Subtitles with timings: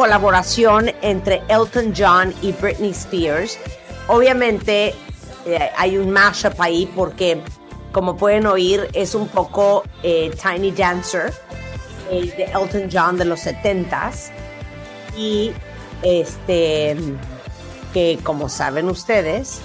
[0.00, 3.58] Colaboración entre Elton John y Britney Spears.
[4.06, 4.94] Obviamente
[5.44, 7.38] eh, hay un mashup ahí porque,
[7.92, 11.34] como pueden oír, es un poco eh, Tiny Dancer
[12.10, 14.30] eh, de Elton John de los 70s.
[15.18, 15.52] Y
[16.02, 16.96] este,
[17.92, 19.60] que como saben ustedes,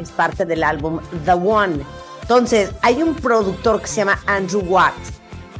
[0.00, 1.84] es parte del álbum The One.
[2.22, 4.94] Entonces, hay un productor que se llama Andrew Watt,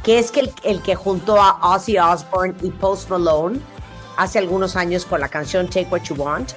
[0.01, 3.59] que es el, el que juntó a Ozzy Osbourne y Post Malone
[4.17, 6.51] hace algunos años con la canción Take What You Want.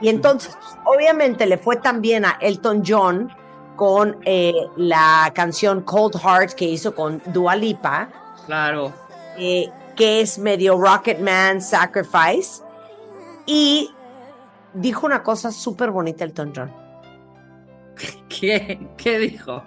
[0.00, 3.32] Y entonces, obviamente, le fue también a Elton John
[3.76, 8.08] con eh, la canción Cold Heart que hizo con Dua Lipa,
[8.46, 8.92] Claro.
[9.38, 12.62] eh, que es medio Rocket Man Sacrifice.
[13.46, 13.90] Y
[14.74, 16.72] dijo una cosa súper bonita Elton John.
[18.28, 19.62] ¿Qué, ¿Qué dijo?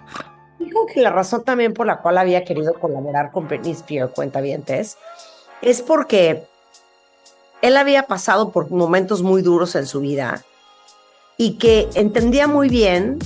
[0.58, 4.98] Dijo que la razón también por la cual había querido colaborar con Britney Spears, cuentavientes,
[5.62, 6.46] es porque
[7.62, 10.42] él había pasado por momentos muy duros en su vida
[11.36, 13.18] y que entendía muy bien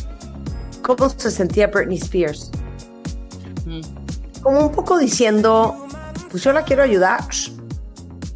[0.82, 2.50] cómo se sentía Britney Spears.
[4.43, 5.87] Como un poco diciendo,
[6.31, 7.20] pues yo la quiero ayudar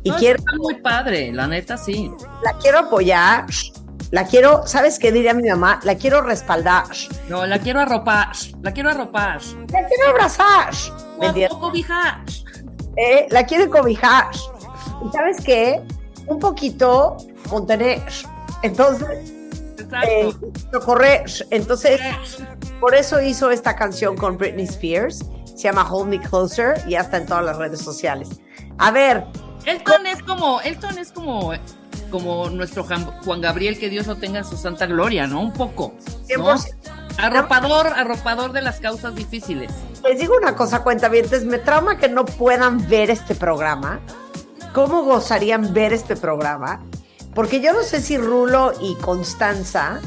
[0.03, 2.11] y No, quiero, Está muy padre, la neta sí.
[2.45, 3.47] la quiero apoyar,
[4.13, 5.81] la quiero, ¿sabes qué diría mi mamá?
[5.83, 6.85] La quiero respaldar,
[7.29, 8.29] No, la quiero arropar,
[8.63, 9.41] la quiero arropar.
[9.73, 10.73] la quiero abrazar.
[11.19, 11.53] ¿me O entiendes?
[11.53, 12.21] o cobijar.
[12.97, 14.27] Eh, la quiere cobijar.
[15.07, 15.83] ¿Y sabes qué?
[16.27, 17.17] Un poquito
[17.49, 18.03] contener.
[18.63, 19.33] Entonces,
[20.07, 20.33] eh,
[20.73, 21.25] socorrer.
[21.51, 22.01] Entonces,
[22.81, 25.25] por eso hizo esta canción con Britney Spears.
[25.45, 28.29] Se llama Hold Me Closer y ya está en todas las redes sociales.
[28.79, 29.25] A ver,
[29.65, 31.53] Elton es como, Elton es como,
[32.11, 32.85] como nuestro
[33.25, 35.41] Juan Gabriel, que Dios lo tenga en su santa gloria, ¿no?
[35.41, 35.95] Un poco.
[36.37, 36.57] ¿no?
[36.57, 36.75] 100%.
[37.19, 39.73] Arropador, arropador de las causas difíciles.
[40.05, 44.01] les digo una cosa, cuentavientes, me trauma que no puedan ver este programa.
[44.77, 46.83] ¿Cómo gozarían ver este programa?
[47.35, 50.03] Porque yo no sé si Rulo y Constanza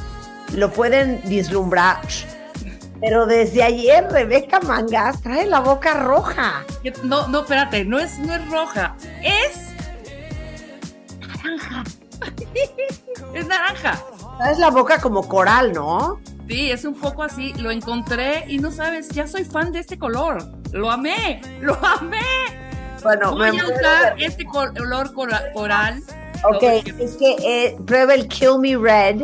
[0.53, 2.01] lo pueden vislumbrar,
[3.01, 6.63] pero desde ayer Rebeca Mangas trae la boca roja.
[7.03, 9.71] No, no, espérate, no es, no es roja, es
[11.19, 11.83] naranja.
[13.33, 13.99] es naranja.
[14.37, 16.21] Traes la boca como coral, ¿no?
[16.47, 17.53] Sí, es un poco así.
[17.53, 20.43] Lo encontré y no sabes, ya soy fan de este color.
[20.73, 22.68] Lo amé, lo amé.
[23.03, 26.01] Bueno, Voy me a usar este color cora- coral.
[26.43, 29.23] Ok, es que eh, prueba el Kill Me Red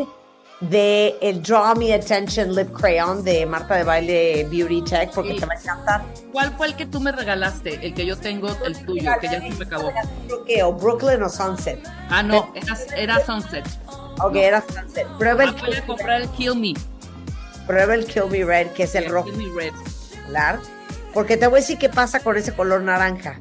[0.62, 5.40] de el Draw Me Attention Lip Crayon de Marta de Baile Beauty Tech porque Sí.
[5.40, 6.02] te va a encantar.
[6.32, 7.86] ¿Cuál fue el que tú me regalaste?
[7.86, 9.92] El que yo tengo, el tuyo, que ya se me acabó.
[10.46, 11.80] Que o Brooklyn o Sunset.
[12.10, 13.66] Ah, no, era, era Sunset.
[14.22, 15.08] Ok, era Sunset.
[15.18, 16.74] Prueba Ah, el, voy a comprar el Kill Me.
[17.68, 19.74] prueba el Kill Me Red, que es el rojo Kill Me Red.
[19.74, 20.60] popular.
[21.14, 23.40] Porque te voy a decir qué pasa con ese color naranja.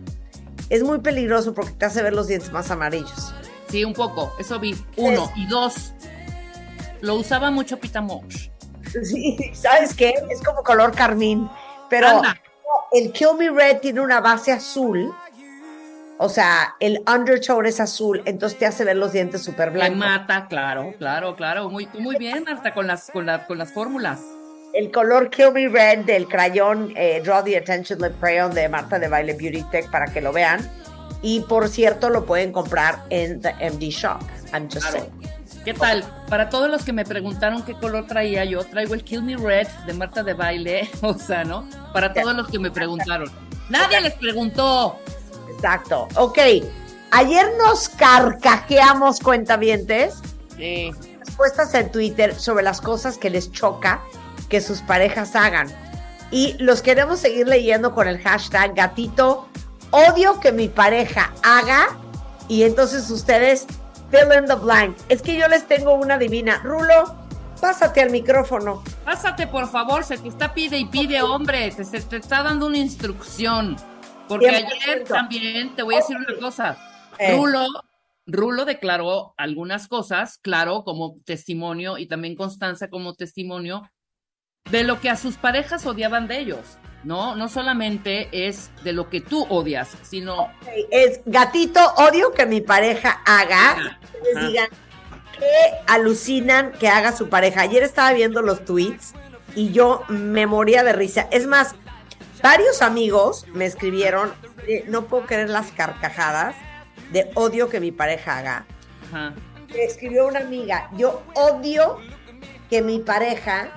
[0.70, 3.34] Es muy peligroso porque te hace ver los dientes más amarillos.
[3.69, 4.32] Sí, un poco.
[4.38, 4.75] Eso vi.
[4.96, 5.31] Uno.
[5.37, 5.93] Y dos.
[7.00, 8.49] Lo usaba mucho Pita Mosh.
[9.02, 10.14] Sí, ¿sabes qué?
[10.31, 11.49] Es como color carmín.
[11.90, 12.40] Pero Anda.
[12.93, 15.12] el Kill Me Red tiene una base azul.
[16.19, 19.99] O sea, el undertone es azul, entonces te hace ver los dientes súper blancos.
[19.99, 21.69] mata, claro, claro, claro.
[21.69, 24.20] Muy, muy bien, Marta, con las, con la- con las fórmulas.
[24.75, 28.99] El color Kill Me Red del crayón eh, Draw the Attention Lip Crayon de Marta
[28.99, 30.69] de Baile Beauty Tech para que lo vean.
[31.23, 34.21] Y por cierto, lo pueden comprar en The MD Shop.
[34.53, 34.99] I'm just Claro.
[34.99, 35.65] saying.
[35.65, 36.05] ¿Qué tal?
[36.29, 39.67] Para todos los que me preguntaron qué color traía yo, traigo el Kill Me Red
[39.87, 40.91] de Marta de Baile.
[41.03, 41.67] O sea, ¿no?
[41.93, 43.31] Para todos los que me preguntaron.
[43.70, 44.99] Nadie les preguntó.
[45.55, 46.09] Exacto.
[46.17, 46.38] Ok.
[47.12, 50.17] Ayer nos carcajeamos, cuentavientes,
[50.56, 50.91] Sí.
[51.20, 54.03] respuestas en Twitter sobre las cosas que les choca
[54.55, 55.67] que sus parejas hagan.
[56.31, 59.49] Y los queremos seguir leyendo con el hashtag gatito
[59.91, 61.99] odio que mi pareja haga.
[62.47, 63.67] Y entonces ustedes
[64.12, 64.97] fill in the blank.
[65.09, 66.61] Es que yo les tengo una divina.
[66.62, 67.17] Rulo,
[67.61, 68.85] pásate al micrófono.
[69.05, 71.73] Pásate, por favor, se te está pide y pide, hombre.
[71.73, 73.75] Te, se te está dando una instrucción.
[74.29, 74.67] Porque 100%.
[74.83, 76.79] ayer también te voy a decir una cosa.
[77.19, 77.37] Eh.
[77.37, 77.67] Rulo,
[78.27, 83.83] Rulo declaró algunas cosas, claro, como testimonio y también Constanza como testimonio
[84.70, 86.78] de lo que a sus parejas odiaban de ellos.
[87.05, 90.50] No, no solamente es de lo que tú odias, sino
[90.90, 93.99] Es gatito odio que mi pareja haga.
[94.11, 94.46] Que les Ajá.
[94.49, 94.69] digan
[95.38, 97.61] que alucinan que haga su pareja.
[97.61, 99.12] Ayer estaba viendo los tweets
[99.55, 101.28] y yo me moría de risa.
[101.31, 101.75] Es más,
[102.43, 104.32] varios amigos me escribieron,
[104.67, 106.56] eh, no puedo creer las carcajadas
[107.12, 108.67] de odio que mi pareja haga.
[109.12, 109.34] ajá,
[109.69, 111.99] Me escribió una amiga, yo odio
[112.70, 113.69] que mi pareja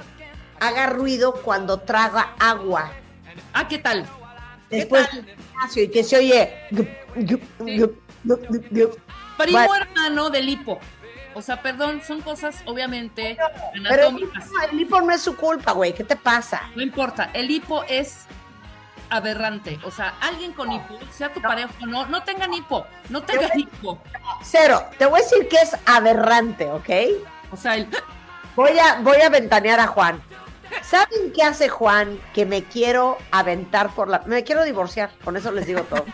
[0.60, 2.92] haga ruido cuando traga agua.
[3.54, 4.06] Ah, ¿qué tal?
[4.70, 5.26] ¿Qué Después tal?
[5.26, 6.54] del gimnasio y que se oye.
[7.66, 7.86] Sí.
[9.38, 9.76] Primo Bueno.
[9.76, 10.80] hermano del hipo.
[11.34, 13.38] O sea, perdón, son cosas obviamente
[13.74, 14.48] Pero el anatómicas.
[14.48, 15.94] hipo, el hipo no es su culpa, güey.
[15.94, 16.64] ¿Qué te pasa?
[16.76, 18.26] No importa, el hipo es
[19.12, 19.80] aberrante.
[19.84, 23.52] O sea, alguien con hipo, sea tu pareja o no, no tengan hipo, no tengan
[23.58, 24.02] hipo.
[24.42, 24.84] Cero.
[24.98, 26.90] Te voy a decir que es aberrante, ¿ok?
[27.52, 27.88] O sea, el,
[28.56, 30.20] Voy a, voy a ventanear a Juan.
[30.90, 32.20] ¿Saben qué hace Juan?
[32.34, 34.20] Que me quiero aventar por la.
[34.26, 35.12] Me quiero divorciar.
[35.24, 36.06] Con eso les digo todo.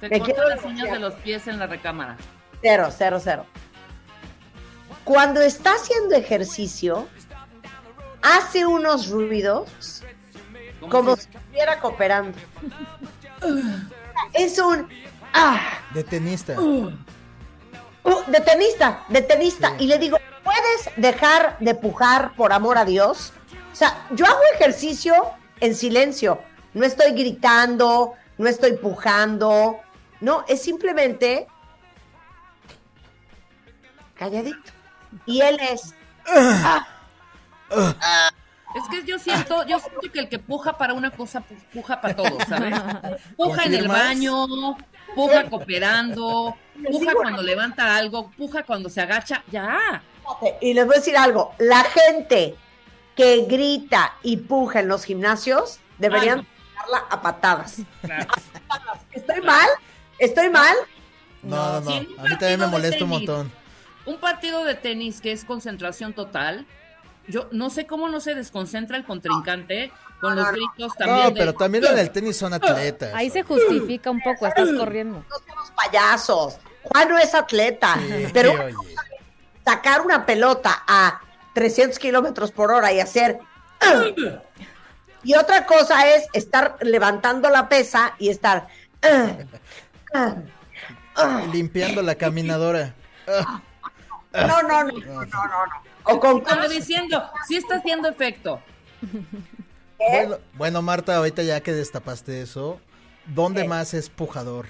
[0.00, 2.16] se Me quiero las uñas de los pies en la recámara.
[2.60, 3.46] Cero, cero, cero.
[5.04, 7.08] Cuando está haciendo ejercicio,
[8.22, 10.02] hace unos ruidos
[10.80, 12.36] ¿Cómo como si estuviera cooperando.
[14.32, 14.88] Es un.
[15.32, 15.60] Ah,
[15.94, 16.60] De tenista.
[16.60, 16.90] uh,
[18.26, 19.74] de tenista, de tenista.
[19.78, 23.32] Y le digo, ¿puedes dejar de pujar por amor a Dios?
[23.78, 25.14] O sea, yo hago ejercicio
[25.60, 26.42] en silencio.
[26.74, 29.78] No estoy gritando, no estoy pujando.
[30.20, 31.46] No, es simplemente
[34.16, 34.72] calladito.
[35.26, 35.94] Y él es.
[37.70, 42.00] Es que yo siento, yo siento que el que puja para una cosa, pu- puja
[42.00, 42.74] para todo, ¿sabes?
[43.36, 44.76] Puja en el baño,
[45.14, 46.56] puja cooperando,
[46.90, 50.02] puja cuando levanta algo, puja cuando se agacha, ya.
[50.60, 52.56] Y les voy a decir algo, la gente
[53.18, 56.46] que grita y puja en los gimnasios deberían
[56.76, 57.78] darla a patadas.
[58.00, 58.28] Claro.
[59.12, 59.68] ¿Estoy mal?
[60.20, 60.76] ¿Estoy mal?
[61.42, 61.90] No, no, no.
[61.90, 63.52] A mí también me molesta un montón.
[64.06, 66.64] Un partido de tenis que es concentración total.
[67.26, 71.24] Yo no sé cómo no se desconcentra el contrincante con los gritos también.
[71.24, 73.12] No, de- pero también en el tenis son atletas.
[73.14, 75.24] Ahí se justifica un poco, estás corriendo.
[75.28, 76.58] No somos payasos.
[76.84, 78.52] Juan no es atleta, Sí, pero
[79.64, 81.20] sacar una pelota a
[81.58, 83.40] 300 kilómetros por hora y hacer...
[85.24, 88.68] Y otra cosa es estar levantando la pesa y estar...
[91.52, 92.94] Limpiando la caminadora.
[93.26, 95.24] No, no, no, no, no, no.
[95.26, 95.88] no.
[96.04, 98.62] O con Como diciendo, sí está haciendo efecto.
[99.98, 102.80] Bueno, bueno, Marta, ahorita ya que destapaste eso,
[103.26, 104.66] ¿dónde más es pujador?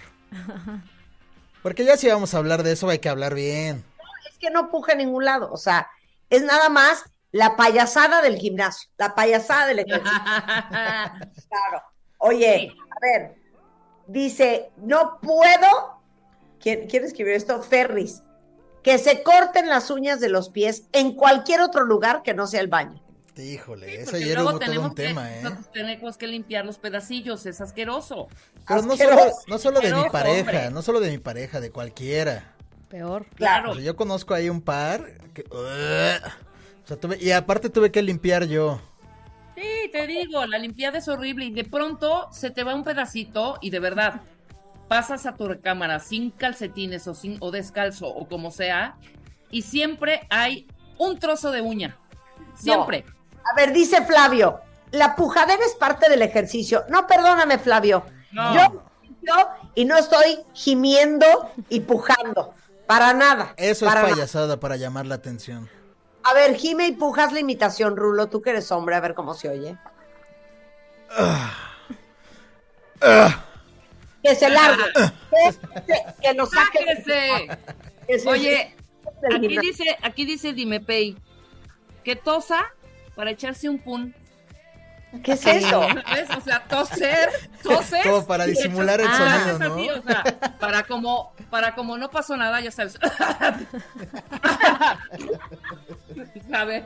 [1.63, 3.85] Porque ya si vamos a hablar de eso hay que hablar bien.
[4.27, 5.53] es que no puja en ningún lado.
[5.53, 5.91] O sea,
[6.31, 10.19] es nada más la payasada del gimnasio, la payasada del ejercicio.
[10.23, 11.83] Claro.
[12.19, 13.35] Oye, a ver,
[14.07, 15.99] dice, no puedo.
[16.61, 17.63] ¿Quién, quién escribió esto?
[17.63, 18.23] Ferris.
[18.83, 22.61] Que se corten las uñas de los pies en cualquier otro lugar que no sea
[22.61, 23.03] el baño.
[23.37, 25.43] Híjole, eso Porque ayer luego hubo todo tenemos un que, tema, ¿eh?
[25.43, 28.27] nosotros tenemos que limpiar los pedacillos, es asqueroso.
[28.67, 29.19] Pero no Asqueroso.
[29.23, 30.71] solo, no solo de mi pareja, hombre.
[30.73, 32.57] no solo de mi pareja, de cualquiera.
[32.89, 33.27] Peor.
[33.35, 33.73] Claro.
[33.73, 35.05] O sea, yo conozco ahí un par
[35.35, 35.45] que...
[35.51, 35.63] o
[36.85, 38.81] sea, tuve- y aparte tuve que limpiar yo.
[39.57, 43.59] Sí, te digo, la limpiada es horrible y de pronto se te va un pedacito
[43.61, 44.21] y de verdad
[44.87, 48.97] pasas a tu recámara sin calcetines o sin o descalzo o como sea
[49.51, 50.67] y siempre hay
[50.97, 51.97] un trozo de uña.
[52.55, 53.05] Siempre.
[53.53, 54.61] A ver, dice Flavio,
[54.93, 56.85] la pujadera es parte del ejercicio.
[56.89, 58.05] No, perdóname, Flavio.
[58.33, 58.55] No.
[58.55, 58.83] Yo,
[59.23, 59.35] yo
[59.75, 61.27] y no estoy gimiendo
[61.69, 62.55] y pujando.
[62.89, 63.55] Para nada.
[63.57, 64.15] Eso para es nada.
[64.17, 65.69] payasada para llamar la atención.
[66.25, 68.27] A ver, gime y pujas la imitación, Rulo.
[68.29, 69.77] Tú que eres hombre, a ver cómo se oye.
[74.23, 74.85] Que se largue.
[74.95, 76.79] que, que- que lo saque.
[78.07, 78.75] Que se- Oye,
[79.35, 81.17] aquí dice, aquí dice Dimepey
[82.05, 82.73] que tosa
[83.15, 84.15] para echarse un pun.
[85.25, 85.81] ¿Qué es eso?
[85.81, 87.31] O sea, toser,
[87.63, 88.03] toser.
[88.05, 90.01] Como para disimular el sonido, así, ¿no?
[90.01, 90.23] o sea,
[90.61, 92.99] para como, para como no pasó nada, ya sabes.
[96.51, 96.85] ¿Sabes?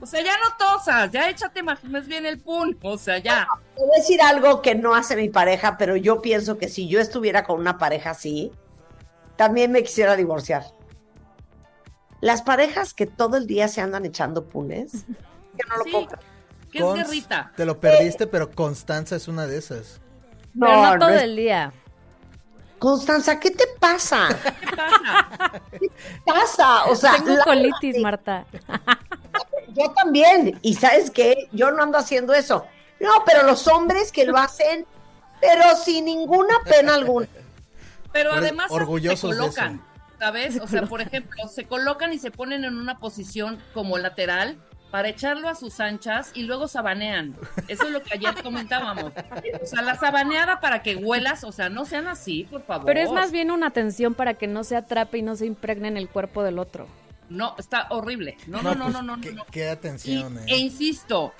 [0.00, 2.78] O sea, ya no tosas, ya échate más, más bien el pun.
[2.82, 3.46] O sea, ya.
[3.74, 6.88] Te voy a decir algo que no hace mi pareja, pero yo pienso que si
[6.88, 8.50] yo estuviera con una pareja así,
[9.36, 10.64] también me quisiera divorciar.
[12.20, 15.04] Las parejas que todo el día se andan echando punes,
[15.56, 15.90] que no lo Sí.
[15.92, 16.37] puedo creer.
[16.72, 17.52] ¿Qué es guerrita?
[17.56, 20.00] Te lo perdiste, pero Constanza es una de esas.
[20.58, 21.72] Pero no, no todo es- el día.
[22.78, 24.28] Constanza, ¿qué te pasa?
[24.60, 25.62] ¿Qué pasa?
[25.80, 25.88] ¿Qué
[26.24, 26.84] pasa?
[26.86, 28.44] O sea, Tengo la- colitis, Marta.
[29.74, 30.58] yo también.
[30.62, 32.66] Y sabes qué, yo no ando haciendo eso.
[33.00, 34.86] No, pero los hombres que lo hacen,
[35.40, 37.26] pero sin ninguna pena alguna.
[38.12, 39.82] Pero además se de colocan, eso.
[40.18, 40.60] ¿sabes?
[40.60, 44.56] O sea, por ejemplo, se colocan y se ponen en una posición como lateral
[44.90, 47.36] para echarlo a sus anchas y luego sabanean.
[47.68, 49.12] Eso es lo que ayer comentábamos.
[49.62, 52.86] O sea, la sabaneada para que huelas, o sea, no sean así, por favor.
[52.86, 55.88] Pero es más bien una atención para que no se atrape y no se impregne
[55.88, 56.86] en el cuerpo del otro.
[57.28, 58.38] No, está horrible.
[58.46, 59.16] No, no, no, pues, no, no.
[59.16, 59.44] no, qué, no.
[59.50, 60.56] qué Y- atención, e eh.
[60.58, 61.34] insisto,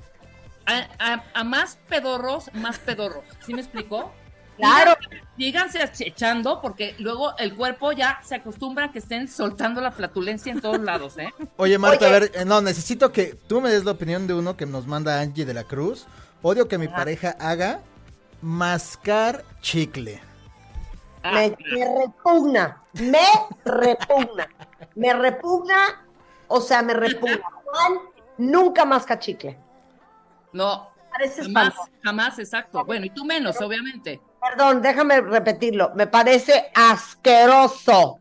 [0.67, 3.25] a, a- a más pedorros, más pedorros.
[3.47, 4.13] ¿Sí me explicó?
[4.59, 4.97] Claro.
[5.37, 10.53] Díganse echando porque luego el cuerpo ya se acostumbra a que estén soltando la flatulencia
[10.53, 11.33] en todos lados, ¿eh?
[11.57, 12.17] Oye, Marta, Oye.
[12.17, 14.87] a ver, eh, no, necesito que tú me des la opinión de uno que nos
[14.87, 16.07] manda Angie de la Cruz.
[16.43, 17.81] Odio que mi pareja haga
[18.43, 20.21] mascar chicle.
[21.23, 23.27] Ah, me, me repugna, me
[23.65, 24.49] repugna,
[24.95, 26.07] me repugna,
[26.49, 27.41] o sea, me repugna.
[27.65, 27.99] Juan
[28.39, 29.59] nunca más cachicle.
[30.53, 30.91] no,
[31.37, 32.85] jamás, jamás, exacto.
[32.85, 34.21] Bueno, y tú menos, obviamente.
[34.41, 35.93] Perdón, déjame repetirlo.
[35.95, 38.21] Me parece asqueroso.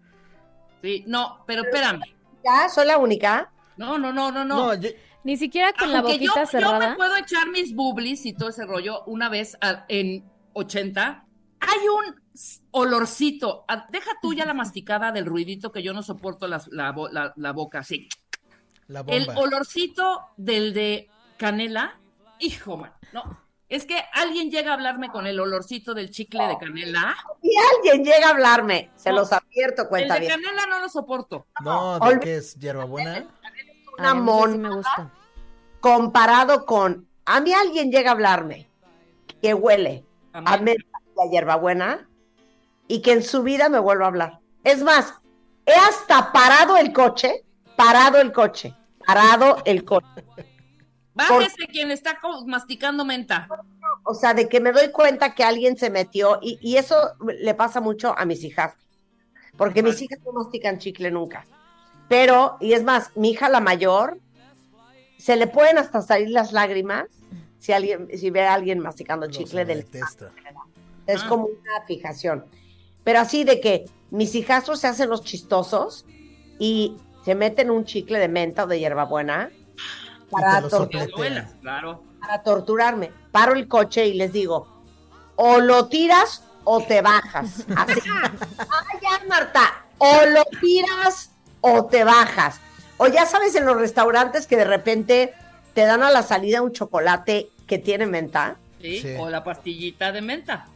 [0.81, 2.01] Sí, no, pero espérame.
[2.43, 2.69] ¿Ya?
[2.69, 3.51] ¿Soy la única?
[3.77, 4.55] No, no, no, no, no.
[4.55, 4.89] No, yo-
[5.23, 6.95] Ni siquiera con la Aunque yo, boquita yo me cerrada.
[6.95, 11.25] puedo echar mis bublis y todo ese rollo una vez a- en 80.
[11.59, 12.15] Hay un
[12.71, 13.65] olorcito.
[13.67, 17.09] Ah, Deja tú ya la masticada del ruidito que yo no soporto las- la, bo-
[17.09, 18.07] la- la boca así.
[18.87, 21.99] la El olorcito del de canela,
[22.39, 23.37] hijo, man, no.
[23.69, 27.15] Es que alguien llega a hablarme con el olorcito del chicle de canela.
[27.41, 29.17] Y alguien llega a hablarme, se No.
[29.17, 30.31] los advierto, El cuenta de bien.
[30.31, 31.47] canela no lo soporto.
[31.61, 32.55] No, ¿de qué es?
[32.55, 33.27] ¿Hierbabuena?
[33.99, 35.11] Una Ay, a me gusta.
[35.81, 37.07] comparado con.
[37.25, 38.69] A mí alguien llega a hablarme
[39.41, 40.63] que huele a Amén.
[40.63, 42.07] menta y a hierbabuena
[42.87, 44.39] y que en su vida me vuelva a hablar.
[44.63, 45.13] Es más,
[45.65, 47.43] he hasta parado el coche,
[47.75, 48.73] parado el coche,
[49.05, 50.07] parado el coche.
[51.17, 53.47] Bájese quien está masticando menta.
[54.03, 56.95] O sea, de que me doy cuenta que alguien se metió y, y eso
[57.39, 58.73] le pasa mucho a mis hijas.
[59.57, 61.45] Porque mis hijas no mastican chicle nunca.
[62.07, 64.19] Pero, y es más, mi hija la mayor,
[65.17, 67.07] se le pueden hasta salir las lágrimas
[67.59, 69.85] si alguien, si ve a alguien masticando chicle del.
[71.07, 71.25] Es Ah.
[71.27, 72.45] como una fijación.
[73.03, 76.05] Pero así de que mis hijastros se hacen los chistosos
[76.59, 76.95] y
[77.25, 79.49] se meten un chicle de menta o de hierbabuena
[80.29, 80.61] para,
[81.61, 82.03] claro.
[82.19, 83.11] para torturarme.
[83.31, 84.67] Paro el coche y les digo,
[85.35, 87.65] o lo tiras o te bajas.
[87.75, 87.99] Así.
[88.09, 91.31] ah, ya, Marta, o lo tiras
[91.61, 92.59] o te bajas.
[92.97, 95.33] O ya sabes en los restaurantes que de repente
[95.73, 98.57] te dan a la salida un chocolate que tiene menta.
[98.81, 99.01] ¿sí?
[99.01, 99.15] Sí.
[99.19, 100.67] O la pastillita de menta.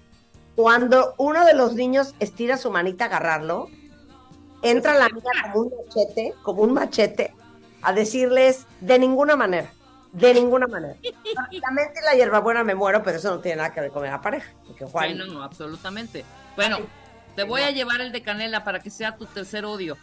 [0.56, 3.70] Cuando uno de los niños estira su manita a agarrarlo,
[4.62, 7.34] entra la niña como un machete, como un machete,
[7.82, 9.72] a decirles de ninguna manera,
[10.12, 10.96] de ninguna manera.
[11.52, 14.04] La mente y la hierbabuena me muero, pero eso no tiene nada que ver con
[14.04, 14.52] la pareja.
[14.68, 16.26] Porque Juan, Sí, no, no, absolutamente.
[16.56, 16.80] Bueno,
[17.36, 19.98] te voy a llevar el de canela para que sea tu tercer odio.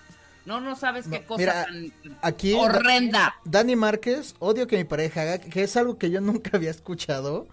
[0.47, 1.93] No, no sabes qué No, cosa mira, tan
[2.23, 3.35] Aquí horrenda.
[3.45, 7.47] Dani Márquez, odio que mi pareja haga, que es algo que yo nunca había escuchado,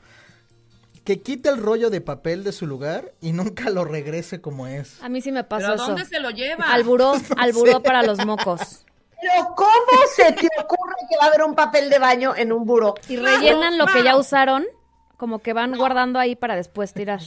[1.04, 5.04] que quite el rollo de papel de su lugar y nunca lo regrese como es.
[5.04, 5.86] A mí sí me ¿Pero pasó a eso.
[5.88, 6.72] dónde se lo lleva?
[6.72, 8.86] Al buró, al buró para los mocos.
[9.22, 9.70] Pero ¿cómo
[10.16, 12.96] se te ocurre que va a haber un papel de baño en un buró?
[13.08, 14.66] Y rellenan lo que ya usaron,
[15.18, 17.22] como que van guardando ahí para después tirar.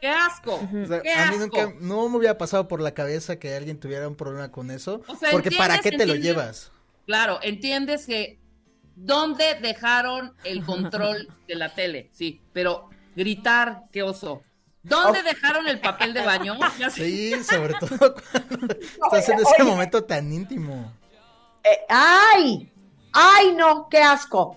[0.00, 0.54] ¡Qué asco!
[0.54, 1.38] O sea, ¡Qué a mí asco!
[1.38, 5.02] nunca, no me hubiera pasado por la cabeza que alguien tuviera un problema con eso,
[5.06, 5.98] O sea, porque ¿para qué ¿entiendes?
[5.98, 6.72] te lo llevas?
[7.06, 8.38] Claro, entiendes que
[8.96, 12.08] ¿dónde dejaron el control de la tele?
[12.12, 14.42] Sí, pero gritar, qué oso.
[14.84, 16.58] ¿Dónde dejaron el papel de baño?
[16.90, 18.14] Sí, sobre todo
[18.48, 20.92] cuando estás en ese momento tan íntimo.
[21.64, 22.72] Eh, ¡Ay!
[23.12, 23.88] ¡Ay, no!
[23.88, 24.56] ¡Qué asco!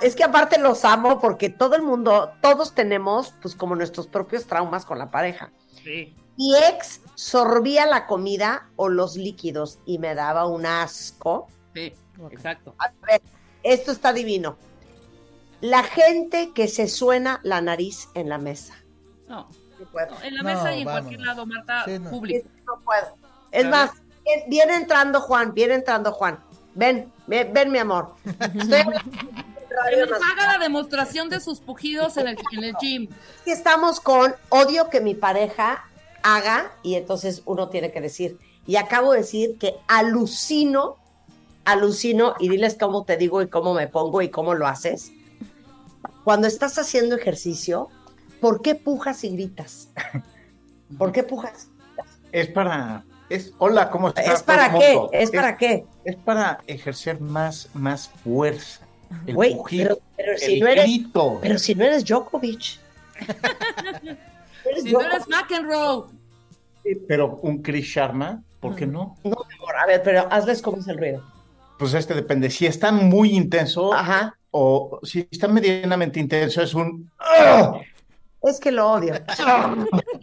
[0.00, 4.46] Es que aparte los amo porque todo el mundo, todos tenemos, pues como nuestros propios
[4.46, 5.50] traumas con la pareja.
[5.82, 6.14] Sí.
[6.36, 11.48] Mi ex sorbía la comida o los líquidos y me daba un asco.
[11.74, 11.92] Sí,
[12.30, 12.74] exacto.
[12.78, 13.22] A ver,
[13.62, 14.56] esto está divino.
[15.60, 18.74] La gente que se suena la nariz en la mesa.
[19.28, 19.48] No,
[19.78, 20.10] No puedo.
[20.10, 21.06] no, en la No, mesa y en vámonos.
[21.08, 22.10] cualquier lado, Marta, Sí, no.
[22.10, 22.48] público.
[22.66, 23.16] No puedo.
[23.50, 23.90] Es más,
[24.48, 26.38] viene- entrando Juan, viene entrando Juan.
[26.74, 28.14] Ven, ven, ven, mi amor.
[28.24, 28.82] Estoy
[29.90, 33.08] Que nos haga la demostración de sus pujidos en el, en el gym.
[33.44, 35.84] que estamos con odio que mi pareja
[36.22, 40.96] haga y entonces uno tiene que decir, y acabo de decir que alucino,
[41.64, 45.10] alucino y diles cómo te digo y cómo me pongo y cómo lo haces.
[46.22, 47.88] Cuando estás haciendo ejercicio,
[48.40, 49.88] ¿por qué pujas y gritas?
[50.98, 51.68] ¿Por qué pujas?
[52.30, 53.04] Es para.
[53.34, 54.28] Es, hola, ¿cómo estás?
[54.28, 54.94] ¿Es para qué?
[54.94, 55.10] mundo.
[55.12, 55.84] ¿Es para qué?
[56.04, 58.86] Es para ejercer más, más fuerza.
[59.26, 61.38] El Güey, pujido, pero, pero el si no eres, grito.
[61.42, 62.78] pero si no eres Djokovic.
[64.64, 66.04] Eres Si no eres McEnroe.
[67.08, 69.16] Pero un Chris Sharma, ¿por qué no?
[69.24, 71.22] No, mi amor, a ver, pero hazles cómo es el ruido.
[71.78, 72.48] Pues este depende.
[72.50, 74.36] Si está muy intenso Ajá.
[74.52, 77.10] o si está medianamente intenso, es un.
[77.18, 77.80] ¡Ah!
[78.44, 79.14] Es que lo odio.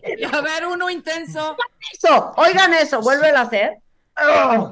[0.03, 1.55] Y a ver, uno intenso.
[1.93, 3.77] Eso, oigan eso, vuélvelo a hacer.
[4.15, 4.71] ¡Ah!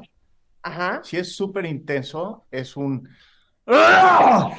[0.62, 1.00] Ajá.
[1.04, 3.08] Si es súper intenso, es un.
[3.66, 4.50] ¡Ah!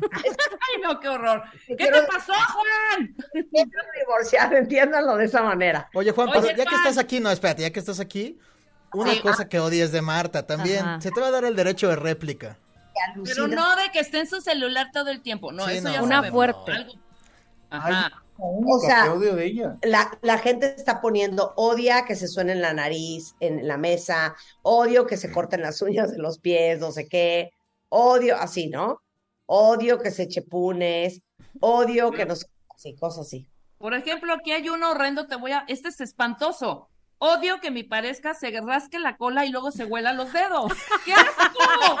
[0.00, 1.42] Ay, no, qué horror.
[1.66, 3.16] ¿Qué quiero- te pasó, Juan?
[3.32, 5.88] Quiero divorciar, entiéndanlo de esa manera.
[5.94, 8.38] Oye, Juan, Oye, pero ya que estás aquí, no, espérate, ya que estás aquí,
[8.92, 9.20] una Sí.
[9.20, 11.00] cosa que odies de Marta también, Ajá.
[11.00, 12.56] se te va a dar el derecho de réplica.
[13.24, 15.50] Pero no de que esté en su celular todo el tiempo.
[15.52, 15.94] No, Sí, eso no.
[15.94, 16.34] ya Una sabemos.
[16.36, 16.72] fuerte.
[16.72, 16.92] Algo-
[17.70, 18.22] Ajá.
[18.40, 19.76] O sea- Qué odio de ella.
[19.82, 24.36] La, la gente está poniendo odia que se suene en la nariz, en la mesa,
[24.62, 27.50] odio que se corten las uñas de los pies, no sé qué,
[27.88, 29.02] odio, así, ¿no?
[29.46, 31.20] Odio que se eche punes,
[31.60, 32.46] odio que nos...
[32.74, 33.46] Así, cosas así.
[33.78, 35.64] Por ejemplo, aquí hay uno horrendo, te voy a...
[35.68, 36.88] Este es espantoso.
[37.18, 40.72] Odio que mi pareja se rasque la cola y luego se huela los dedos.
[41.04, 41.98] ¡Qué asco!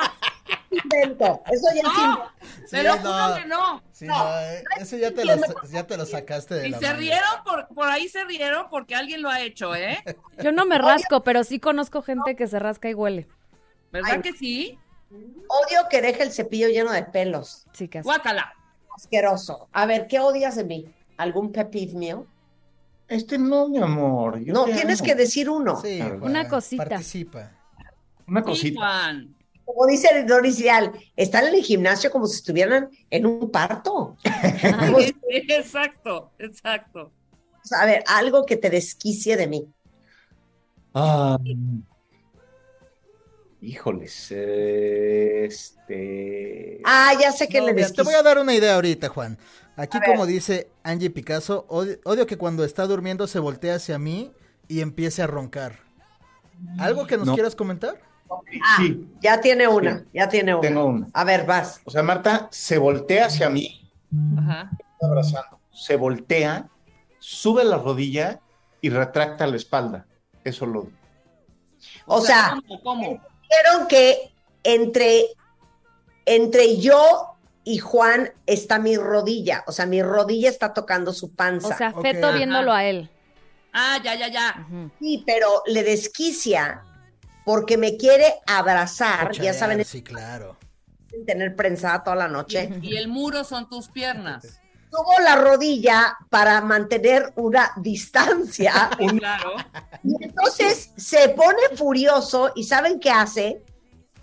[0.70, 2.32] Invento, eso ya es No, invento.
[2.70, 3.00] te lo no.
[3.24, 3.82] juro que no.
[3.92, 4.18] Sí, No.
[4.24, 5.34] no, eh, eso ya te, lo,
[5.70, 6.98] ya te lo sacaste de Y la se manga.
[6.98, 9.98] rieron, por, por ahí se rieron porque alguien lo ha hecho, ¿eh?
[10.42, 13.26] Yo no me rasco, pero sí conozco gente que se rasca y huele.
[13.92, 14.20] ¿Verdad Ay.
[14.22, 14.78] que sí?
[15.10, 17.66] Odio que deje el cepillo lleno de pelos.
[17.72, 17.88] Así.
[18.02, 18.52] Guácala.
[18.94, 19.68] Asqueroso.
[19.72, 20.94] A ver, ¿qué odias de mí?
[21.16, 22.26] ¿Algún pepid mío?
[23.08, 24.38] Este no, mi amor.
[24.40, 25.06] yo No, tienes amo.
[25.06, 25.80] que decir uno.
[25.80, 26.84] Sí, Una cosita.
[26.84, 27.52] Participa.
[28.26, 28.80] Una Sí, cosita.
[28.80, 29.34] Juan.
[29.68, 34.16] Como dice Doris Leal, están en el gimnasio como si estuvieran en un parto.
[35.28, 37.12] Exacto, exacto.
[37.78, 39.68] a ver, algo que te desquicie de mí.
[40.94, 41.36] Ah,
[43.60, 44.30] híjoles.
[45.50, 46.80] Este.
[46.86, 49.36] Ah, ya sé que No, le mira, te voy a dar una idea ahorita, Juan.
[49.76, 50.08] Aquí A ver.
[50.10, 54.32] como dice Angie Picasso, odio, odio que cuando está durmiendo se voltee hacia mí
[54.66, 55.80] y empiece a roncar.
[56.78, 57.34] ¿Algo que nos No.
[57.34, 58.00] quieras comentar?
[58.62, 60.60] Ah, Sí, ya tiene una, ya tiene una.
[60.60, 61.06] tengo una.
[61.12, 61.80] A ver, vas.
[61.84, 63.90] O sea, Marta se voltea hacia mí,
[64.38, 64.70] Ajá.
[65.00, 65.58] abrazando.
[65.72, 66.68] Se voltea,
[67.18, 68.40] sube la rodilla
[68.80, 70.06] y retracta la espalda.
[70.44, 70.88] Eso lo.
[72.06, 72.82] O sea, ¿cómo?
[72.82, 73.02] ¿cómo?
[73.48, 74.32] Vieron que
[74.64, 75.26] entre,
[76.26, 79.62] entre yo y Juan está mi rodilla.
[79.66, 81.68] O sea, mi rodilla está tocando su panza.
[81.74, 83.10] O sea, feto viéndolo a él.
[83.72, 84.66] Ah, ya, ya, ya.
[84.98, 86.82] Sí, pero le desquicia
[87.48, 89.32] porque me quiere abrazar.
[89.32, 90.58] Ya saben, Sí, claro.
[91.26, 92.68] tener prensada toda la noche.
[92.82, 94.60] Y el muro son tus piernas.
[94.90, 98.90] Subo la rodilla para mantener una distancia.
[99.18, 99.54] Claro.
[100.04, 103.62] Y entonces se pone furioso y ¿saben qué hace?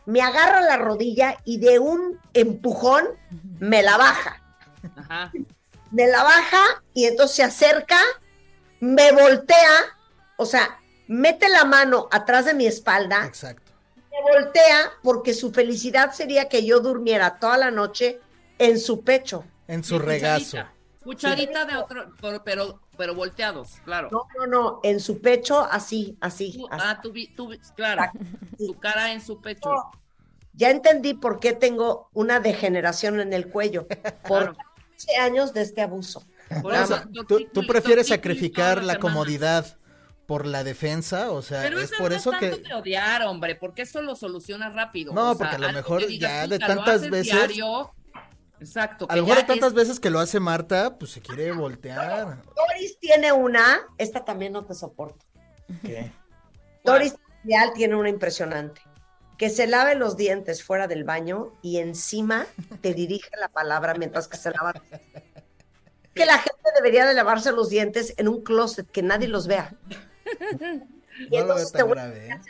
[0.05, 3.05] me agarra la rodilla y de un empujón
[3.57, 4.39] me la baja.
[4.97, 5.31] Ajá.
[5.89, 7.97] Me la baja y entonces se acerca,
[8.81, 9.71] me voltea,
[10.37, 13.71] o sea, mete la mano atrás de mi espalda, Exacto.
[14.11, 18.19] me voltea porque su felicidad sería que yo durmiera toda la noche
[18.59, 19.43] en su pecho.
[19.67, 20.57] En su regazo.
[20.57, 20.71] Cucharita,
[21.03, 24.09] Cucharita de otro, pero, pero, pero volteados, claro.
[24.11, 26.53] No, no, no, en su pecho, así, así.
[26.57, 26.83] Tú- así.
[26.87, 28.03] ah, tú, vi- tú claro,
[28.57, 29.69] tu cara en su pecho.
[30.53, 33.87] Ya entendí por qué tengo una degeneración en el cuello.
[34.27, 34.55] Por Claro.
[34.97, 36.23] 15 años de este abuso.
[36.61, 37.01] Por eso,
[37.53, 38.99] ¿Tú, prefieres sacrificar la semana.
[38.99, 39.77] comodidad
[40.25, 41.31] por la defensa?
[41.31, 42.49] O sea, Pero es eso por no eso es que...
[42.67, 45.13] de odiar, hombre, porque eso lo soluciona rápido.
[45.13, 47.91] No, O sea, porque a lo mejor digas, ya de "Puta, lo tantas veces- diario".
[48.59, 49.05] Exacto.
[49.09, 52.41] A lo mejor de tantas es- veces que lo hace Marta, pues se quiere voltear.
[52.55, 55.25] Doris tiene una, esta también no te soporto.
[55.81, 56.11] ¿Qué?
[56.83, 58.81] Doris Leal tiene una impresionante.
[59.37, 62.45] Que se lave los dientes fuera del baño y encima
[62.81, 64.73] te dirige la palabra mientras que se lava.
[66.13, 69.73] Que la gente debería de lavarse los dientes en un closet, que nadie los vea.
[71.17, 72.41] Y No entonces te voy, grave, ¿eh?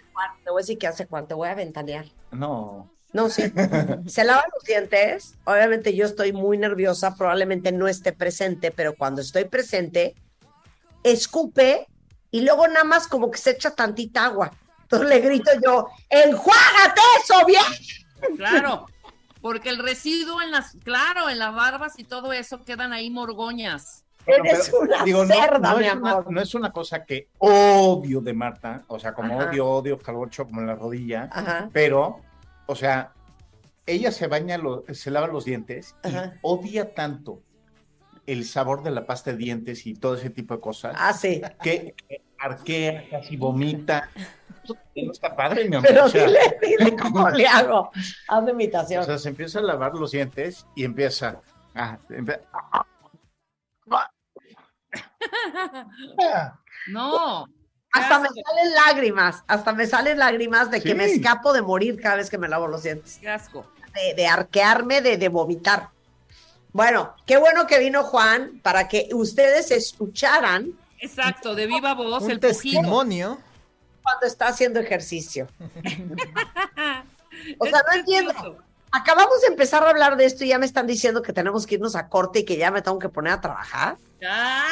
[0.44, 2.06] te voy a decir que hace Juan, te voy a ventanear.
[2.32, 2.92] No.
[3.14, 3.44] No, sí.
[4.08, 5.36] Se lava los dientes.
[5.46, 10.16] Obviamente yo estoy muy nerviosa, probablemente no esté presente, pero cuando estoy presente,
[11.04, 11.88] escupe
[12.32, 14.52] y luego nada más como que se echa tantita agua.
[14.82, 18.36] Entonces le grito yo, ¡enjuágate eso bien!
[18.38, 18.88] Claro,
[19.42, 24.05] porque el residuo en las, claro, en las barbas y todo eso quedan ahí morgoñas.
[24.28, 26.32] Eres pero, una digo, no, cerda, no mi es una, amor.
[26.32, 29.50] no es una cosa que odio de Marta, o sea, como Ajá.
[29.52, 31.70] odio, odio calorcho como en la rodilla, Ajá.
[31.72, 32.22] pero,
[32.66, 33.12] o sea,
[33.86, 37.42] ella se baña, lo- se lava los dientes y odia tanto
[38.26, 41.42] el sabor de la pasta de dientes y todo ese tipo de cosas Ah, sí.
[41.62, 44.10] que que arquea, casi vomita.
[44.96, 45.88] No está padre, mi amor.
[45.88, 47.92] Pero o sea, dile, dile cómo le hago.
[48.30, 49.04] Haz de imitación.
[49.04, 51.42] o sea, se empieza a lavar los dientes y empieza
[51.76, 52.00] a...
[52.10, 52.40] empe-
[56.88, 57.48] No.
[57.92, 62.18] hasta me salen lágrimas, hasta me salen lágrimas de que me escapo de morir cada
[62.18, 63.18] vez que me lavo los dientes.
[63.20, 63.66] qué asco.
[63.94, 65.90] de, de arquearme, de, de vomitar.
[66.74, 72.32] Bueno, qué bueno que vino Juan para que ustedes escucharan Exacto, de viva voz Un
[72.32, 73.40] el testimonio.
[74.04, 75.48] cuando está haciendo ejercicio.
[77.60, 78.34] O Es sea, no entiendo.
[78.96, 81.76] Acabamos de empezar a hablar de esto y ya me están diciendo que tenemos que
[81.76, 83.98] irnos a corte y que ya me tengo que poner a trabajar.
[84.26, 84.68] ¡Ah!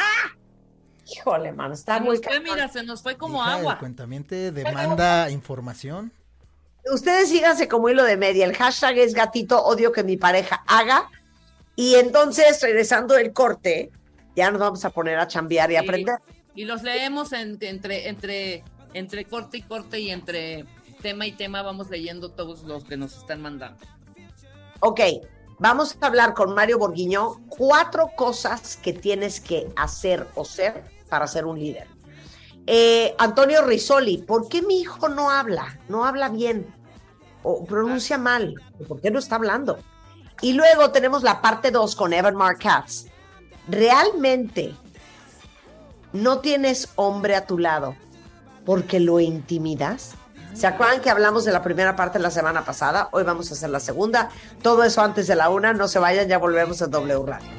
[1.05, 2.55] Híjole, mano, está Se muy nos fue, cañón.
[2.55, 3.73] mira, se nos fue como Hija, agua.
[3.73, 6.13] El cuentamiente demanda información.
[6.91, 8.45] Ustedes síganse como hilo de media.
[8.45, 11.09] El hashtag es gatito odio que mi pareja haga.
[11.75, 13.91] Y entonces, regresando del corte,
[14.35, 15.79] ya nos vamos a poner a chambear y Sí.
[15.79, 16.15] aprender.
[16.55, 20.65] Y los leemos en- entre, entre, entre corte y corte y entre
[21.01, 23.85] tema y tema vamos leyendo todos los que nos están mandando.
[24.85, 24.99] Ok,
[25.59, 27.39] vamos a hablar con Mario Borguiño.
[27.47, 31.87] Cuatro cosas que tienes que hacer o ser para ser un líder.
[32.67, 35.79] Eh, Antonio Risoli, ¿por qué mi hijo no habla?
[35.87, 36.67] No habla bien
[37.43, 38.55] o pronuncia mal.
[38.85, 39.79] ¿Por qué no está hablando?
[40.41, 43.05] Y luego tenemos la parte 2 con Evan Marcatz.
[43.69, 44.75] ¿Realmente
[46.11, 47.95] no tienes hombre a tu lado
[48.65, 50.15] porque lo intimidas?
[50.53, 53.09] ¿Se acuerdan que hablamos de la primera parte la semana pasada?
[53.11, 54.29] Hoy vamos a hacer la segunda.
[54.61, 55.73] Todo eso antes de la una.
[55.73, 57.49] No se vayan, ya volvemos a W Radio.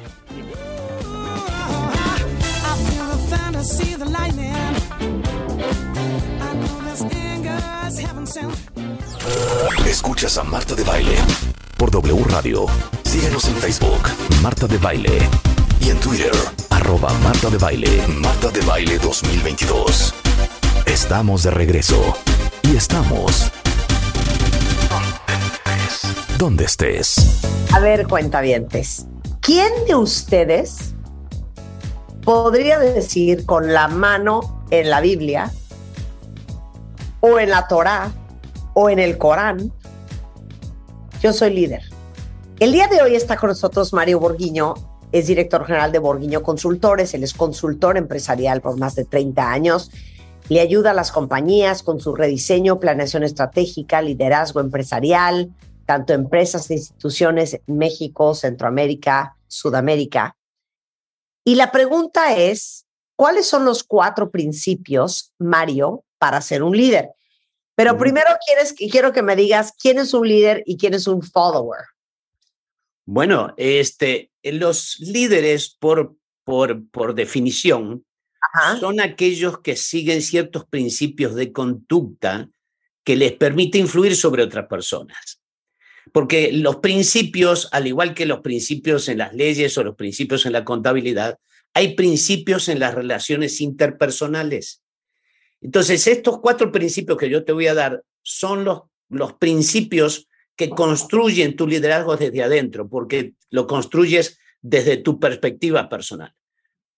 [9.85, 11.15] Escuchas a Marta de Baile
[11.77, 12.65] por W Radio.
[13.03, 14.09] Síguenos en Facebook,
[14.41, 15.19] Marta de Baile.
[15.79, 16.31] Y en Twitter,
[16.69, 18.07] arroba Marta de Baile.
[18.07, 20.13] Marta de Baile 2022.
[20.85, 22.15] Estamos de regreso.
[22.67, 23.51] Y estamos...
[26.39, 27.41] Donde estés.
[27.71, 29.05] A ver, cuentavientes.
[29.39, 30.95] ¿Quién de ustedes
[32.23, 35.51] podría decir con la mano en la Biblia
[37.19, 38.11] o en la Torá
[38.73, 39.71] o en el Corán,
[41.21, 41.83] yo soy líder?
[42.59, 44.73] El día de hoy está con nosotros Mario Borguiño,
[45.11, 49.91] es director general de Borguiño Consultores, él es consultor empresarial por más de 30 años,
[50.49, 55.51] le ayuda a las compañías con su rediseño, planeación estratégica, liderazgo empresarial,
[55.85, 60.35] tanto empresas e instituciones en México, Centroamérica, Sudamérica.
[61.43, 67.09] Y la pregunta es, ¿cuáles son los cuatro principios, Mario, para ser un líder?
[67.75, 71.21] Pero primero quieres, quiero que me digas quién es un líder y quién es un
[71.21, 71.81] follower.
[73.05, 78.05] Bueno, este, los líderes, por, por, por definición,
[78.79, 82.49] Son aquellos que siguen ciertos principios de conducta
[83.03, 85.41] que les permite influir sobre otras personas.
[86.11, 90.53] Porque los principios, al igual que los principios en las leyes o los principios en
[90.53, 91.39] la contabilidad,
[91.73, 94.81] hay principios en las relaciones interpersonales.
[95.61, 100.69] Entonces, estos cuatro principios que yo te voy a dar son los, los principios que
[100.69, 106.33] construyen tu liderazgo desde adentro, porque lo construyes desde tu perspectiva personal.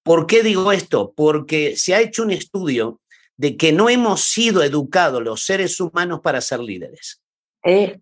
[0.07, 1.11] ¿Por qué digo esto?
[1.13, 3.01] Porque se ha hecho un estudio
[3.35, 7.21] de que no hemos sido educados los seres humanos para ser líderes.
[7.65, 7.99] Eh,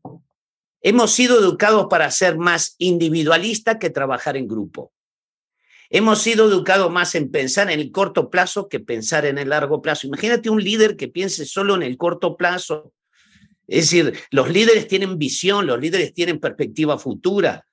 [0.81, 4.93] Hemos sido educados para ser más individualista que trabajar en grupo.
[5.89, 9.81] Hemos sido educados más en pensar en el corto plazo que pensar en el largo
[9.81, 10.05] plazo.
[10.05, 12.93] Imagínate un líder que piense solo en el corto plazo.
[13.67, 17.65] Es decir, los líderes tienen visión, los líderes tienen perspectiva futura.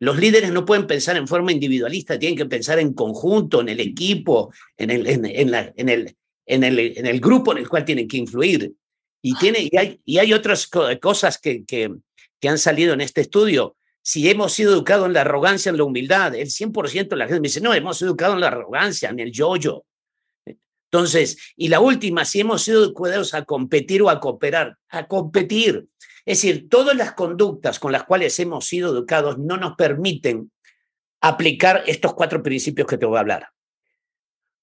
[0.00, 3.80] Los líderes no pueden pensar en forma individualista, tienen que pensar en conjunto, en el
[3.80, 7.84] equipo, en el, en, en en el, en el, en el grupo en el cual
[7.84, 8.72] tienen que influir.
[9.20, 11.92] Y, tiene, y, hay, y hay otras co- cosas que, que,
[12.40, 13.76] que han salido en este estudio.
[14.00, 17.40] Si hemos sido educados en la arrogancia, en la humildad, el 100% de la gente
[17.40, 19.84] me dice, no, hemos sido educados en la arrogancia, en el yo-yo.
[20.90, 25.86] Entonces, y la última, si hemos sido educados a competir o a cooperar, a competir.
[26.28, 30.52] Es decir, todas las conductas con las cuales hemos sido educados no nos permiten
[31.22, 33.48] aplicar estos cuatro principios que te voy a hablar.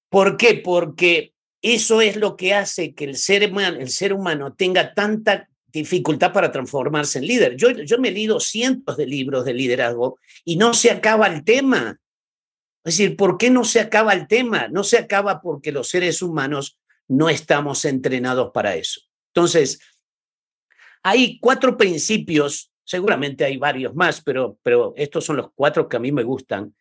[0.08, 0.62] ¿Por qué?
[0.64, 7.18] Porque eso es lo que hace que el ser humano, tenga tanta dificultad para transformarse
[7.18, 7.56] en líder.
[7.56, 11.42] Yo, yo me he leído cientos de libros de liderazgo y no se acaba el
[11.42, 11.98] tema.
[12.84, 14.68] Es decir, ¿por qué no se acaba el tema?
[14.68, 19.00] No se acaba porque los seres humanos no estamos entrenados para eso.
[19.34, 19.80] Entonces,
[21.02, 26.00] hay cuatro principios, seguramente hay varios más, pero, pero estos son los cuatro que a
[26.00, 26.74] mí me gustan.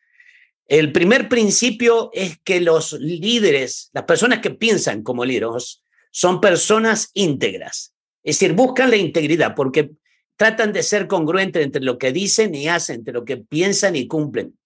[0.67, 7.11] El primer principio es que los líderes, las personas que piensan como líderes, son personas
[7.13, 7.93] íntegras.
[8.23, 9.91] Es decir, buscan la integridad porque
[10.37, 14.07] tratan de ser congruentes entre lo que dicen y hacen, entre lo que piensan y
[14.07, 14.57] cumplen.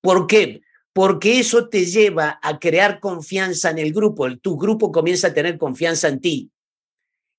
[0.00, 0.62] ¿Por qué?
[0.92, 4.34] Porque eso te lleva a crear confianza en el grupo.
[4.36, 6.50] Tu grupo comienza a tener confianza en ti.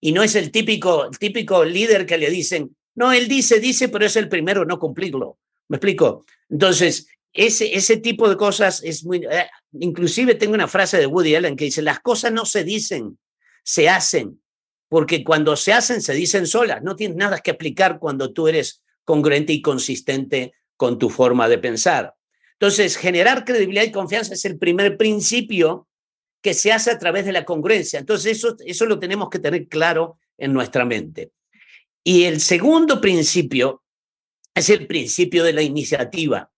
[0.06, 3.89] Y no es el típico, el típico líder que le dicen, no, él dice, dice,
[3.89, 5.39] pero es el primero en no cumplirlo.
[5.68, 6.26] ¿Me explico?
[6.48, 9.26] Entonces, ese, ese tipo de cosas es muy...
[9.26, 13.18] eh, inclusive tengo una frase de Woody Allen que dice, las cosas no se dicen,
[13.63, 14.39] se hacen.
[14.89, 16.84] Porque cuando se hacen, se dicen solas.
[16.84, 21.58] No tienes nada que explicar cuando tú eres congruente y consistente con tu forma de
[21.58, 22.13] pensar.
[22.60, 25.85] Entonces, generar credibilidad y confianza es el primer principio
[26.46, 27.98] que se hace a través de la congruencia.
[27.98, 31.32] Entonces, eso, eso lo tenemos que tener claro en nuestra mente.
[32.04, 33.82] Y el segundo principio
[34.54, 36.52] es el principio de la iniciativa.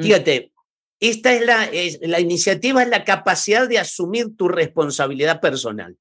[0.00, 0.52] Fíjate,
[1.00, 5.96] esta es la, es- la iniciativa es la capacidad de asumir tu responsabilidad personal.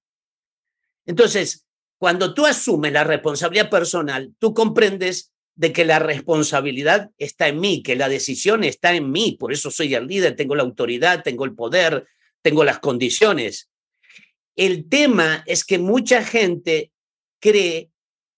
[1.08, 1.66] Entonces,
[1.98, 7.82] cuando tú asumes la responsabilidad personal, tú comprendes de que la responsabilidad está en mí,
[7.82, 11.44] que la decisión está en mí, por eso soy el líder, tengo la autoridad, tengo
[11.44, 12.06] el poder,
[12.42, 13.70] tengo las condiciones.
[14.56, 16.92] El tema es que mucha gente
[17.40, 17.92] cree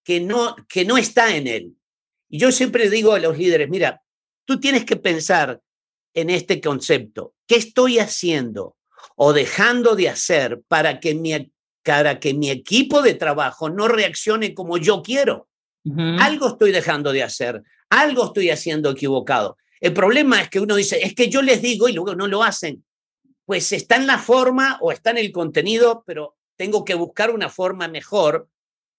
[0.03, 1.75] que no, que no está en él.
[2.29, 4.01] Y yo siempre digo a los líderes, mira,
[4.45, 5.61] tú tienes que pensar
[6.13, 7.33] en este concepto.
[7.47, 8.77] ¿Qué estoy haciendo
[9.15, 11.51] o dejando de hacer para que mi,
[11.83, 15.47] para que mi equipo de trabajo no reaccione como yo quiero?
[16.19, 19.57] Algo estoy dejando de hacer, algo estoy haciendo equivocado.
[19.79, 22.43] El problema es que uno dice, es que yo les digo y luego no lo
[22.43, 22.83] hacen.
[23.51, 27.49] Pues está en la forma o está en el contenido, pero tengo que buscar una
[27.49, 28.47] forma mejor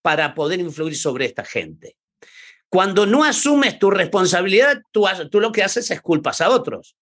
[0.02, 1.96] para poder influir sobre esta gente.
[2.68, 6.96] Cuando no asumes tu responsabilidad, tú, tú lo que haces es culpas a otros.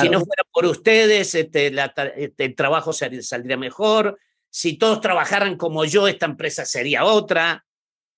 [0.00, 4.16] Si no fuera por ustedes, este, la este, el trabajo sal- saldría mejor.
[4.48, 7.66] Si todos trabajaran como yo, esta empresa sería otra.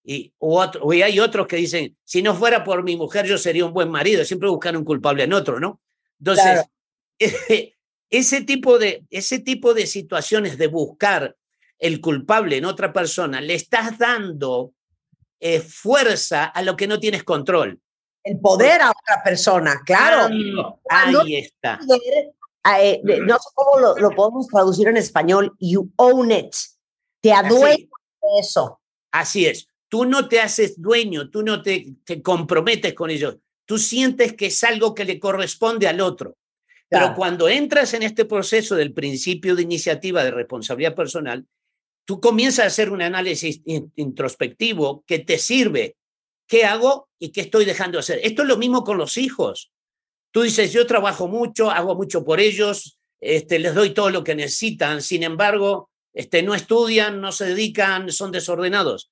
[0.04, 3.38] Y, o otro- y hay otros que dicen, si no fuera por mi mujer, yo
[3.38, 4.22] sería un buen marido.
[4.22, 5.80] Siempre buscan un culpable en otro, ¿no?
[6.18, 6.60] Entonces,
[8.10, 11.36] ese, tipo de, ese tipo de situaciones de buscar
[11.78, 14.72] el culpable en otra persona, le estás dando
[15.40, 17.78] eh, fuerza a lo que no tienes control.
[18.22, 20.24] El poder a otra persona, claro.
[20.24, 21.78] Amigo, Cuando Ahí está.
[21.80, 22.32] líder,
[22.80, 26.52] eh, de- no sé cómo lo, lo podemos traducir en español, you own it.
[27.20, 28.80] Te adueñas de eso.
[29.12, 29.68] Así es.
[29.88, 33.36] Tú no te haces dueño, tú no te, te comprometes con ellos.
[33.64, 36.36] Tú sientes que es algo que le corresponde al otro.
[36.88, 41.44] Pero cuando entras en este proceso del principio de iniciativa de responsabilidad personal,
[42.04, 45.96] tú comienzas a hacer un análisis in- introspectivo que te sirve.
[46.46, 48.20] ¿Qué hago y qué estoy dejando de hacer?
[48.22, 49.72] Esto es lo mismo con los hijos.
[50.30, 54.36] Tú dices, yo trabajo mucho, hago mucho por ellos, este, les doy todo lo que
[54.36, 59.10] necesitan, sin embargo, este, no estudian, no se dedican, son desordenados.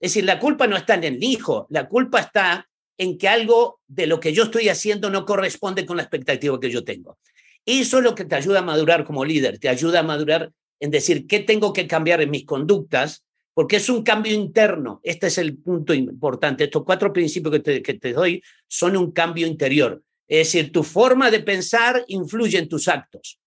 [0.00, 3.80] Es decir, la culpa no está en el hijo, la culpa está en que algo
[3.86, 7.18] de lo que yo estoy haciendo no corresponde con la expectativa que yo tengo.
[7.64, 10.90] Eso es lo que te ayuda a madurar como líder, te ayuda a madurar en
[10.90, 15.00] decir qué tengo que cambiar en mis conductas, porque es un cambio interno.
[15.02, 16.64] Este es el punto importante.
[16.64, 20.02] Estos cuatro principios que te, que te doy son un cambio interior.
[20.26, 23.38] Es decir, tu forma de pensar influye en tus actos.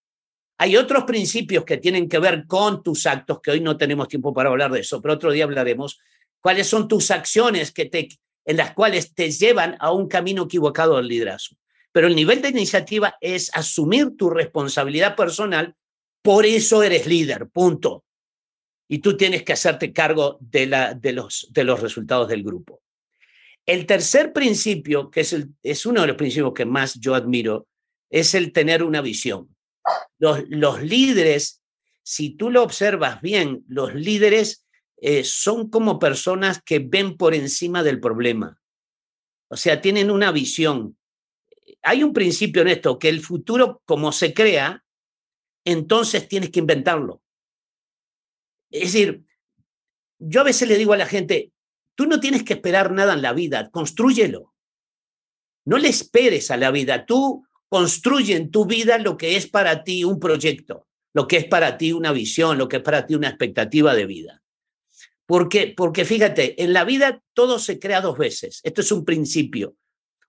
[0.58, 4.32] Hay otros principios que tienen que ver con tus actos, que hoy no tenemos tiempo
[4.32, 5.98] para hablar de eso, pero otro día hablaremos.
[6.40, 8.08] ¿Cuáles son tus acciones que te,
[8.44, 11.56] en las cuales te llevan a un camino equivocado del liderazgo?
[11.92, 15.76] Pero el nivel de iniciativa es asumir tu responsabilidad personal,
[16.22, 18.04] por eso eres líder, punto.
[18.88, 22.82] Y tú tienes que hacerte cargo de, la, de, los, de los resultados del grupo.
[23.66, 27.68] El tercer principio, que es, es uno de los principios que más yo admiro,
[28.10, 29.54] es el tener una visión.
[30.18, 31.62] Los, los líderes,
[32.02, 34.64] si tú lo observas bien, los líderes
[35.04, 38.62] eh, son como personas que ven por encima del problema.
[39.48, 40.96] O sea, tienen una visión.
[41.82, 44.84] Hay un principio en esto, que el futuro como se crea,
[45.64, 47.20] entonces tienes que inventarlo.
[48.70, 49.24] Es decir,
[50.20, 51.52] yo a veces le digo a la gente,
[51.96, 54.54] tú no tienes que esperar nada en la vida, construyelo.
[55.64, 59.82] No le esperes a la vida, tú construye en tu vida lo que es para
[59.82, 63.16] ti un proyecto, lo que es para ti una visión, lo que es para ti
[63.16, 64.41] una expectativa de vida.
[65.26, 65.72] ¿Por qué?
[65.76, 68.60] Porque fíjate, en la vida todo se crea dos veces.
[68.62, 69.76] Esto es un principio.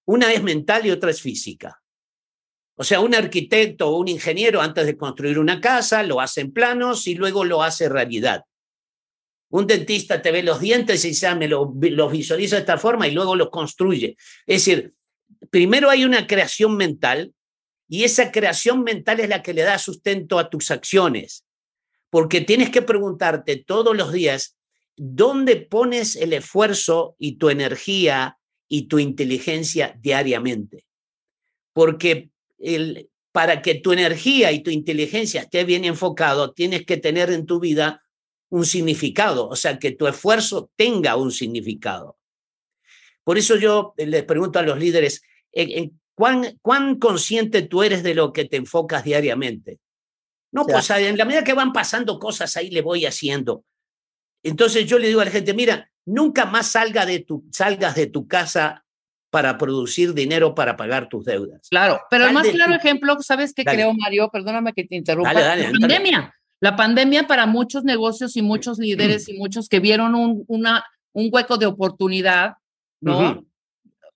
[0.06, 1.82] Una es mental y otra es física.
[2.76, 6.52] O sea, un arquitecto o un ingeniero antes de construir una casa lo hace en
[6.52, 8.44] planos y luego lo hace realidad.
[9.50, 12.78] Un dentista te ve los dientes y dice, ah, me lo- los visualiza de esta
[12.78, 14.18] forma y luego los construye.
[14.48, 14.94] Es decir,
[15.52, 17.34] primero hay una creación mental
[17.88, 21.46] y esa creación mental es la que le da sustento a tus acciones.
[22.10, 24.58] Porque tienes que preguntarte todos los días,
[24.96, 30.86] ¿dónde pones el esfuerzo y tu energía y tu inteligencia diariamente?
[31.74, 32.30] Porque
[32.60, 37.46] el, para que tu energía y tu inteligencia esté bien enfocado, tienes que tener en
[37.46, 38.04] tu vida
[38.50, 42.18] un significado, o sea, que tu esfuerzo tenga un significado.
[43.24, 48.04] Por eso yo les pregunto a los líderes, ¿en- en ¿cuán, cuán consciente tú eres
[48.04, 49.80] de lo que te enfocas diariamente?
[50.52, 50.74] No, Ya.
[50.76, 53.66] pues en la medida que van pasando cosas, ahí le voy haciendo.
[54.44, 58.08] Entonces yo le digo a la gente, mira, nunca más salga de tu, salgas de
[58.08, 58.86] tu casa
[59.30, 61.68] para producir dinero para pagar tus deudas.
[61.70, 63.78] Claro, pero el más claro tu- ejemplo, ¿sabes qué Dale.
[63.78, 64.30] creo, Mario?
[64.32, 65.34] Perdóname que te interrumpa.
[65.34, 66.36] Dale, dale, la pandemia.
[66.60, 71.30] La pandemia para muchos negocios y muchos líderes y muchos que vieron un, una, un
[71.32, 72.54] hueco de oportunidad,
[73.02, 73.44] ¿no?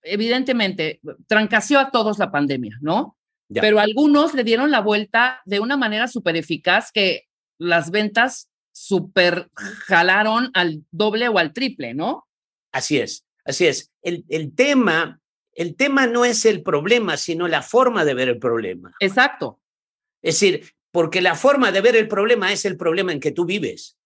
[0.04, 3.18] Evidentemente, trancació a todos la pandemia, ¿no?
[3.50, 3.62] Ya.
[3.62, 7.24] Pero algunos le dieron la vuelta de una manera súper eficaz que
[7.58, 9.50] las ventas súper
[9.88, 12.28] jalaron al doble o al triple, ¿no?
[12.72, 13.92] Así es, así es.
[14.04, 15.20] El, el tema,
[15.54, 18.94] el tema no es el problema, sino la forma de ver el problema.
[19.00, 19.60] Exacto.
[20.22, 23.46] Es decir, porque la forma de ver el problema es el problema en que tú
[23.46, 23.98] vives.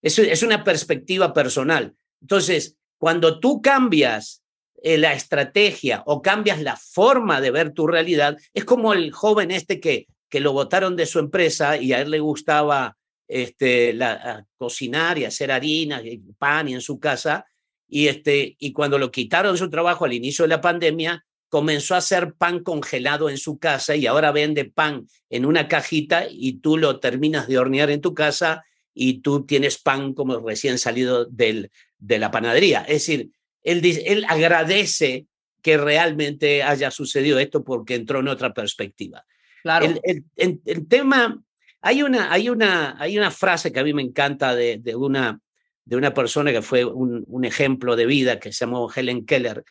[0.00, 1.96] Es, es una perspectiva personal.
[2.20, 4.44] Entonces, cuando tú cambias
[4.80, 9.50] eh, la estrategia o cambias la forma de ver tu realidad, es como el joven
[9.50, 12.96] este que, que lo botaron de su empresa y a él le gustaba
[13.32, 17.46] este, la, a cocinar y hacer harina y pan y en su casa.
[17.88, 21.94] Y, este, y cuando lo quitaron de su trabajo al inicio de la pandemia, comenzó
[21.94, 26.54] a hacer pan congelado en su casa y ahora vende pan en una cajita y
[26.60, 28.64] tú lo terminas de hornear en tu casa
[28.94, 32.80] y tú tienes pan como recién salido del, de la panadería.
[32.82, 33.30] Es decir,
[33.62, 35.26] él, dice- él agradece
[35.60, 39.24] que realmente haya sucedido esto porque entró en otra perspectiva.
[39.62, 39.84] Claro.
[39.86, 41.40] El, el- el- el tema,
[41.82, 45.40] hay una, hay, una, hay una frase que a mí me encanta de, una,
[45.84, 49.64] de una persona que fue un, ejemplo de vida que se llamó Helen Keller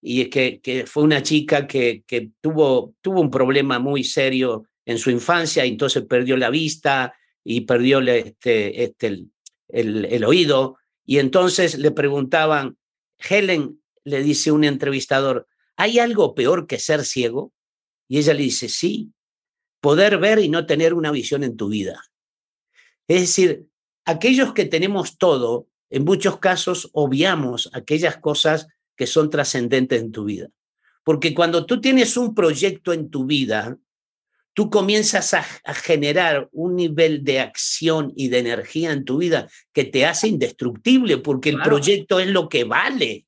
[0.00, 4.98] y que, que fue una chica que, que tuvo, tuvo un problema muy serio en
[4.98, 9.26] su infancia y entonces perdió la vista y perdió este, este,
[9.68, 12.78] el- el oído y entonces le preguntaban,
[13.18, 17.52] Helen, le dice un entrevistador, ¿hay algo peor que ser ciego?
[18.08, 19.12] Y ella le dice, sí,
[19.80, 22.02] poder ver y no tener una visión en tu vida.
[23.06, 23.66] Es decir,
[24.04, 30.24] aquellos que tenemos todo, en muchos casos obviamos aquellas cosas que son trascendentes en tu
[30.24, 30.48] vida.
[31.04, 33.78] Porque cuando tú tienes un proyecto en tu vida,
[34.52, 39.48] tú comienzas a, a generar un nivel de acción y de energía en tu vida
[39.72, 43.26] que te hace indestructible, porque el proyecto es lo que vale.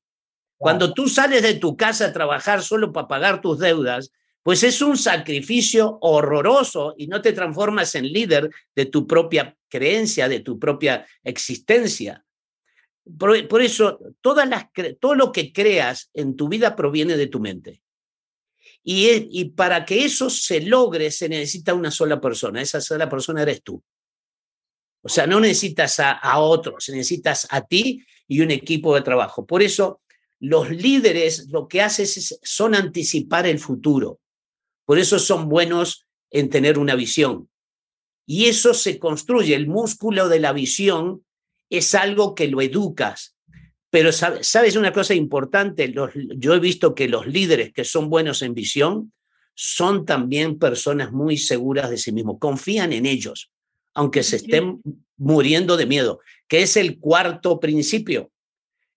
[0.57, 4.11] Cuando tú sales de tu casa a trabajar solo para pagar tus deudas,
[4.43, 10.27] pues es un sacrificio horroroso y no te transformas en líder de tu propia creencia,
[10.27, 12.25] de tu propia existencia.
[13.17, 17.81] Por, eso, todo lo que creas en tu vida proviene de tu mente.
[18.83, 22.61] Y para que eso se logre, se necesita una sola persona.
[22.61, 23.83] Esa sola persona eres tú.
[25.03, 29.45] O sea, no necesitas a, a otros, necesitas a ti y un equipo de trabajo.
[29.45, 30.01] Por eso,
[30.39, 34.19] los líderes lo que hacen es, son anticipar el futuro.
[34.91, 37.49] Por eso son buenos en tener una visión.
[38.25, 39.55] Y eso se construye.
[39.55, 41.25] El músculo de la visión
[41.69, 43.37] es algo que lo educas.
[43.89, 48.09] Pero sabe- sabes una cosa importante, Los- yo he visto que los líderes que son
[48.09, 49.13] buenos en visión
[49.55, 53.49] son también personas muy seguras de sí mismos, confían en ellos,
[53.93, 54.81] aunque se estén
[55.15, 56.19] muriendo de miedo,
[56.49, 58.29] que es el cuarto principio.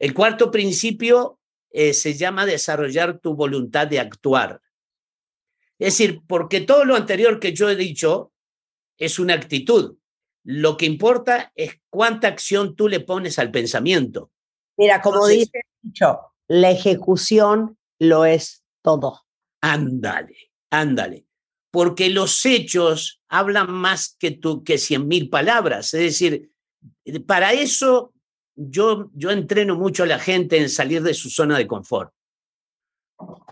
[0.00, 1.38] El cuarto principio
[1.70, 4.60] eh, se llama desarrollar tu voluntad de actuar.
[5.84, 8.32] Es decir, porque todo lo anterior que yo he dicho
[8.96, 9.98] es una actitud.
[10.42, 14.30] Lo que importa es cuánta acción tú le pones al pensamiento.
[14.78, 19.26] Mira, como Entonces- dice dicho, la ejecución lo es todo.
[19.60, 21.26] Ándale, ándale.
[21.70, 25.92] Porque los hechos hablan más que, tú, que cien mil palabras.
[25.92, 26.50] Es decir,
[27.26, 28.14] para eso
[28.54, 32.13] yo, yo entreno mucho a la gente en salir de su zona de confort.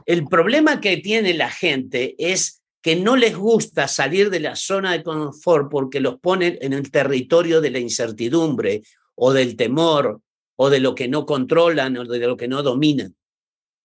[0.07, 4.93] El problema que tiene la gente es que no les gusta salir de la zona
[4.93, 8.83] de confort porque los ponen en el territorio de la incertidumbre
[9.15, 10.21] o del temor
[10.57, 13.15] o de lo que no controlan o de lo que no dominan.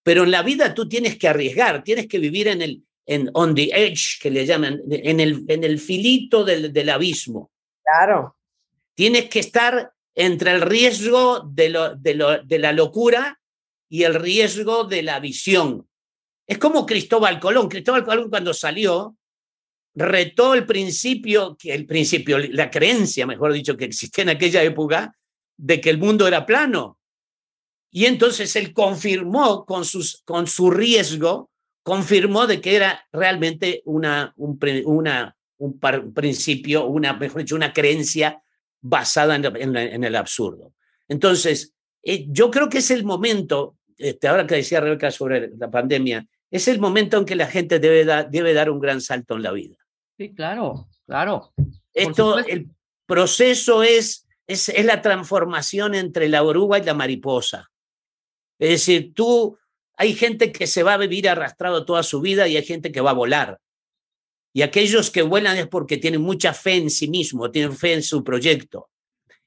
[0.04, 3.56] Pero en la vida tú tienes que arriesgar, tienes que vivir en el en on
[3.56, 7.52] the edge, que le llaman, en el, en el filito del, del abismo.
[7.82, 8.36] Claro.
[8.94, 13.40] Tienes que estar entre el riesgo de, lo, de, lo, de la locura
[13.90, 15.88] y el riesgo de la visión.
[16.46, 17.68] Es como Cristóbal Colón.
[17.68, 19.16] Cristóbal Colón cuando salió
[19.96, 25.18] retó el principio, el principio, la creencia, mejor dicho, que existía en aquella época,
[25.58, 27.00] de que el mundo era plano.
[27.90, 31.50] Y entonces él confirmó con, sus, con su riesgo,
[31.82, 35.80] confirmó de que era realmente una, un, una, un
[36.14, 38.44] principio, una, mejor dicho, una creencia
[38.82, 40.74] basada en el absurdo.
[41.08, 41.74] Entonces,
[42.08, 46.26] eh, yo creo que es el momento, este, ahora que decía Rebeca sobre la pandemia,
[46.50, 49.44] es el momento en que la gente debe, da- debe dar un gran salto en
[49.44, 49.76] la vida.
[50.18, 51.54] Sí, claro, claro.
[51.94, 52.70] Esto, el
[53.06, 57.70] proceso es, es, es la transformación entre la oruga y la mariposa.
[58.60, 59.58] Es decir, tú,
[59.98, 63.02] hay gente que se va a vivir arrastrado toda su vida y hay gente que
[63.02, 63.60] va a volar.
[64.54, 68.04] Y aquellos que vuelan es porque tienen mucha fe en sí mismo, tienen fe en
[68.04, 68.90] su proyecto.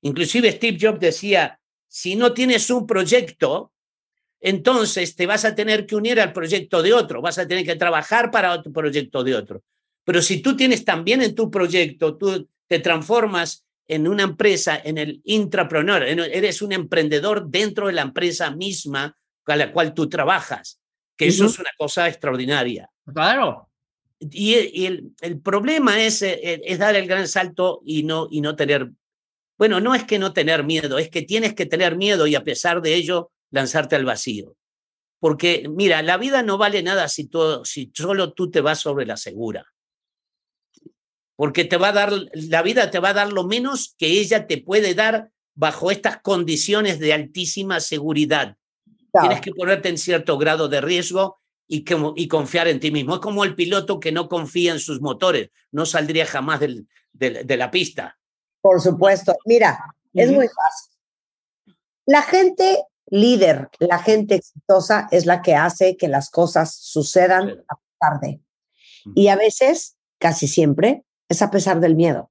[0.03, 1.60] Inclusive Steve Jobs decía,
[1.91, 3.73] si no tienes un proyecto,
[4.41, 7.77] entonces te vas a tener que unir al proyecto de otro, vas a tener que
[7.77, 9.63] trabajar para otro proyecto de otro.
[10.05, 14.99] Pero si tú tienes también en tu proyecto, tú te transformas en una empresa, en
[14.99, 19.17] el intrapreneur, en- eres un emprendedor dentro de la empresa misma
[19.47, 20.81] a la cual tú trabajas,
[21.17, 22.89] que eso es una cosa extraordinaria.
[23.13, 23.69] Claro.
[24.21, 28.43] Y, y el, el problema es, eh, es dar el gran salto y no, y
[28.43, 28.91] no tener,
[29.61, 32.43] bueno, no es que no tener miedo, es que tienes que tener miedo y a
[32.45, 34.57] pesar de ello lanzarte al vacío.
[35.19, 39.05] Porque mira, la vida no vale nada si, tú, si solo tú te vas sobre
[39.05, 39.67] la segura.
[41.37, 44.47] Porque te va a dar, la vida te va a dar lo menos que ella
[44.47, 48.57] te puede dar bajo estas condiciones de altísima seguridad.
[49.21, 51.39] Tienes que ponerte en cierto grado de riesgo
[51.69, 53.17] y, como, y confiar en ti mismo.
[53.17, 57.47] Es como el piloto que no confía en sus motores, no saldría jamás del- del-
[57.47, 58.17] de la pista.
[58.61, 59.37] Por supuesto.
[59.45, 61.77] Mira, es muy fácil.
[62.07, 67.77] La gente líder, la gente exitosa es la que hace que las cosas sucedan a
[67.77, 68.41] pesar de.
[69.15, 72.31] Y a veces, casi siempre, es a pesar del miedo,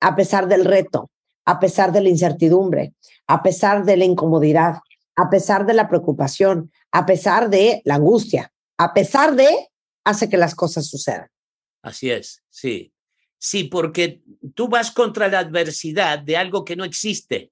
[0.00, 1.10] a pesar del reto,
[1.44, 2.94] a pesar de la incertidumbre,
[3.26, 4.78] a pesar de la incomodidad,
[5.16, 9.68] a pesar de la preocupación, a pesar de la angustia, a pesar de,
[10.04, 11.28] hace que las cosas sucedan.
[11.82, 12.93] Así es, sí.
[13.38, 14.20] Sí, porque
[14.54, 17.50] tú vas contra la adversidad de algo que no existe.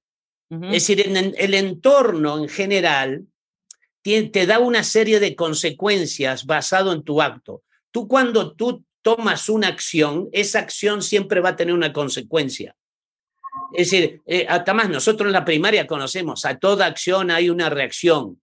[0.51, 3.27] Es decir, en el entorno en general
[4.03, 7.63] te da una serie de consecuencias basado en tu acto.
[7.91, 12.77] Tú cuando tú tomas una acción, esa acción siempre va a tener una consecuencia.
[13.73, 17.71] Es decir, eh, hasta más nosotros en la primaria conocemos, a toda acción hay una
[17.71, 18.41] reacción.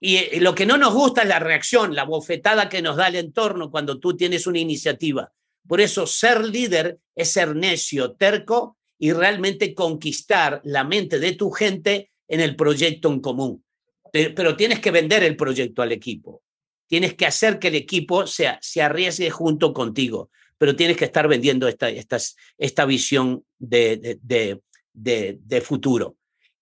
[0.00, 3.08] Y eh, lo que no nos gusta es la reacción, la bofetada que nos da
[3.08, 5.32] el entorno cuando tú tienes una iniciativa.
[5.66, 11.50] Por eso ser líder es ser necio, terco y realmente conquistar la mente de tu
[11.50, 13.64] gente en el proyecto en común.
[14.12, 16.42] Pe- Pero tienes que vender el proyecto al equipo.
[16.88, 21.28] Tienes que hacer que el equipo se, se arriesgue junto contigo, pero tienes que estar
[21.28, 24.60] vendiendo esta, estas- esta visión de, de-
[24.92, 26.16] de- futuro.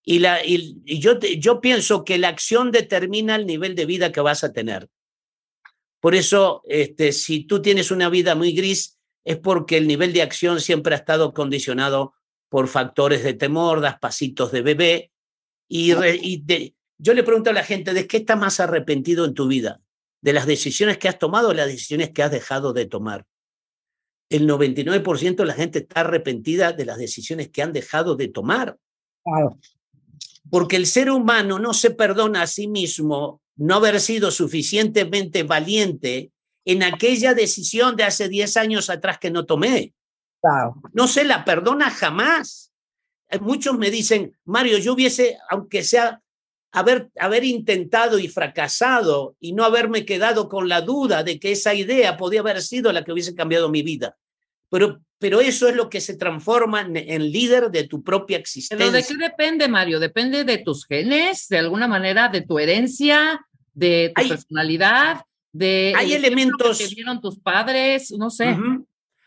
[0.05, 4.21] Y, la, y, yo, yo pienso que la acción determina el nivel de vida que
[4.21, 4.89] vas a tener.
[6.01, 10.23] Por eso, este, si tú tienes una vida muy gris, es porque el nivel de
[10.23, 12.15] acción siempre ha estado condicionado
[12.49, 15.11] por factores de temor, das pasitos de bebé.
[15.69, 19.25] Y, re- y de- yo le pregunto a la gente, ¿de qué estás más arrepentido
[19.25, 19.81] en tu vida?
[20.23, 23.27] ¿De las decisiones que has tomado o las decisiones que has dejado de tomar?
[24.31, 28.77] El 99% de la gente está arrepentida de las decisiones que han dejado de tomar.
[29.25, 29.59] Claro.
[30.51, 36.33] Porque el ser humano no se perdona a sí mismo no haber sido suficientemente valiente
[36.65, 39.95] en aquella decisión de hace 10 años atrás que no tomé.
[40.93, 42.73] No se la perdona jamás.
[43.29, 46.23] Eh, Muchos me dicen, Mario, yo hubiese, aunque sea
[46.71, 51.75] haber, haber intentado y fracasado y no haberme quedado con la duda de que esa
[51.75, 54.17] idea podía haber sido la que hubiese cambiado mi vida.
[54.71, 58.87] Pero, pero eso es lo que se transforma en, en líder de tu propia existencia.
[58.87, 59.99] Pero ¿de qué depende, Mario?
[59.99, 63.41] Depende de tus genes, de alguna manera, de tu herencia,
[63.79, 65.23] de tu Hay- personalidad,
[65.53, 68.57] de hay el elementos- que te dieron tus padres, no sé.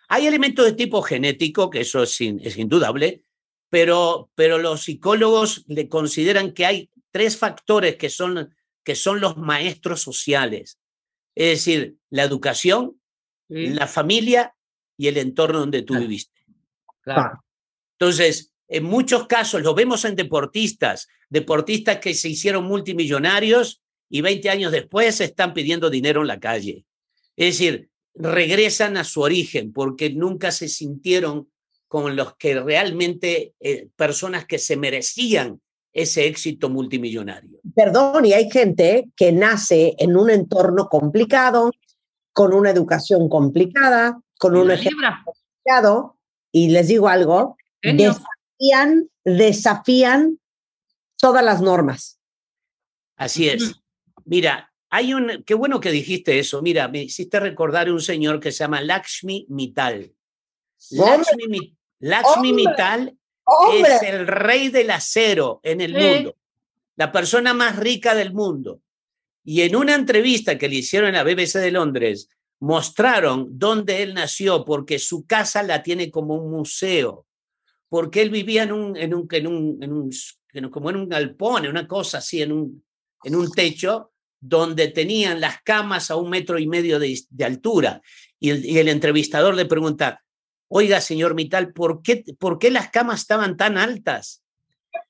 [0.10, 3.24] Hay elementos de tipo genético, que eso es, in- es indudable,
[3.70, 9.38] pero, pero los psicólogos le consideran que hay tres factores que son, que son los
[9.38, 10.78] maestros sociales.
[11.36, 12.98] Es decir, la educación,
[13.50, 14.54] Sí, la familia
[14.98, 16.08] y el entorno donde tú Claro.
[16.08, 16.40] viviste.
[17.02, 17.44] claro.
[18.00, 23.82] Entonces, en muchos casos lo vemos en deportistas, deportistas que se hicieron multimillonarios
[24.12, 26.86] y 20 años después están pidiendo dinero en la calle.
[27.38, 31.50] Es decir, regresan a su origen porque nunca se sintieron
[31.88, 35.62] con los que realmente, eh, personas que se merecían
[35.94, 37.60] ese éxito multimillonario.
[37.74, 41.72] Perdón, y hay gente que nace en un entorno complicado,
[42.34, 46.18] con una educación complicada, con un ejemplo complicado,
[46.52, 50.40] y les digo algo, desafían, desafían
[51.18, 52.20] todas las normas.
[53.16, 53.81] Así es.
[54.32, 56.62] Mira, hay un, qué bueno que dijiste eso.
[56.62, 60.10] Mira, me hiciste recordar un señor que se llama Lakshmi Mittal.
[60.92, 62.54] Lakshmi, Mi- Lakshmi.
[62.54, 63.96] Mittal ¡Hombre!
[63.96, 66.00] es el rey del acero en el Sí.
[66.02, 66.38] mundo,
[66.96, 68.82] la persona más rica del mundo.
[69.44, 72.30] Y en una entrevista que le hicieron en la BBC de Londres,
[72.62, 77.26] mostraron dónde él nació, porque su casa la tiene como un museo,
[77.90, 80.10] porque él vivía en un, en un, en un, en un-
[80.54, 82.86] en un- como en un galpón, en una cosa así, en un,
[83.24, 84.11] en un techo,
[84.42, 88.02] donde tenían las camas a un metro y medio de, de altura.
[88.40, 90.24] Y el, entrevistador le pregunta,
[90.68, 94.44] oiga, señor Mital, ¿por qué, ¿por qué las camas estaban tan altas?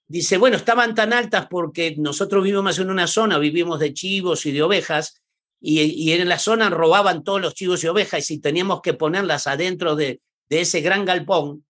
[0.05, 4.51] Dice, bueno, estaban tan altas porque nosotros vivimos en una zona, vivimos de chivos y
[4.51, 5.21] de ovejas,
[5.61, 9.47] y, y en la zona robaban todos los chivos y ovejas, y teníamos que ponerlas
[9.47, 10.19] adentro de,
[10.49, 11.63] de ese gran galpón,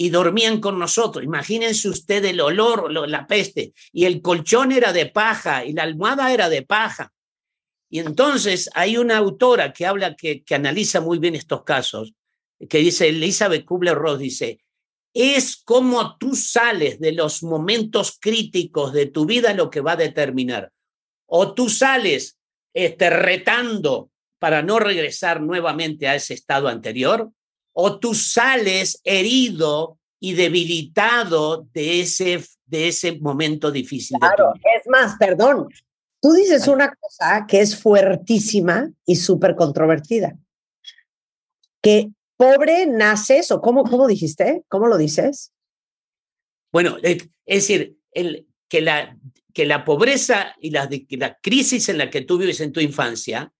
[0.00, 1.24] y dormían con nosotros.
[1.24, 5.82] Imagínense usted el olor, lo- la peste, y el colchón era de paja, y la
[5.82, 7.12] almohada era de paja.
[7.90, 12.12] Y entonces hay una autora que habla, que, que analiza muy bien estos casos,
[12.70, 14.60] que dice, Elizabeth Kubler-Ross dice,
[15.12, 19.96] es como tú sales de los momentos críticos de tu vida lo que va a
[19.96, 20.70] determinar.
[21.26, 22.38] O tú sales
[22.72, 27.32] este, retando para no regresar nuevamente a ese estado anterior,
[27.80, 34.52] o tú sales herido y debilitado de ese, de ese momento difícil de tu Claro,
[34.54, 34.64] vida.
[34.80, 35.68] es más, perdón.
[36.20, 40.36] Tú dices una cosa que es fuertísima y súper controvertida.
[41.80, 45.52] Que pobre naces, o cómo, cómo dijiste, ¿cómo lo dices?
[46.72, 49.16] Bueno, eh, es decir, el, que, la,
[49.54, 53.52] que la pobreza y la, la crisis en la que tú vives en tu infancia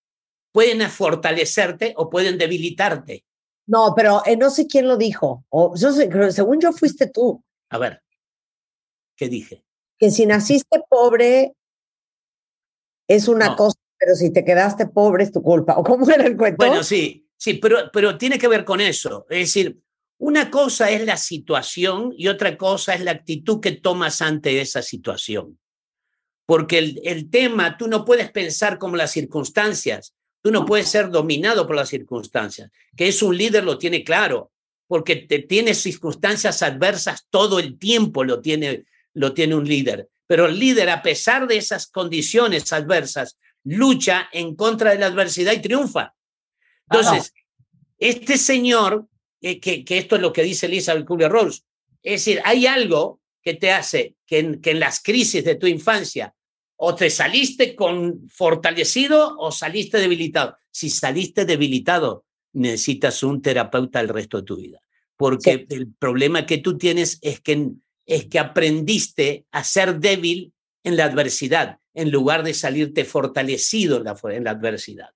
[0.50, 3.24] pueden fortalecerte o pueden debilitarte.
[3.68, 5.44] No, pero eh, no sé quién lo dijo.
[5.50, 8.02] O, yo sé- según yo fuiste tú, A ver,
[9.16, 9.62] ¿qué dije?
[9.98, 11.54] que si naciste pobre
[13.08, 13.56] es una No.
[13.56, 15.76] cosa, pero si te quedaste pobre es tu culpa.
[15.76, 16.64] ¿O cómo era el cuento?
[16.64, 19.26] Bueno, sí, sí, pero, pero tiene que ver con eso.
[19.28, 19.80] Es decir,
[20.18, 24.82] una cosa es la situación y otra cosa es la actitud que tomas ante esa
[24.82, 25.58] situación.
[26.46, 31.10] Porque el, el tema, tú no puedes pensar como las circunstancias, tú no puedes ser
[31.10, 32.70] dominado por las circunstancias.
[32.96, 34.52] Que es un líder lo tiene claro,
[34.86, 38.84] porque te tiene circunstancias adversas todo el tiempo, lo tiene,
[39.14, 40.08] lo tiene un líder.
[40.26, 45.52] Pero el líder, a pesar de esas condiciones adversas, lucha en contra de la adversidad
[45.52, 46.14] y triunfa.
[46.90, 47.34] Entonces,
[47.98, 49.06] este señor,
[49.40, 51.64] eh, que, que esto es lo que dice Elizabeth Kubler-Ross,
[52.02, 55.66] es decir, hay algo que te hace que en, que en las crisis de tu
[55.66, 56.34] infancia
[56.80, 60.56] o te saliste con fortalecido o saliste debilitado.
[60.70, 64.80] Si saliste debilitado, necesitas un terapeuta el resto de tu vida,
[65.16, 67.70] porque el problema que tú tienes es que
[68.06, 70.52] es que aprendiste a ser débil
[70.82, 75.10] en la adversidad, en lugar de salirte fortalecido en la, en la adversidad.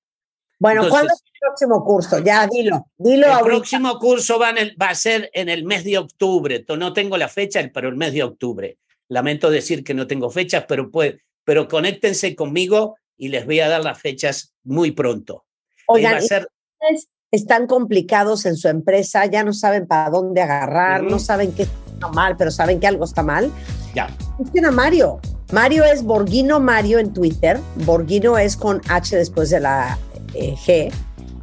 [0.59, 2.19] Bueno, ¿cuándo Entonces- es el próximo curso?
[2.23, 2.87] Ya, dilo.
[2.99, 3.47] Dilo El ahorita.
[3.47, 6.65] próximo curso va, el- va a ser en el mes de octubre.
[6.77, 8.77] No tengo la fecha, pero el mes de octubre.
[9.09, 13.68] Lamento decir que no tengo fechas, pero, puede, pero conéctense conmigo y les voy a
[13.68, 15.45] dar las fechas muy pronto.
[15.86, 16.49] Oigan, va a ¿y ser
[16.80, 21.62] ustedes están complicados en su empresa, ya no saben para dónde agarrar, no saben qué
[21.62, 23.51] está mal, pero saben que algo está mal.
[23.95, 24.14] ya.
[24.38, 25.18] Busquen a Mario.
[25.51, 27.59] Mario es Borghino Mario en Twitter.
[27.84, 29.99] Borghino es con H después de la
[30.34, 30.90] eh, G.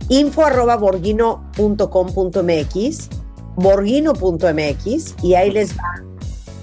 [0.09, 3.09] Info arroba borghino.com.mx,
[3.55, 6.03] borghino.mx y ahí les va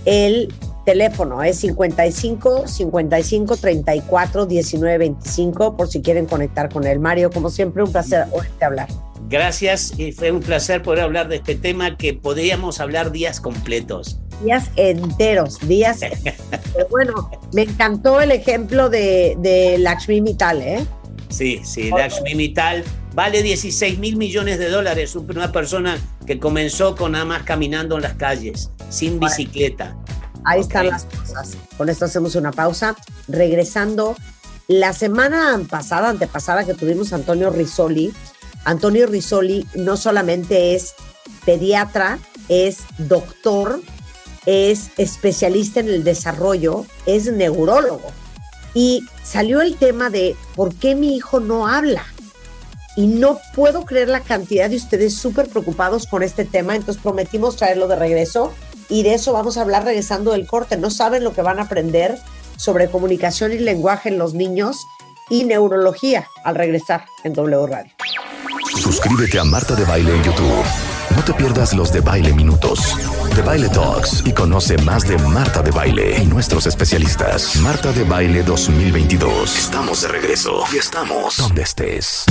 [0.04, 0.52] el
[0.86, 1.42] teléfono.
[1.42, 6.98] Es 55 55 34 19 25 por si quieren conectar con él.
[6.98, 8.88] Mario, como siempre, un placer oírte hablar.
[9.28, 14.20] Gracias y fue un placer poder hablar de este tema que podríamos hablar días completos.
[14.42, 16.00] días enteros, días.
[16.72, 20.86] Pero bueno, me encantó el ejemplo de, de Lakshmi Mittal, ¿eh?
[21.28, 22.84] Sí, sí, Lakshmi Mittal
[23.14, 25.16] vale 16 mil millones de dólares.
[25.16, 29.96] Una persona que comenzó con nada más caminando en las calles, sin bicicleta.
[30.46, 31.56] Ahí están las cosas.
[31.76, 32.94] Con esto hacemos una pausa.
[33.26, 34.16] Regresando,
[34.68, 38.14] la semana pasada, antepasada que tuvimos Antonio Risoli,
[38.64, 40.94] Antonio Risoli no solamente es
[41.44, 43.80] pediatra, es doctor,
[44.46, 48.12] es especialista en el desarrollo, es neurólogo.
[48.72, 52.04] Y salió el tema de por qué mi hijo no habla.
[52.96, 57.56] Y no puedo creer la cantidad de ustedes súper preocupados con este tema, entonces prometimos
[57.56, 58.52] traerlo de regreso
[58.88, 60.76] y de eso vamos a hablar regresando del corte.
[60.76, 62.18] No saben lo que van a aprender
[62.56, 64.76] sobre comunicación y lenguaje en los niños
[65.28, 67.92] y neurología al regresar en W Radio.
[68.80, 70.64] Suscríbete a Marta de Baile en YouTube.
[71.16, 72.94] No te pierdas los de Baile Minutos,
[73.34, 77.56] de Baile Talks y conoce más de Marta de Baile y nuestros especialistas.
[77.56, 79.56] Marta de Baile 2022.
[79.56, 82.24] Estamos de regreso y estamos donde estés.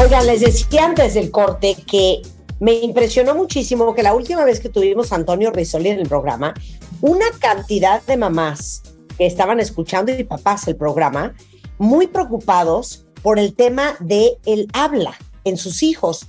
[0.00, 2.22] Oigan, les decía antes del corte que
[2.62, 6.54] me impresionó muchísimo que la última vez que tuvimos a Antonio Risoli en el programa,
[7.00, 8.84] una cantidad de mamás
[9.18, 11.34] que estaban escuchando y papás el programa,
[11.78, 16.28] muy preocupados por el tema de el habla en sus hijos.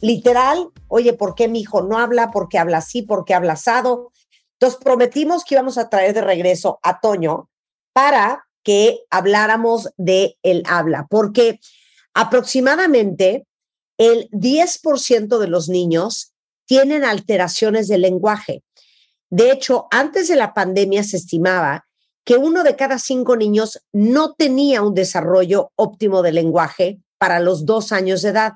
[0.00, 2.30] Literal, oye, ¿por qué mi hijo no habla?
[2.30, 3.00] ¿Por qué habla así?
[3.00, 4.12] ¿Por qué habla asado?
[4.58, 7.48] Entonces prometimos que íbamos a traer de regreso a Toño
[7.94, 11.58] para que habláramos de el habla, porque
[12.12, 13.46] aproximadamente
[13.98, 16.32] el 10% de los niños
[16.66, 18.62] tienen alteraciones del lenguaje.
[19.30, 21.86] De hecho, antes de la pandemia se estimaba
[22.24, 27.66] que uno de cada cinco niños no tenía un desarrollo óptimo del lenguaje para los
[27.66, 28.54] dos años de edad.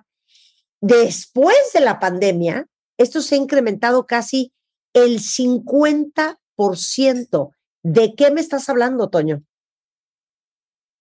[0.81, 4.53] Después de la pandemia, esto se ha incrementado casi
[4.95, 7.51] el 50%.
[7.83, 9.43] ¿De qué me estás hablando, Toño?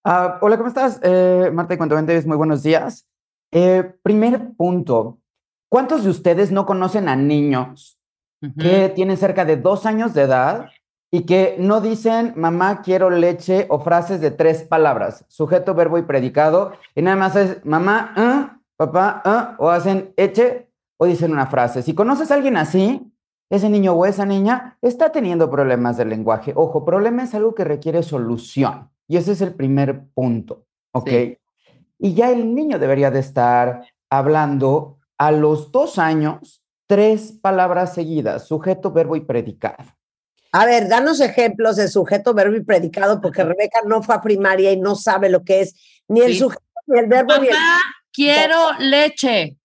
[0.03, 0.99] Ah, hola, ¿cómo estás?
[1.03, 3.05] Eh, Marta y Cuentavientes, muy buenos días.
[3.51, 5.19] Eh, primer punto,
[5.69, 7.99] ¿cuántos de ustedes no conocen a niños
[8.59, 10.69] que tienen cerca de dos años de edad
[11.09, 16.03] y que no dicen mamá quiero leche o frases de tres palabras, sujeto, verbo y
[16.03, 21.47] predicado, y nada más es mamá, ah, papá, ah, o hacen eche o dicen una
[21.47, 21.81] frase?
[21.81, 23.11] Si conoces a alguien así,
[23.49, 26.53] ese niño o esa niña está teniendo problemas de lenguaje.
[26.55, 28.89] Ojo, problema es algo que requiere solución.
[29.07, 31.09] Y ese es el primer punto, ¿ok?
[31.99, 38.47] Y ya el niño debería de estar hablando a los dos años tres palabras seguidas,
[38.47, 39.83] sujeto, verbo y predicado.
[40.53, 44.71] A ver, danos ejemplos de sujeto, verbo y predicado, porque Rebeca no fue a primaria
[44.71, 45.75] y no sabe lo que es
[46.07, 46.39] ni el Sí.
[46.39, 47.53] sujeto, ni el verbo, ni el...
[47.53, 47.79] Mamá,
[48.13, 49.57] quiero leche.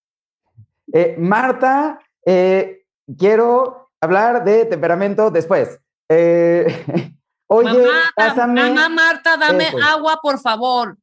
[0.91, 2.83] Eh, Marta, eh,
[3.17, 5.79] quiero hablar de temperamento después.
[6.09, 6.65] Eh,
[7.47, 8.61] oye, mamá, pásame.
[8.61, 9.77] mamá Marta, dame Eso.
[9.81, 10.97] agua, por favor.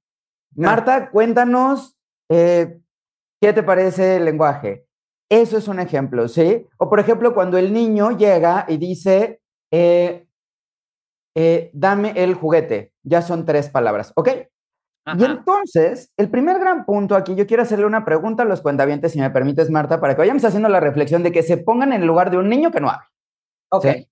[0.57, 1.97] Marta, cuéntanos
[2.29, 2.81] eh,
[3.41, 4.87] qué te parece el lenguaje.
[5.31, 6.67] Eso es un ejemplo, ¿sí?
[6.77, 9.41] O por ejemplo, cuando el niño llega y dice,
[9.71, 10.27] eh,
[11.37, 14.29] eh, dame el juguete, ya son tres palabras, ¿ok?
[15.19, 19.13] Y entonces, el primer gran punto aquí, yo quiero hacerle una pregunta a los cuentavientes,
[19.13, 22.03] si me permites, Marta, para que vayamos haciendo la reflexión de que se pongan en
[22.03, 23.11] el lugar de un niño que no habla.
[23.71, 23.87] Ok.
[23.87, 24.09] ¿sí?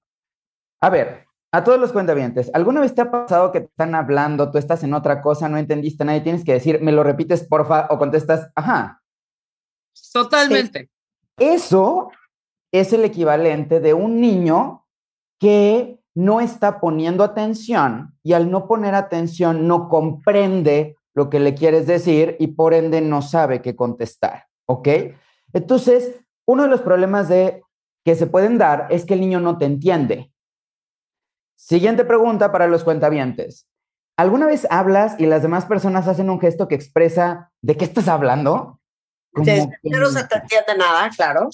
[0.80, 4.50] A ver, a todos los cuentavientes, ¿alguna vez te ha pasado que te están hablando,
[4.50, 7.44] tú estás en otra cosa, no entendiste nada y tienes que decir, me lo repites,
[7.44, 9.02] porfa, o contestas, ajá?
[10.12, 10.90] Totalmente.
[11.38, 12.10] Eso
[12.72, 14.86] es el equivalente de un niño
[15.38, 21.54] que no está poniendo atención y al no poner atención no comprende lo que le
[21.54, 24.88] quieres decir y por ende no sabe qué contestar, ¿ok?
[25.52, 27.62] Entonces, uno de los problemas de
[28.04, 30.32] que se pueden dar es que el niño no te entiende.
[31.58, 33.66] Siguiente pregunta para los cuentavientes.
[34.16, 38.06] ¿Alguna vez hablas y las demás personas hacen un gesto que expresa de qué estás
[38.06, 38.78] hablando?
[39.34, 39.42] Sí,
[39.82, 41.48] que- no se te entiende nada, claro.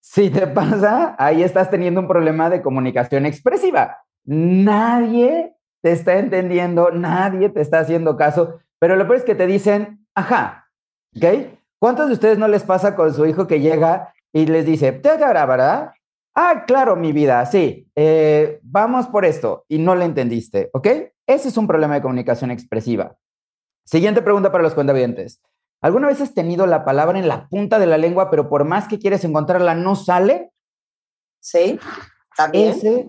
[0.00, 3.98] Si te pasa, ahí estás teniendo un problema de comunicación expresiva.
[4.24, 9.46] Nadie te está entendiendo, nadie te está haciendo caso, pero lo peor es que te
[9.46, 10.70] dicen, ajá,
[11.14, 11.58] ¿ok?
[11.78, 15.14] ¿Cuántos de ustedes no les pasa con su hijo que llega y les dice, te
[15.18, 15.92] ¿verdad?
[16.34, 20.86] Ah, claro, mi vida, sí, eh, vamos por esto y no le entendiste, ¿ok?
[21.26, 23.16] Ese es un problema de comunicación expresiva.
[23.84, 25.42] Siguiente pregunta para los cuentavientes.
[25.80, 28.86] ¿Alguna vez has tenido la palabra en la punta de la lengua, pero por más
[28.86, 30.52] que quieres encontrarla, no sale?
[31.40, 31.80] Sí,
[32.36, 32.70] también.
[32.70, 33.08] Ese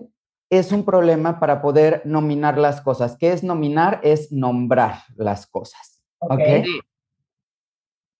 [0.50, 3.16] es un problema para poder nominar las cosas.
[3.18, 4.00] ¿Qué es nominar?
[4.02, 6.02] Es nombrar las cosas.
[6.18, 6.40] ¿Ok?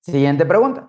[0.03, 0.13] Sí.
[0.13, 0.87] Siguiente pregunta.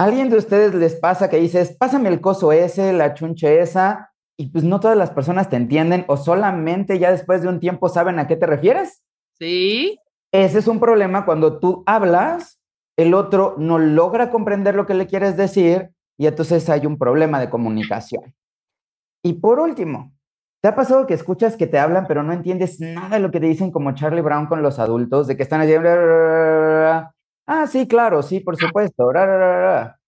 [0.00, 4.46] ¿Alguien de ustedes les pasa que dices, pásame el coso ese, la chunche esa, y
[4.46, 8.18] pues no todas las personas te entienden o solamente ya después de un tiempo saben
[8.18, 9.02] a qué te refieres?
[9.38, 9.98] Sí.
[10.32, 12.58] Ese es un problema cuando tú hablas,
[12.96, 17.38] el otro no logra comprender lo que le quieres decir y entonces hay un problema
[17.38, 18.34] de comunicación.
[19.22, 20.14] Y por último,
[20.62, 23.40] ¿te ha pasado que escuchas que te hablan pero no entiendes nada de lo que
[23.40, 25.74] te dicen como Charlie Brown con los adultos, de que están allí...
[27.52, 29.10] Ah, sí, claro, sí, por supuesto.
[29.10, 30.00] ra, ra, ra, ra"?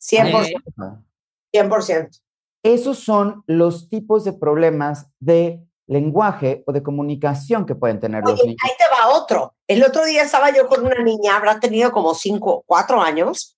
[0.00, 1.04] 100%.
[1.52, 2.20] 100%.
[2.62, 8.40] Esos son los tipos de problemas de lenguaje o de comunicación que pueden tener los
[8.44, 8.56] niños.
[8.62, 9.56] ahí te va otro.
[9.66, 13.56] El otro día estaba yo con una niña, habrá tenido como cinco, cuatro años.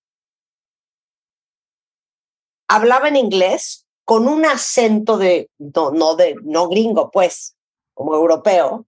[2.66, 7.56] Hablaba en inglés con un acento de, no, no de, no gringo, pues,
[7.92, 8.86] como europeo.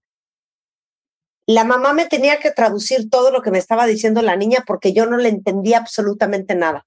[1.45, 4.93] La mamá me tenía que traducir todo lo que me estaba diciendo la niña porque
[4.93, 6.85] yo no le entendía absolutamente nada.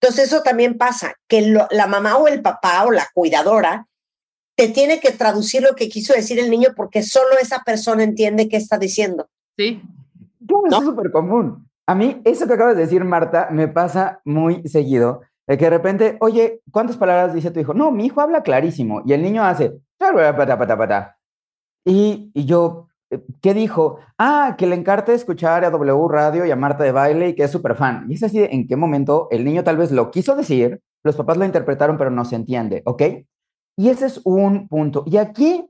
[0.00, 3.86] Entonces eso también pasa, que lo- la mamá o el papá o la cuidadora
[4.56, 8.48] te tiene que traducir lo que quiso decir el niño porque solo esa persona entiende
[8.48, 9.28] qué está diciendo.
[9.56, 9.80] Sí.
[10.46, 11.68] Claro, eso es súper común.
[11.86, 15.22] A mí, eso que acabas de decir, Marta, me pasa muy seguido.
[15.46, 17.74] De que de repente, oye, ¿cuántas palabras dice tu hijo?
[17.74, 19.02] No, mi hijo habla clarísimo.
[19.06, 21.18] Y el niño hace, pata, pata, pata.
[21.84, 22.88] Y, y yo,
[23.40, 23.98] ¿qué dijo?
[24.18, 27.44] Ah, que le encanta escuchar a W Radio y a Marta de Baile y que
[27.44, 28.06] es súper fan.
[28.08, 31.36] Y es así ¿en qué momento el niño tal vez lo quiso decir, los papás
[31.36, 33.02] lo interpretaron, pero no se entiende, ¿ok?
[33.76, 35.04] Y ese es un punto.
[35.06, 35.68] Y aquí,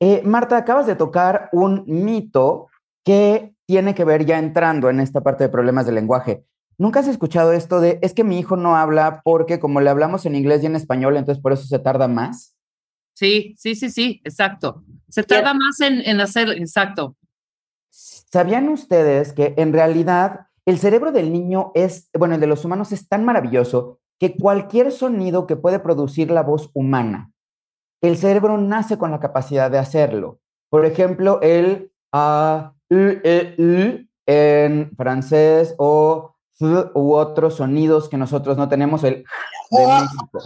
[0.00, 2.68] eh, Marta, acabas de tocar un mito
[3.04, 6.44] que tiene que ver ya entrando en esta parte de problemas de lenguaje.
[6.78, 10.26] ¿Nunca has escuchado esto de, es que mi hijo no habla porque como le hablamos
[10.26, 12.54] en inglés y en español, entonces por eso se tarda más?
[13.14, 14.84] Sí, sí, sí, sí, exacto.
[15.08, 17.16] Se tarda más en, en hacer, exacto.
[17.90, 22.92] ¿Sabían ustedes que en realidad el cerebro del niño es, bueno, el de los humanos
[22.92, 27.30] es tan maravilloso que cualquier sonido que puede producir la voz humana,
[28.02, 30.40] el cerebro nace con la capacidad de hacerlo.
[30.68, 38.16] Por ejemplo, el a, u, e, u en francés o f u otros sonidos que
[38.16, 39.24] nosotros no tenemos, el
[39.70, 40.40] de México.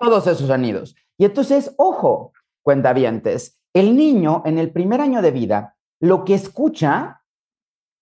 [0.00, 0.94] Todos esos sonidos.
[1.20, 7.20] Y entonces, ojo, cuentavientes, el niño en el primer año de vida, lo que escucha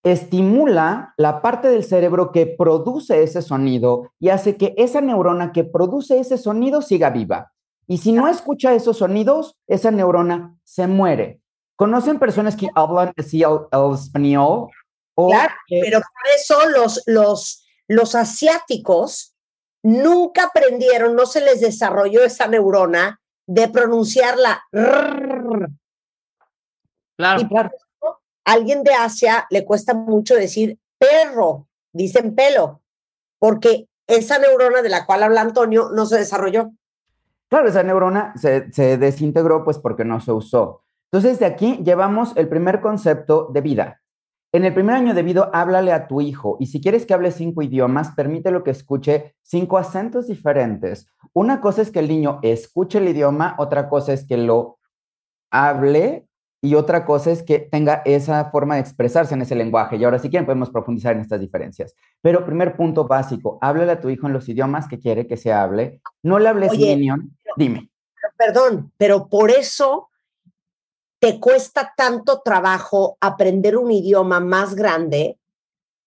[0.05, 5.65] estimula la parte del cerebro que produce ese sonido y hace que esa neurona que
[5.65, 7.53] produce ese sonido siga viva.
[7.89, 11.41] Y si no escucha esos sonidos, esa neurona se muere.
[11.75, 14.69] ¿Conocen personas que hablan así el, el español?
[15.17, 19.35] O Claro, que- pero por eso los, los, los asiáticos
[19.89, 25.71] nunca aprendieron, no se les desarrolló esa neurona de pronunciar la rrr.
[27.17, 27.41] Claro.
[27.41, 32.83] Y por eso, a alguien de Asia le cuesta mucho decir perro, dicen pelo,
[33.39, 36.71] porque esa neurona de la cual habla Antonio no se desarrolló.
[37.49, 40.83] Claro, esa neurona se, se desintegró pues porque no se usó.
[41.11, 43.98] Entonces, de aquí llevamos el primer concepto de vida.
[44.51, 47.33] En el primer año de vida, háblale a tu hijo y si quieres que hable
[47.33, 51.07] cinco idiomas, permítelo que escuche cinco acentos diferentes.
[51.35, 54.79] Una cosa es que el niño escuche el idioma, otra cosa es que lo
[55.51, 56.27] hable
[56.63, 59.97] y otra cosa es que tenga esa forma de expresarse en ese lenguaje.
[59.97, 61.95] Y ahora, si quieren, podemos profundizar en estas diferencias.
[62.23, 65.53] Pero primer punto básico, háblale a tu hijo en los idiomas que quiere que se
[65.53, 66.01] hable.
[66.23, 67.37] No le hables Oye, minion.
[67.57, 67.91] Dime.
[68.37, 70.09] Perdón, pero por eso
[71.21, 75.39] te cuesta tanto trabajo aprender un idioma más grande,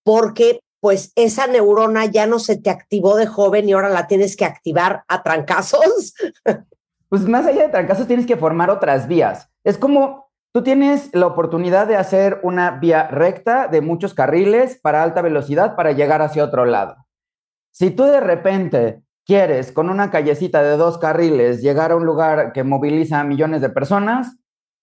[0.04, 4.36] porque pues esa neurona ya no se te activó de joven y ahora la tienes
[4.36, 6.14] que activar a trancazos.
[7.10, 9.50] Pues más allá de trancazos tienes que formar otras vías.
[9.66, 15.04] Es como tú tienes la oportunidad de hacer una vía recta de muchos carriles para
[15.04, 16.96] alta velocidad para llegar hacia otro lado.
[17.72, 22.54] Si tú de repente quieres con una callecita de dos carriles llegar a un lugar
[22.54, 24.38] que moviliza a millones de personas,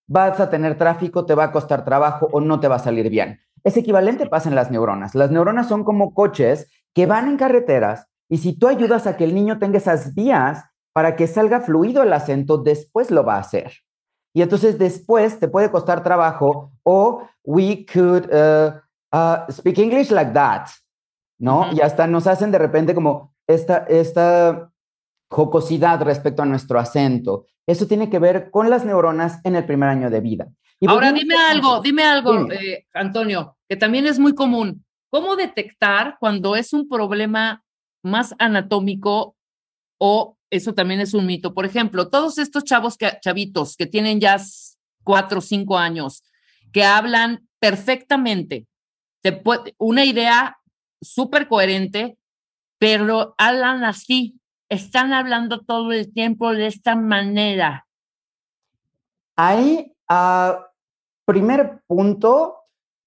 [0.09, 3.09] vas a tener tráfico, te va a costar trabajo o no te va a salir
[3.11, 3.41] bien.
[3.63, 5.15] Es equivalente pasa en las neuronas.
[5.15, 9.25] Las neuronas son como coches que van en carreteras y si tú ayudas a que
[9.25, 13.41] el niño tenga esas vías para que salga fluido el acento, después lo va a
[13.41, 13.73] hacer.
[14.35, 18.81] Y entonces después te puede costar trabajo o we could uh,
[19.13, 20.67] uh, speak English like that,
[21.39, 21.73] ¿no?
[21.73, 24.68] Y hasta nos hacen de repente como esta, esta
[25.31, 27.47] jocosidad respecto a nuestro acento.
[27.67, 30.49] Eso tiene que ver con las neuronas en el primer año de vida.
[30.81, 32.55] Y Ahora dime algo, dime algo, Dime.
[32.55, 34.85] eh, Antonio, que también es muy común.
[35.11, 37.65] ¿Cómo detectar cuando es un problema
[38.03, 39.37] más anatómico
[39.99, 41.53] o eso también es un mito?
[41.53, 44.37] Por ejemplo, todos estos chavos, que, chavitos que tienen ya
[45.03, 46.23] cuatro o cinco años,
[46.73, 48.67] que hablan perfectamente,
[49.23, 50.59] te puede- una idea
[51.03, 52.17] súper coherente,
[52.79, 54.39] pero hablan así,
[54.69, 57.87] están hablando todo el tiempo de esta manera.
[59.37, 60.67] Ahí, ah,
[61.25, 62.57] primer punto,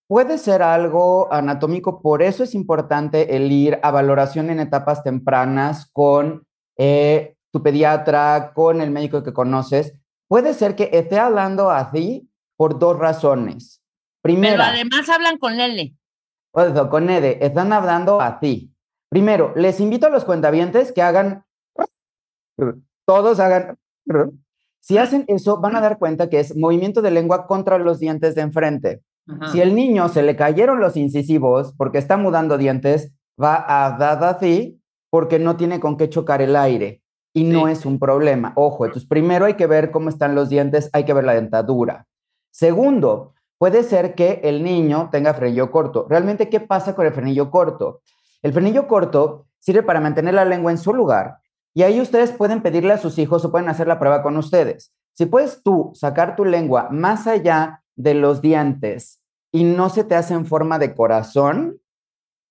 [0.07, 5.89] puede ser algo anatómico, por eso es importante el ir a valoración en etapas tempranas
[5.91, 6.45] con
[6.77, 9.93] eh, tu pediatra, con el médico que conoces.
[10.27, 13.81] Puede ser que esté hablando así por dos razones.
[14.21, 15.95] Pero Primera, además hablan con L.
[16.51, 18.73] Con Ede, están hablando así.
[19.09, 21.43] Primero, les invito a los cuentavientes que hagan,
[23.05, 23.77] todos hagan,
[24.79, 28.35] si hacen eso, van a dar cuenta que es movimiento de lengua contra los dientes
[28.35, 29.01] de enfrente.
[29.27, 29.49] Ajá.
[29.49, 34.23] Si el niño se le cayeron los incisivos porque está mudando dientes, va a dar
[34.23, 37.01] así porque no tiene con qué chocar el aire
[37.33, 38.53] y no es un problema.
[38.55, 42.07] Ojo, entonces primero hay que ver cómo están los dientes, hay que ver la dentadura.
[42.49, 46.07] Segundo, puede ser que el niño tenga frenillo corto.
[46.09, 48.01] ¿Realmente qué pasa con el frenillo corto?
[48.41, 51.40] El frenillo corto sirve para mantener la lengua en su lugar
[51.73, 54.93] y ahí ustedes pueden pedirle a sus hijos o pueden hacer la prueba con ustedes.
[55.13, 60.15] Si puedes tú sacar tu lengua más allá de los dientes y no se te
[60.15, 61.79] hace en forma de corazón,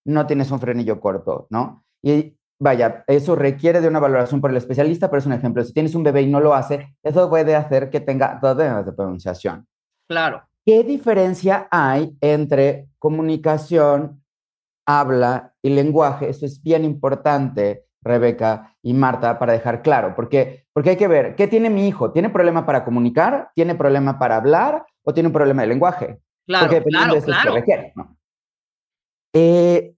[0.07, 1.85] no tienes un frenillo corto, ¿no?
[2.03, 5.65] Y vaya, eso requiere de una valoración por el especialista, pero es un ejemplo.
[5.65, 8.93] Si tienes un bebé y no lo hace, eso puede hacer que tenga problemas de
[8.93, 9.67] pronunciación.
[10.09, 10.43] Claro.
[10.67, 14.23] ¿Qué diferencia hay entre comunicación,
[14.87, 16.29] habla y lenguaje?
[16.29, 21.37] Eso es bien importante, Rebeca y Marta, para dejar claro, porque, porque hay que ver,
[21.37, 22.13] ¿qué tiene mi hijo?
[22.13, 23.51] ¿Tiene problema para comunicar?
[23.55, 24.87] ¿Tiene problema para hablar?
[25.03, 26.21] ¿O tiene un problema de lenguaje?
[26.47, 27.55] Claro, Porque dependiendo claro, de que claro.
[27.55, 28.17] requiere, ¿no?
[29.33, 29.95] Eh,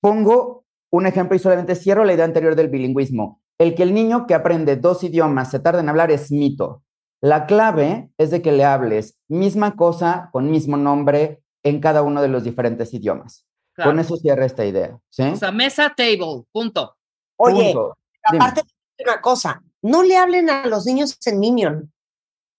[0.00, 3.42] pongo un ejemplo y solamente cierro la idea anterior del bilingüismo.
[3.58, 6.82] El que el niño que aprende dos idiomas se tarda en hablar es mito.
[7.20, 12.22] La clave es de que le hables misma cosa con mismo nombre en cada uno
[12.22, 13.46] de los diferentes idiomas.
[13.74, 13.90] Claro.
[13.90, 14.98] Con eso cierra esta idea.
[15.10, 15.24] ¿sí?
[15.24, 16.96] O sea, mesa, table, punto.
[17.42, 17.96] Oye, Punto.
[18.30, 18.44] Dime.
[18.44, 18.62] aparte,
[19.04, 21.92] una cosa, no le hablen a los niños en Minion.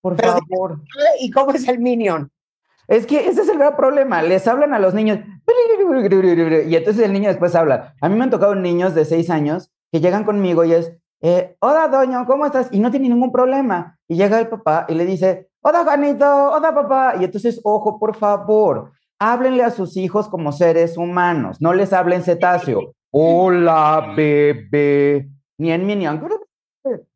[0.02, 0.82] Por Pero- favor.
[1.20, 2.32] ¿Y cómo es el Minion?
[2.88, 4.22] Es que ese es el gran problema.
[4.24, 5.20] Les hablan a los niños.
[6.68, 7.94] Y entonces el niño después habla.
[8.02, 11.56] A mí me han tocado niños de seis años que llegan conmigo y es, eh,
[11.60, 12.68] hola, doño, ¿cómo estás?
[12.72, 13.98] Y no tiene ningún problema.
[14.08, 17.16] Y llega el papá y le dice, hola, Juanito, hola, papá.
[17.20, 21.58] Y entonces, ojo, por favor, háblenle a sus hijos como seres humanos.
[21.62, 22.94] No les hablen cetáceo.
[23.14, 25.28] Hola, bebé.
[25.58, 26.22] Ni en minion.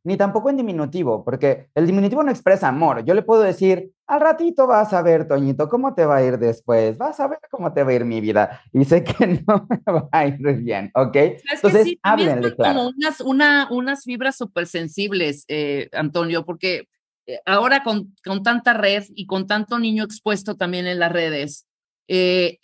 [0.03, 3.03] Ni tampoco en diminutivo, porque el diminutivo no expresa amor.
[3.03, 6.37] Yo le puedo decir, al ratito vas a ver, Toñito, cómo te va a ir
[6.37, 6.97] después.
[6.97, 8.61] Vas a ver cómo te va a ir mi vida.
[8.73, 11.15] Y sé que no me va a ir bien, ¿ok?
[11.15, 12.75] Entonces, sí, háblenle, claro.
[12.75, 16.89] como unas, una, unas fibras súper sensibles, eh, Antonio, porque
[17.25, 21.65] eh, ahora con, con tanta red y con tanto niño expuesto también en las redes,
[22.07, 22.59] eh,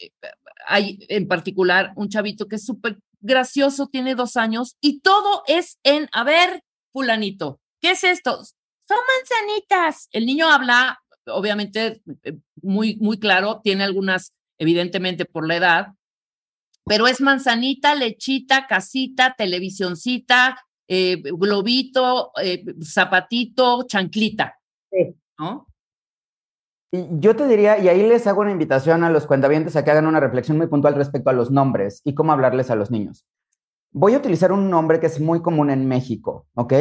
[0.68, 5.80] hay en particular un chavito que es súper gracioso, tiene dos años y todo es
[5.84, 8.44] en, a ver, fulanito, ¿qué es esto?
[8.44, 10.10] Son manzanitas.
[10.12, 15.88] El niño habla, obviamente, eh, muy, muy claro, tiene algunas, evidentemente por la edad,
[16.86, 24.60] pero es manzanita, lechita, casita, televisioncita, eh, globito, eh, zapatito, chanclita.
[25.40, 25.71] ¿No?
[26.92, 30.08] Yo te diría, y ahí les hago una invitación a los cuentavientes a que hagan
[30.08, 33.26] una reflexión muy puntual respecto a los nombres y cómo hablarles a los niños.
[33.94, 36.74] Voy a utilizar un nombre que es muy común en México, ¿ok?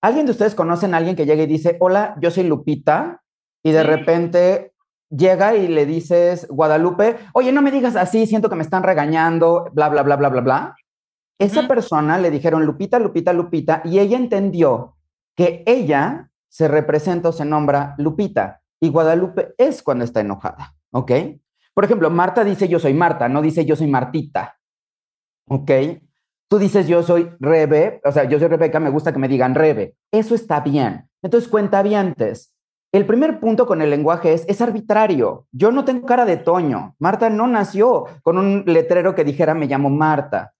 [0.00, 3.22] ¿Alguien de ustedes conocen a alguien que llega y dice, hola, yo soy Lupita?
[3.62, 4.72] Y de repente
[5.10, 9.66] llega y le dices, Guadalupe, oye, no me digas así, siento que me están regañando,
[9.74, 10.76] bla, bla, bla, bla, bla, bla.
[11.38, 14.96] Esa persona le dijeron Lupita, Lupita, Lupita, y ella entendió
[15.36, 21.12] que ella se representa o se nombra Lupita y Guadalupe es cuando está enojada, ¿ok?
[21.72, 24.58] Por ejemplo, Marta dice yo soy Marta, no dice yo soy Martita,
[25.48, 25.70] ¿ok?
[26.48, 29.54] Tú dices, yo soy Rebe, o sea, yo soy Rebeca, me gusta que me digan
[29.54, 29.96] Rebe.
[30.10, 31.08] Eso está bien.
[31.22, 32.54] Entonces, cuentavientes.
[32.92, 35.46] El primer punto con el lenguaje es, es arbitrario.
[35.50, 36.94] Yo no tengo cara de Toño.
[36.98, 40.52] Marta no nació con un letrero que dijera me llamo Marta.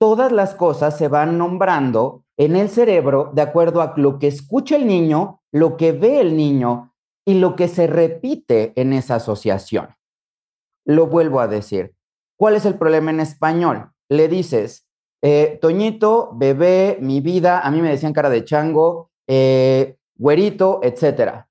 [0.00, 4.76] Todas las cosas se van nombrando en el cerebro de acuerdo a lo que escucha
[4.76, 6.93] el niño, lo que ve el niño
[7.24, 9.88] y lo que se repite en esa asociación.
[10.84, 11.94] Lo vuelvo a decir.
[12.36, 13.90] ¿Cuál es el problema en español?
[14.08, 14.86] Le dices,
[15.22, 21.48] eh, Toñito, bebé, mi vida, a mí me decían cara de chango, eh, güerito, etcétera.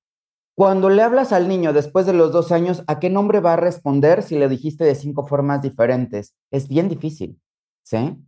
[0.55, 3.57] Cuando le hablas al niño después de los dos años, ¿a qué nombre va a
[3.57, 6.35] responder si le dijiste de cinco formas diferentes?
[6.51, 7.41] Es bien difícil,
[7.81, 8.23] ¿sí?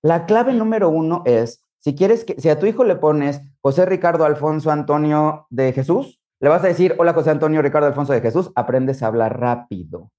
[0.00, 3.84] La clave número uno es, si quieres que, si a tu hijo le pones José
[3.84, 8.20] Ricardo Alfonso Antonio de Jesús, le vas a decir, hola José Antonio Ricardo Alfonso de
[8.20, 10.10] Jesús, aprendes a hablar rápido,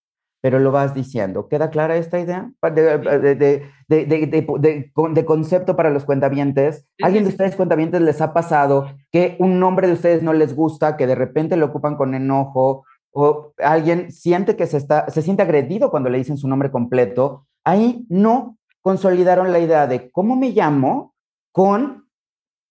[0.41, 1.47] pero lo vas diciendo.
[1.47, 5.89] ¿Queda clara esta idea de, de- de- de- de- de- de- con- de concepto para
[5.89, 6.88] los cuentavientes?
[7.01, 10.97] ¿Alguien de ustedes cuentavientes les ha pasado que un nombre de ustedes no les gusta,
[10.97, 15.41] que de repente lo ocupan con enojo, o alguien siente que se, está, se siente
[15.43, 17.47] agredido cuando le dicen su nombre completo?
[17.63, 21.16] Ahí no consolidaron la idea de cómo me llamo
[21.51, 22.07] con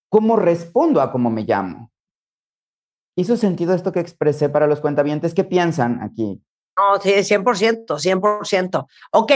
[0.09, 1.91] cómo respondo a cómo me llamo.
[3.17, 5.35] ¿Hizo sentido esto que expresé para los cuentavientes?
[5.35, 6.43] ¿Qué piensan aquí?
[6.77, 8.87] No, sí, 100%, 100%.
[9.13, 9.33] Ok,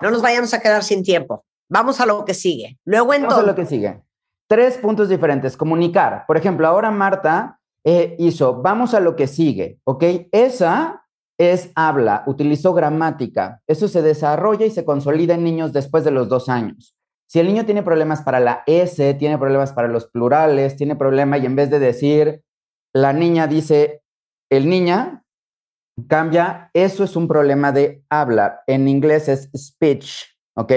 [0.00, 1.44] no nos vayamos a quedar sin tiempo.
[1.70, 2.78] Vamos a lo que sigue.
[2.84, 4.02] Luego Vamos a entonces, lo que sigue.
[4.46, 5.56] Tres puntos diferentes.
[5.56, 6.24] Comunicar.
[6.26, 10.04] Por ejemplo, ahora Marta eh, hizo, vamos a lo que sigue, ¿ok?
[10.30, 11.02] Esa
[11.38, 13.62] es habla, utilizó gramática.
[13.66, 16.94] Eso se desarrolla y se consolida en niños después de los dos años.
[17.26, 21.38] Si el niño tiene problemas para la S, tiene problemas para los plurales, tiene problema
[21.38, 22.42] y en vez de decir,
[22.94, 24.02] la niña dice,
[24.50, 25.24] el niña,
[26.08, 28.62] cambia, eso es un problema de hablar.
[28.66, 30.24] En inglés es speech,
[30.54, 30.72] ¿ok?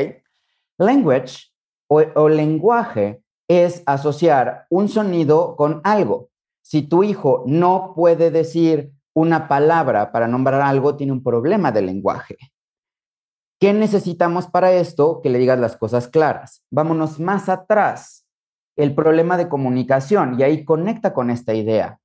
[0.78, 1.51] Language
[1.88, 6.30] o lenguaje es asociar un sonido con algo.
[6.63, 11.82] Si tu hijo no puede decir una palabra para nombrar algo, tiene un problema de
[11.82, 12.38] lenguaje.
[13.59, 15.22] ¿Qué necesitamos para esto?
[15.22, 16.63] Que le digas las cosas claras.
[16.72, 18.26] Vámonos más atrás.
[18.76, 21.99] El problema de comunicación, y ahí conecta con esta idea.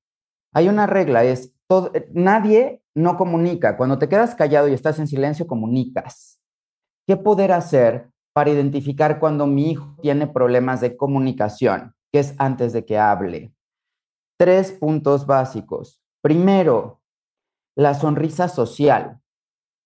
[0.53, 3.77] Hay una regla, es todo, eh, nadie no comunica.
[3.77, 6.39] Cuando te quedas callado y estás en silencio, comunicas.
[7.07, 11.93] ¿Qué poder hacer para identificar cuando mi hijo tiene problemas de comunicación?
[12.11, 13.53] Que es antes de que hable.
[14.37, 16.01] Tres puntos básicos.
[16.21, 17.01] Primero,
[17.75, 19.21] la sonrisa social.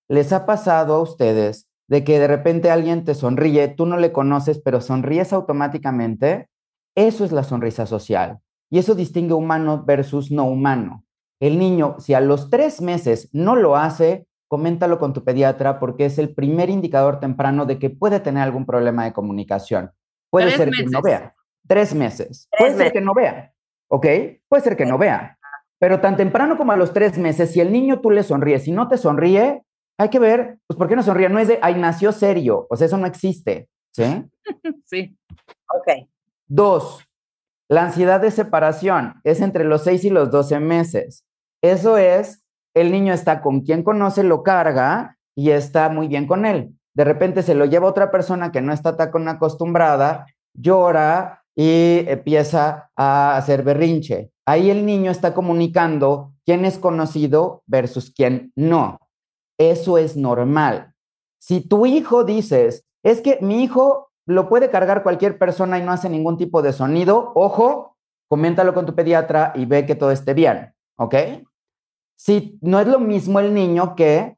[0.10, 4.12] ¿Les ha pasado a ustedes de que de repente alguien te sonríe, tú no le
[4.12, 6.50] conoces, pero sonríes automáticamente?
[6.96, 8.40] Eso es la sonrisa social.
[8.70, 11.06] Y eso distingue humano versus no humano.
[11.40, 16.06] El niño, si a los tres meses no lo hace, coméntalo con tu pediatra porque
[16.06, 19.92] es el primer indicador temprano de que puede tener algún problema de comunicación.
[20.30, 21.36] Puede Tres ser que no vea.
[21.68, 22.48] Tres meses.
[22.58, 23.54] Puede ser que no vea.
[23.88, 24.08] ¿Ok?
[24.48, 25.38] Puede ser que no vea.
[25.80, 28.72] Pero tan temprano como a los tres meses, si el niño tú le sonríes, si
[28.72, 29.64] no te sonríe,
[29.98, 31.30] hay que ver, pues, ¿por qué no sonríe?
[31.30, 32.68] No es de, ay, nació serio.
[32.70, 33.70] O sea, eso no existe.
[33.92, 34.04] ¿Sí?
[34.86, 35.18] Sí.
[35.68, 36.08] ok.
[36.48, 37.04] Dos,
[37.68, 41.26] la ansiedad de separación es entre los 6 y los 12 meses.
[41.64, 42.44] Eso es,
[42.76, 46.76] el niño está con quien conoce, lo carga y está muy bien con él.
[46.94, 52.92] De repente se lo lleva otra persona que no está tan acostumbrada, llora y empieza
[52.96, 54.32] a hacer berrinche.
[54.46, 59.00] Ahí el niño está comunicando quién es conocido versus quién no.
[59.58, 60.94] Eso es normal.
[61.40, 65.92] Si tu hijo dices, es que mi hijo lo puede cargar cualquier persona y no
[65.92, 67.96] hace ningún tipo de sonido, ojo,
[68.28, 71.16] coméntalo con tu pediatra y ve que todo esté bien, ¿ok?
[72.18, 74.38] Si no es lo mismo el niño que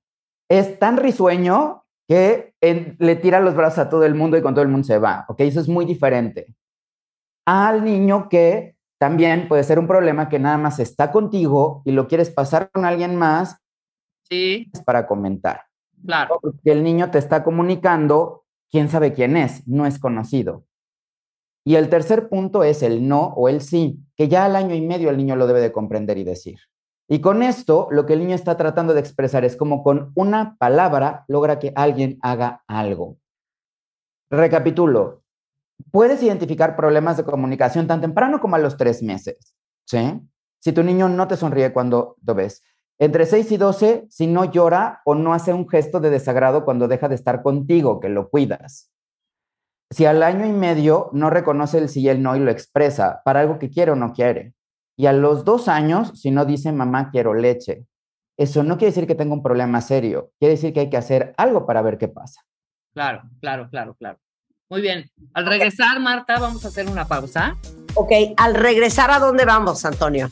[0.49, 4.53] es tan risueño que en- le tira los brazos a todo el mundo y con
[4.53, 5.41] todo el mundo se va, ¿ok?
[5.41, 6.55] Eso es muy diferente.
[7.45, 12.07] Al niño que también puede ser un problema que nada más está contigo y lo
[12.07, 13.57] quieres pasar con alguien más
[14.29, 15.61] Sí, es para comentar.
[16.05, 16.39] claro.
[16.41, 20.65] Porque el niño te está comunicando, quién sabe quién es, no es conocido.
[21.63, 24.81] Y el tercer punto es el no o el sí, que ya al año y
[24.81, 26.59] medio el niño lo debe de comprender y decir.
[27.09, 30.57] Y con esto, lo que el niño está tratando de expresar es como con una
[30.57, 33.17] palabra logra que alguien haga algo.
[34.29, 35.23] Recapitulo.
[35.91, 39.53] Puedes identificar problemas de comunicación tan temprano como a los tres meses,
[39.85, 40.21] ¿sí?
[40.59, 42.63] Si tu niño no te sonríe cuando lo ves.
[42.99, 46.87] Entre 6 y 12, si no llora o no hace un gesto de desagrado cuando
[46.87, 48.91] deja de estar contigo, que lo cuidas.
[49.91, 53.21] Si al año y medio no reconoce el sí y el no y lo expresa
[53.23, 54.53] para algo que quiere o no quiere.
[54.97, 57.85] Y a los dos años, si no dice mamá quiero leche.
[58.35, 60.31] Eso no quiere decir que tenga un problema serio.
[60.39, 62.41] Quiere decir que hay que hacer algo para ver qué pasa.
[62.93, 64.19] Claro, claro, claro, claro.
[64.69, 65.09] Muy bien.
[65.33, 67.55] Al regresar, Marta, vamos a hacer una pausa.
[67.93, 70.29] Ok, al regresar, ¿a dónde vamos, Antonio?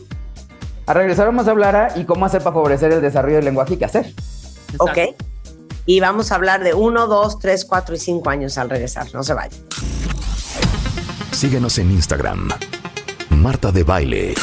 [0.88, 3.74] A regresar vamos a hablar a y cómo hacer para favorecer el desarrollo del lenguaje
[3.74, 4.14] y qué hacer.
[4.78, 4.98] Ok.
[5.88, 9.08] Y vamos a hablar de uno, dos, tres, cuatro y cinco años al regresar.
[9.14, 9.60] No se vayan.
[11.32, 12.50] Síguenos en Instagram.
[13.30, 14.36] Marta de Baile.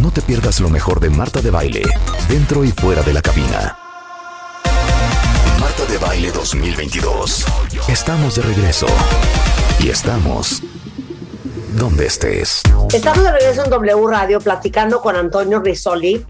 [0.00, 1.82] No te pierdas lo mejor de Marta de Baile,
[2.28, 3.78] dentro y fuera de la cabina.
[5.58, 7.46] Marta de Baile 2022.
[7.88, 8.86] Estamos de regreso.
[9.80, 10.62] Y estamos
[11.76, 12.62] donde estés.
[12.92, 16.24] Estamos de regreso en W Radio platicando con Antonio Risoli.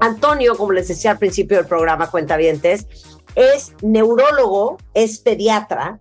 [0.00, 2.86] Antonio, como les decía al principio del programa Cuentavientes,
[3.34, 6.00] es neurólogo, es pediatra,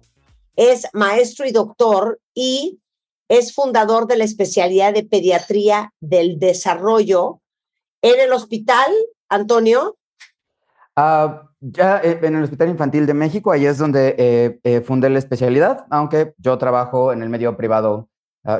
[0.55, 2.79] es maestro y doctor y
[3.27, 7.41] es fundador de la especialidad de pediatría del desarrollo
[8.01, 8.91] en el hospital,
[9.29, 9.97] Antonio.
[10.95, 15.09] Ah, ya eh, en el Hospital Infantil de México, ahí es donde eh, eh, fundé
[15.09, 18.09] la especialidad, aunque yo trabajo en el medio privado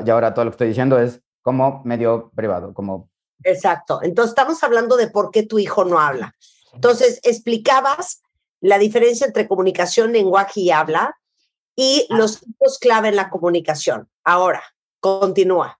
[0.04, 3.10] y ahora todo lo que estoy diciendo es como medio privado, como
[3.44, 4.00] Exacto.
[4.02, 6.34] Entonces estamos hablando de por qué tu hijo no habla.
[6.72, 8.22] Entonces explicabas
[8.60, 11.16] la diferencia entre comunicación, lenguaje y habla
[11.76, 14.08] y los tipos clave en la comunicación.
[14.24, 14.62] Ahora,
[15.00, 15.78] continúa.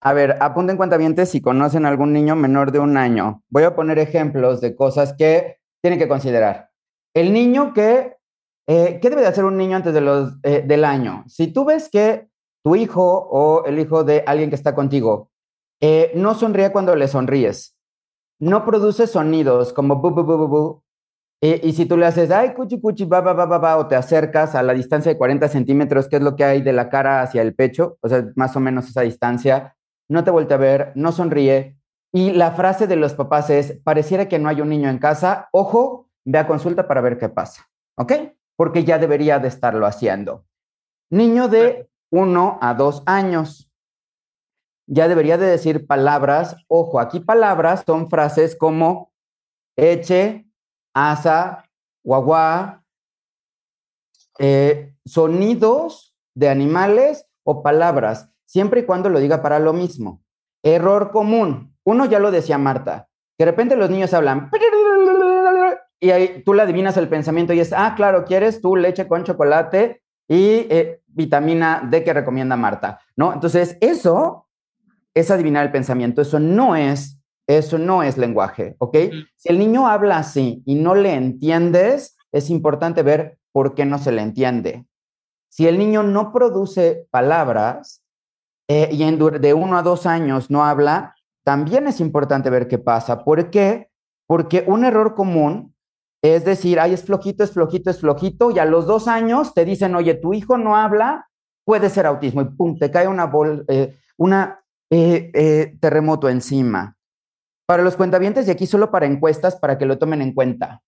[0.00, 3.42] A ver, apunten cuentavientes si conocen a algún niño menor de un año.
[3.48, 6.70] Voy a poner ejemplos de cosas que tienen que considerar.
[7.14, 8.16] El niño que,
[8.66, 11.24] eh, ¿qué debe de hacer un niño antes de los, eh, del año?
[11.28, 12.28] Si tú ves que
[12.66, 15.30] tu hijo o el hijo de alguien que está contigo.
[15.80, 17.76] Eh, no sonríe cuando le sonríes,
[18.40, 20.82] no produce sonidos como bu, bu, bu, bu,
[21.40, 23.86] eh, y si tú le haces, ay, cuchi, cuchi, ba, ba, ba, ba, ba, o
[23.86, 26.88] te acercas a la distancia de 40 centímetros, que es lo que hay de la
[26.88, 29.76] cara hacia el pecho, o sea, más o menos esa distancia,
[30.08, 31.78] no te vuelve a ver, no sonríe.
[32.12, 35.48] Y la frase de los papás es, pareciera que no hay un niño en casa,
[35.52, 38.12] ojo, ve a consulta para ver qué pasa, ¿ok?
[38.56, 40.46] Porque ya debería de estarlo haciendo.
[41.10, 43.70] Niño de 1 a 2 años.
[44.88, 49.12] Ya debería de decir palabras, ojo, aquí palabras son frases como
[49.76, 50.46] eche,
[50.94, 51.68] asa,
[52.04, 52.84] guagua,
[54.38, 60.22] eh, sonidos de animales o palabras, siempre y cuando lo diga para lo mismo.
[60.62, 61.76] Error común.
[61.84, 64.50] Uno ya lo decía Marta, que de repente los niños hablan
[66.00, 69.24] y ahí tú le adivinas el pensamiento y es, ah, claro, quieres tú leche con
[69.24, 73.32] chocolate y eh, vitamina D que recomienda Marta, ¿no?
[73.32, 74.46] Entonces, eso
[75.14, 78.96] es adivinar el pensamiento, eso no es, eso no es lenguaje, ¿ok?
[79.36, 83.98] Si el niño habla así y no le entiendes, es importante ver por qué no
[83.98, 84.84] se le entiende.
[85.48, 88.02] Si el niño no produce palabras
[88.68, 91.14] eh, y en de uno a dos años no habla,
[91.44, 93.24] también es importante ver qué pasa.
[93.24, 93.88] ¿Por qué?
[94.26, 95.75] Porque un error común
[96.22, 99.64] es decir, ay, es flojito, es flojito, es flojito, y a los dos años te
[99.64, 101.28] dicen, oye, tu hijo no habla,
[101.64, 104.60] puede ser autismo, y pum, te cae una, bol, eh, una
[104.90, 106.96] eh, eh, terremoto encima.
[107.66, 110.82] Para los cuentavientes, y aquí solo para encuestas, para que lo tomen en cuenta.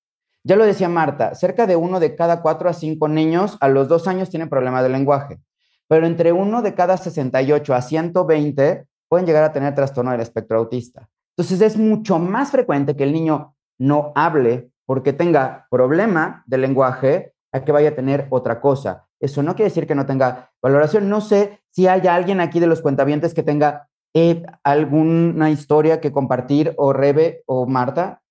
[0.44, 3.88] Ya lo decía Marta, cerca de uno de cada cuatro a cinco niños a los
[3.88, 5.40] dos años tienen problemas de lenguaje,
[5.88, 10.58] pero entre uno de cada 68 a 120 pueden llegar a tener trastorno del espectro
[10.58, 11.08] autista.
[11.36, 17.34] Entonces es mucho más frecuente que el niño no hable porque tenga problema de lenguaje
[17.52, 19.06] a que vaya a tener otra cosa.
[19.20, 21.10] Eso no quiere decir que no tenga valoración.
[21.10, 26.10] No sé si hay alguien aquí de los cuentavientes que tenga eh, alguna historia que
[26.10, 28.22] compartir, o Rebe o Marta.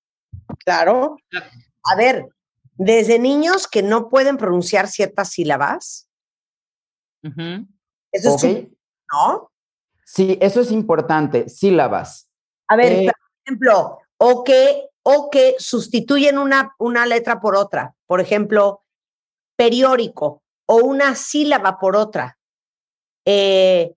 [0.64, 1.18] Claro.
[1.84, 2.26] A ver,
[2.74, 6.10] desde niños que no pueden pronunciar ciertas sílabas,
[7.22, 8.42] eso Ok.
[8.42, 8.66] es,
[9.12, 9.52] ¿no?
[10.04, 11.48] Sí, eso es importante.
[11.48, 12.28] Sílabas.
[12.66, 13.14] A ver, Eh, por
[13.44, 17.94] ejemplo, o que, o que sustituyen una, una letra por otra.
[18.06, 18.84] Por ejemplo,
[19.56, 22.38] periódico o una sílaba por otra.
[23.24, 23.94] Eh,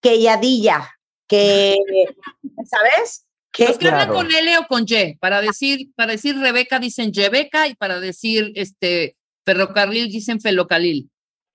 [0.00, 0.88] queyadilla,
[1.28, 1.78] que,
[2.64, 3.26] ¿sabes?
[3.52, 7.10] Que, Los que hablan con L o con Y, para decir, para decir Rebeca dicen
[7.10, 11.10] Yebeca y para decir este ferrocarril dicen felocalil.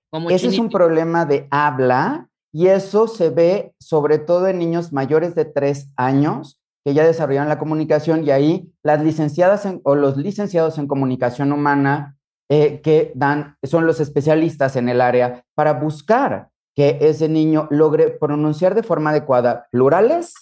[0.10, 4.92] Como Ese es un problema de habla y eso se ve sobre todo en niños
[4.92, 9.96] mayores de tres años que ya desarrollaron la comunicación y ahí las licenciadas en- o
[9.96, 12.16] los licenciados en comunicación humana
[12.48, 18.12] eh, que dan, son los especialistas en el área para buscar que ese niño logre
[18.12, 20.34] pronunciar de forma adecuada plurales,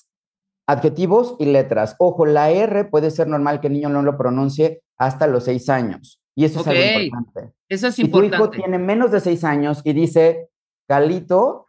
[0.68, 1.96] adjetivos y letras.
[2.00, 5.70] Ojo, la R puede ser normal que el niño no lo pronuncie hasta los seis
[5.70, 7.54] años y eso es algo importante.
[7.70, 8.58] Eso es Si tu hijo importante.
[8.58, 10.50] tiene menos de seis años y dice
[10.90, 11.68] calito,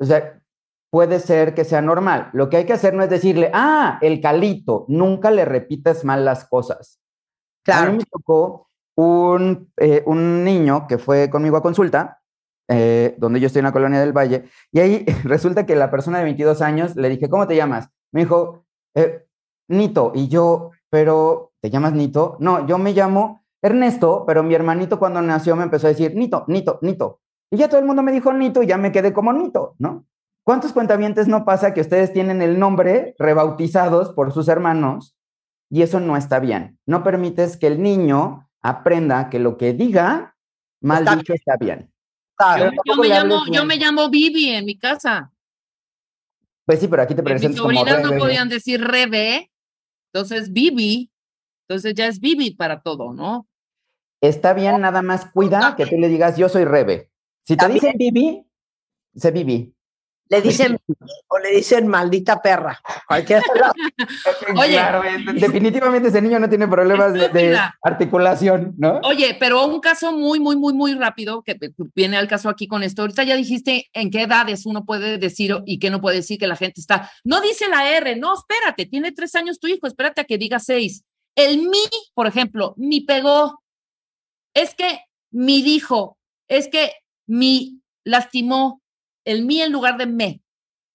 [0.00, 0.40] o sea,
[0.94, 2.30] puede ser que sea normal.
[2.34, 6.24] Lo que hay que hacer no es decirle, ah, el calito, nunca le repitas mal
[6.24, 7.00] las cosas.
[7.66, 12.22] A mí me tocó un, eh, un niño que fue conmigo a consulta,
[12.70, 16.18] eh, donde yo estoy en la colonia del Valle, y ahí resulta que la persona
[16.18, 17.90] de 22 años le dije, ¿cómo te llamas?
[18.12, 18.64] Me dijo,
[18.94, 19.26] "Eh,
[19.66, 22.36] Nito, y yo, pero, ¿te llamas Nito?
[22.38, 26.44] No, yo me llamo Ernesto, pero mi hermanito cuando nació me empezó a decir, Nito,
[26.46, 27.18] Nito, Nito.
[27.50, 30.06] Y ya todo el mundo me dijo Nito y ya me quedé como Nito, ¿no?
[30.44, 35.16] ¿Cuántos cuentavientes no pasa que ustedes tienen el nombre rebautizados por sus hermanos
[35.70, 36.78] y eso no está bien?
[36.84, 40.36] No permites que el niño aprenda que lo que diga,
[40.82, 41.90] mal Está dicho, está bien.
[42.84, 45.32] Yo, me llamo, yo me llamo Vivi en mi casa.
[46.66, 49.50] Pues sí, pero aquí te Mis presentas como sobrinas no podían decir Rebe,
[50.12, 51.10] entonces Vivi,
[51.66, 53.48] entonces ya es Vivi para todo, ¿no?
[54.20, 57.10] Está bien, nada más cuida que tú le digas, yo soy Rebe.
[57.42, 58.46] Si te dicen Bibi,
[59.14, 59.74] sé Bibi.
[60.28, 60.78] Le dicen
[61.28, 62.80] o le dicen maldita perra.
[63.06, 63.42] Cualquiera
[64.56, 64.72] Oye.
[64.72, 65.02] Claro,
[65.34, 69.00] definitivamente ese niño no tiene problemas de, articulación, ¿no?
[69.04, 71.58] Oye, pero un caso muy, muy, muy, muy rápido que
[71.94, 73.02] viene al caso aquí con esto.
[73.02, 76.46] Ahorita ya dijiste en qué edades uno puede decir y qué no puede decir que
[76.46, 77.10] la gente está.
[77.22, 80.58] No dice la R, no, espérate, tiene tres años tu hijo, espérate a que diga
[80.58, 81.04] seis.
[81.36, 81.84] El mi,
[82.14, 83.60] por ejemplo, mi pegó.
[84.54, 85.00] Es que
[85.32, 86.16] mi dijo,
[86.48, 86.92] es que
[87.26, 88.80] mi lastimó.
[89.24, 90.42] El mi en lugar de me.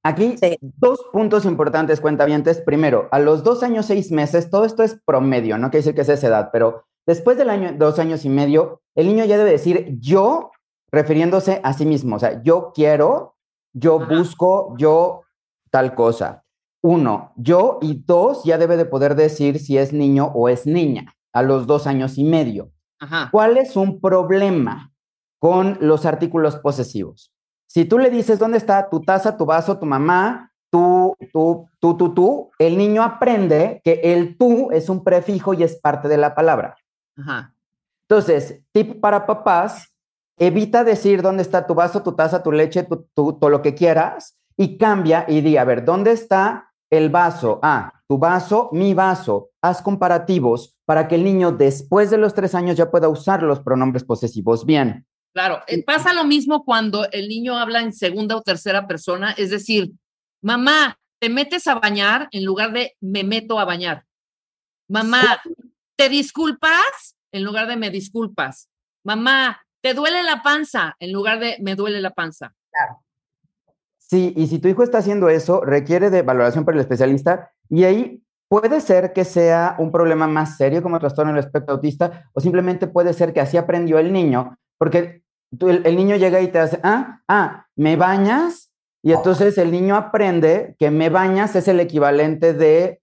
[0.04, 0.58] Aquí Sí.
[0.62, 2.62] dos puntos importantes, cuentavientes.
[2.62, 6.02] Primero, a los dos años, seis meses, todo esto es promedio, no quiere decir que
[6.02, 9.52] es esa edad, pero después del año, dos años y medio, el niño ya debe
[9.52, 10.52] decir yo,
[10.92, 12.16] refiriéndose a sí mismo.
[12.16, 13.36] O sea, yo quiero,
[13.74, 14.16] yo Ajá.
[14.16, 15.24] busco, yo
[15.70, 16.46] tal cosa.
[16.82, 21.14] Uno, yo y dos, ya debe de poder decir si es niño o es niña
[21.34, 22.72] a los dos años y medio.
[23.02, 23.28] Ajá.
[23.32, 24.94] ¿Cuál es un problema
[25.40, 27.34] con los artículos posesivos?
[27.72, 31.96] Si tú le dices dónde está tu taza, tu vaso, tu mamá, tú, tú, tú,
[31.98, 36.18] tú, tú, el niño aprende que el tú es un prefijo y es parte de
[36.18, 36.76] la palabra.
[37.16, 37.54] Ajá.
[38.08, 39.94] Entonces, tip para papás,
[40.40, 43.76] evita decir dónde está tu vaso, tu taza, tu leche, tu, tu- todo lo que
[43.76, 47.60] quieras y cambia y di, a ver, ¿dónde está el vaso?
[47.62, 49.52] Ah, tu vaso, mi vaso.
[49.62, 53.60] Haz comparativos para que el niño después de los tres años ya pueda usar los
[53.60, 55.06] pronombres posesivos bien.
[55.40, 59.50] Claro, eh, pasa lo mismo cuando el niño habla en segunda o tercera persona, es
[59.50, 59.90] decir,
[60.42, 64.04] mamá, te metes a bañar en lugar de me meto a bañar.
[64.90, 65.42] Mamá,
[65.96, 67.16] ¿te disculpas?
[67.32, 68.68] En lugar de me disculpas.
[69.06, 70.98] Mamá, ¿te duele la panza?
[71.00, 72.54] En lugar de me duele la panza.
[73.98, 77.86] Sí, y si tu hijo está haciendo eso, requiere de valoración por el especialista y
[77.86, 82.42] ahí puede ser que sea un problema más serio como trastorno del espectro autista o
[82.42, 85.24] simplemente puede ser que así aprendió el niño, porque
[85.58, 88.72] tú- el, el niño llega y te hace, ah, ah, ¿me bañas?
[89.02, 93.02] Y entonces el niño aprende que me bañas es el equivalente de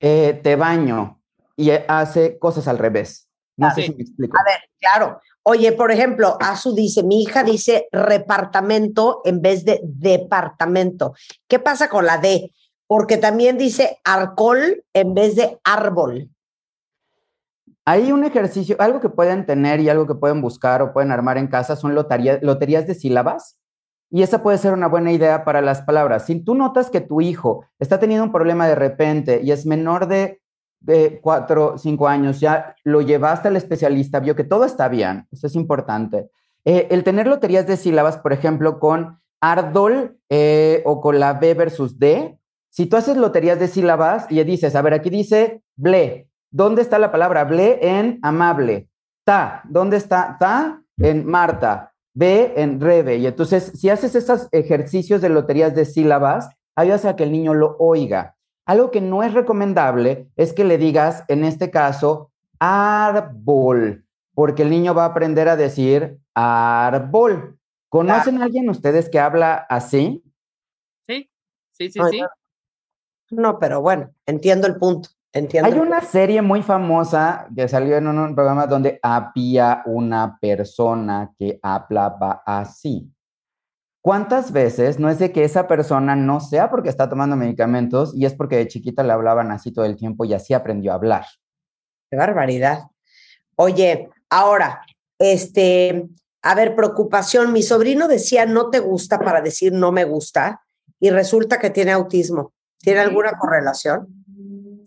[0.00, 1.20] eh, te baño
[1.56, 3.28] y eh, hace cosas al revés.
[3.56, 4.36] No sé si me explico.
[4.38, 5.20] A ver, claro.
[5.44, 11.14] Oye, por ejemplo, Azu dice, mi hija dice repartamento en vez de departamento.
[11.48, 12.50] ¿Qué pasa con la D?
[12.86, 16.30] Porque también dice alcohol en vez de árbol.
[17.86, 21.36] Hay un ejercicio, algo que pueden tener y algo que pueden buscar o pueden armar
[21.36, 23.58] en casa son loterías de sílabas.
[24.10, 26.26] Y esa puede ser una buena idea para las palabras.
[26.26, 30.06] Si tú notas que tu hijo está teniendo un problema de repente y es menor
[30.06, 30.40] de,
[30.80, 35.46] de cuatro, cinco años, ya lo llevaste al especialista, vio que todo está bien, eso
[35.46, 36.30] es importante.
[36.64, 41.52] Eh, el tener loterías de sílabas, por ejemplo, con Ardol eh, o con la B
[41.54, 42.38] versus D,
[42.70, 47.00] si tú haces loterías de sílabas y dices, a ver, aquí dice ble, ¿dónde está
[47.00, 48.88] la palabra ble en amable?
[49.24, 51.92] Ta, ¿dónde está ta en Marta?
[52.14, 53.16] B en Rebe.
[53.16, 57.54] Y entonces, si haces estos ejercicios de loterías de sílabas, ayudas a que el niño
[57.54, 58.36] lo oiga.
[58.66, 64.70] Algo que no es recomendable es que le digas, en este caso, árbol, porque el
[64.70, 67.58] niño va a aprender a decir árbol.
[67.88, 70.22] ¿Conocen a alguien ustedes que habla así?
[71.08, 71.28] Sí,
[71.72, 72.24] sí, sí, Ay, sí.
[73.30, 75.10] No, pero bueno, entiendo el punto.
[75.34, 75.68] Entiendo.
[75.68, 81.34] Hay una serie muy famosa que salió en un, un programa donde había una persona
[81.36, 83.12] que hablaba así.
[84.00, 88.26] ¿Cuántas veces no es de que esa persona no sea porque está tomando medicamentos y
[88.26, 91.24] es porque de chiquita le hablaban así todo el tiempo y así aprendió a hablar?
[92.10, 92.84] Qué barbaridad.
[93.56, 94.82] Oye, ahora,
[95.18, 96.06] este,
[96.42, 97.52] a ver, preocupación.
[97.52, 100.60] Mi sobrino decía no te gusta para decir no me gusta
[101.00, 102.52] y resulta que tiene autismo.
[102.78, 104.13] ¿Tiene alguna correlación?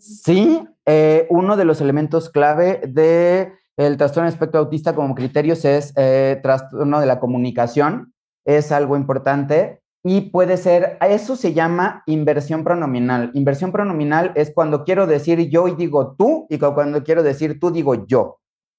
[0.00, 5.92] Sí, eh, uno de los elementos clave del el trastorno espectro autista como criterios es
[5.96, 8.12] eh, trastorno de la comunicación,
[8.44, 13.30] es algo importante y puede ser, a eso se llama inversión pronominal.
[13.34, 17.58] Inversión pronominal es cuando quiero decir yo y digo tú y cu- cuando quiero decir
[17.60, 18.38] tú digo yo.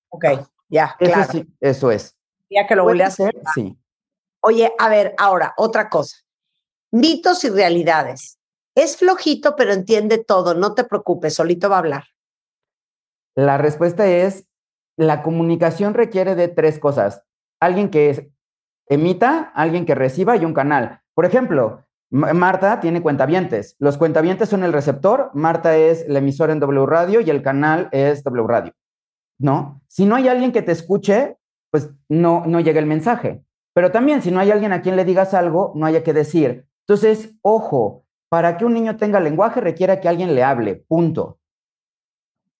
[0.10, 0.26] Ok.
[0.70, 1.32] Ya, Eso claro.
[1.32, 2.16] sí, eso es.
[2.50, 3.36] Ya que lo vuelve a hacer.
[3.54, 3.78] Sí.
[4.42, 6.18] Oye, a ver, ahora, otra cosa.
[6.92, 8.39] Mitos y realidades.
[8.76, 10.54] Es flojito, pero entiende todo.
[10.54, 12.04] No te preocupes, solito va a hablar.
[13.36, 14.48] La respuesta es,
[14.98, 17.24] la comunicación requiere de tres cosas.
[17.60, 18.32] Alguien que
[18.88, 21.02] emita, alguien que reciba y un canal.
[21.14, 23.76] Por ejemplo, Marta tiene cuentavientes.
[23.80, 27.88] Los cuentavientes son el receptor, Marta es la emisora en W Radio y el canal
[27.92, 28.74] es W Radio.
[29.38, 29.82] ¿No?
[29.88, 31.38] Si no hay alguien que te escuche,
[31.72, 33.44] pues no, no llega el mensaje.
[33.74, 36.66] Pero también, si no hay alguien a quien le digas algo, no haya que decir.
[36.88, 41.40] Entonces, ojo, para que un niño tenga lenguaje requiere que alguien le hable, punto.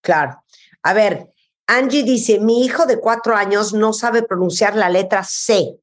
[0.02, 0.44] Claro.
[0.82, 1.30] A ver,
[1.68, 5.80] Angie dice, mi hijo de cuatro años no sabe pronunciar la letra C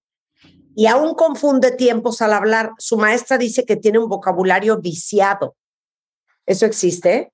[0.75, 2.73] y aún confunde tiempos al hablar.
[2.79, 5.57] Su maestra dice que tiene un vocabulario viciado.
[6.45, 7.33] ¿Eso existe?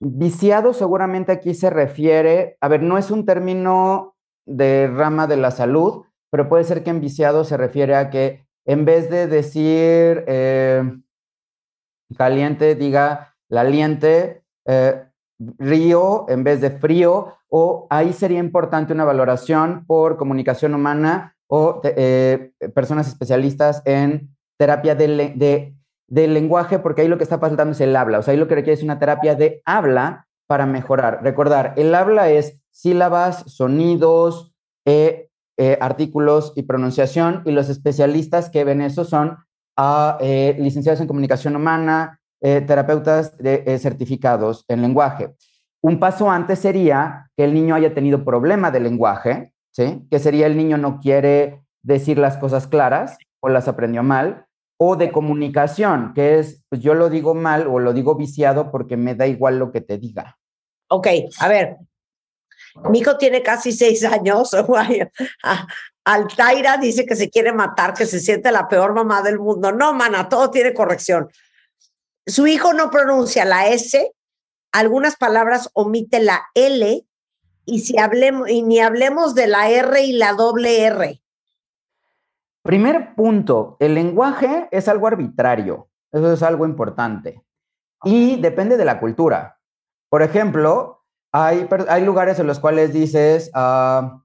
[0.00, 5.50] Viciado seguramente aquí se refiere, a ver, no es un término de rama de la
[5.50, 10.24] salud, pero puede ser que en viciado se refiere a que en vez de decir
[10.26, 10.82] eh,
[12.16, 15.04] caliente, diga laliente, eh,
[15.58, 21.80] río en vez de frío, o ahí sería importante una valoración por comunicación humana o
[21.84, 25.74] eh, personas especialistas en terapia de,
[26.08, 28.54] lenguaje, porque ahí lo que está faltando es el habla, o sea, ahí lo que
[28.54, 31.22] requiere es una terapia de habla para mejorar.
[31.22, 34.54] Recordar, el habla es sílabas, sonidos,
[35.56, 39.38] eh, artículos y pronunciación, y los especialistas que ven eso son
[39.76, 45.34] ah, eh, licenciados en comunicación humana, eh, terapeutas de, certificados en lenguaje.
[45.80, 50.06] Un paso antes sería que el niño haya tenido problema de lenguaje, ¿sí?
[50.10, 54.96] Que sería el niño no quiere decir las cosas claras o las aprendió mal, o
[54.96, 59.14] de comunicación, que es, pues yo lo digo mal o lo digo viciado porque me
[59.14, 60.36] da igual lo que te diga.
[60.88, 61.08] Ok,
[61.40, 61.76] a ver.
[62.90, 64.50] Mi hijo tiene casi seis años.
[66.04, 69.72] Altaira dice que se quiere matar, que se siente la peor mamá del mundo.
[69.72, 71.28] No, mana, todo tiene corrección.
[72.26, 74.12] Su hijo no pronuncia la S,
[74.72, 77.06] algunas palabras omite la L,
[77.66, 81.22] y si hablemos, y ni hablemos de la R y la doble R.
[82.62, 87.44] Primer punto, el lenguaje es algo arbitrario, eso es algo importante
[88.04, 89.58] y depende de la cultura.
[90.08, 91.03] Por ejemplo,
[91.36, 94.22] hay, hay lugares en los cuales dices, ah,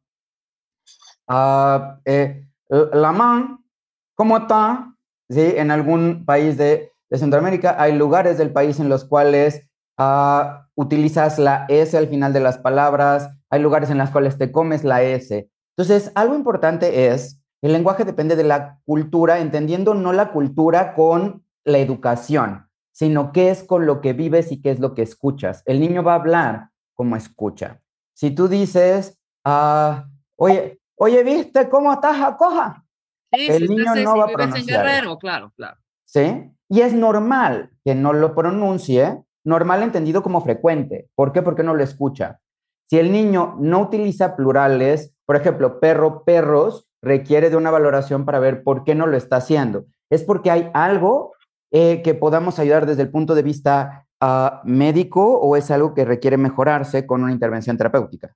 [2.06, 3.66] eh, la man,
[4.14, 4.96] ¿cómo está?
[5.28, 5.54] ¿Sí?
[5.58, 9.68] En algún país de, de Centroamérica hay lugares del país en los cuales
[9.98, 14.52] ah, utilizas la S al final de las palabras, hay lugares en los cuales te
[14.52, 15.50] comes la S.
[15.76, 21.44] Entonces, algo importante es, el lenguaje depende de la cultura, entendiendo no la cultura con
[21.64, 25.64] la educación, sino qué es con lo que vives y qué es lo que escuchas.
[25.66, 26.69] El niño va a hablar
[27.00, 27.80] como escucha.
[28.14, 30.06] Si tú dices, ah,
[30.36, 32.84] oye, oye, ¿viste cómo estás, Jacoja?
[33.32, 34.86] Sí, El si niño no va a pronunciar.
[34.86, 35.78] Guerrero, claro, claro.
[36.04, 36.52] ¿sí?
[36.68, 41.08] Y es normal que no lo pronuncie, normal entendido como frecuente.
[41.16, 41.42] ¿Por qué?
[41.42, 42.42] Porque no lo escucha.
[42.90, 48.40] Si el niño no utiliza plurales, por ejemplo, perro, perros, requiere de una valoración para
[48.40, 49.86] ver por qué no lo está haciendo.
[50.10, 51.32] Es porque hay algo
[51.72, 56.06] eh, que podamos ayudar desde el punto de vista ah, médico o es algo que
[56.06, 58.36] requiere mejorarse con una intervención terapéutica.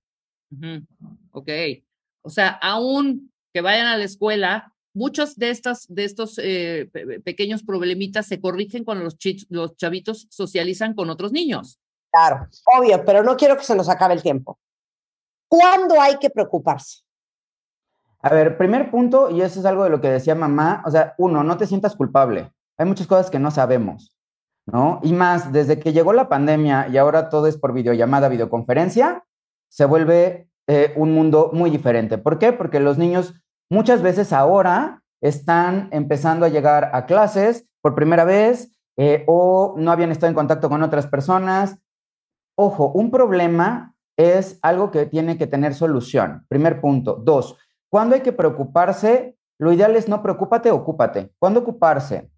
[0.52, 0.86] Ujú,
[1.32, 1.50] Ok.
[2.22, 7.06] O sea, aún que vayan a la escuela, muchos de estas, de estos eh, pe-
[7.06, 9.18] pe- pequeños problemitas se corrigen cuando los,
[9.50, 11.80] los chavitos socializan con otros niños.
[12.12, 12.48] Claro,
[12.78, 14.58] obvio, pero no quiero que se nos acabe el tiempo.
[15.50, 17.02] ¿Cuándo hay que preocuparse?
[18.22, 21.14] A ver, primer punto, y eso es algo de lo que decía mamá, o sea,
[21.18, 22.52] uno, no te sientas culpable.
[22.78, 24.16] Hay muchas cosas que no sabemos,
[24.66, 25.00] ¿no?
[25.04, 29.26] Y más, desde que llegó la pandemia y ahora todo es por videollamada, videoconferencia,
[29.70, 32.18] se vuelve eh, un mundo muy diferente.
[32.18, 32.54] ¿Por qué?
[32.54, 33.34] Porque los niños
[33.70, 39.92] muchas veces ahora están empezando a llegar a clases por primera vez eh, o no
[39.92, 41.78] habían estado en contacto con otras personas.
[42.56, 46.46] Ojo, un problema es algo que tiene que tener solución.
[46.48, 47.16] Primer punto.
[47.16, 47.58] Dos,
[47.90, 49.38] ¿cuándo hay que preocuparse?
[49.58, 51.32] Lo ideal es no preocúpate, ocúpate.
[51.40, 52.30] ¿Cuándo ocuparse?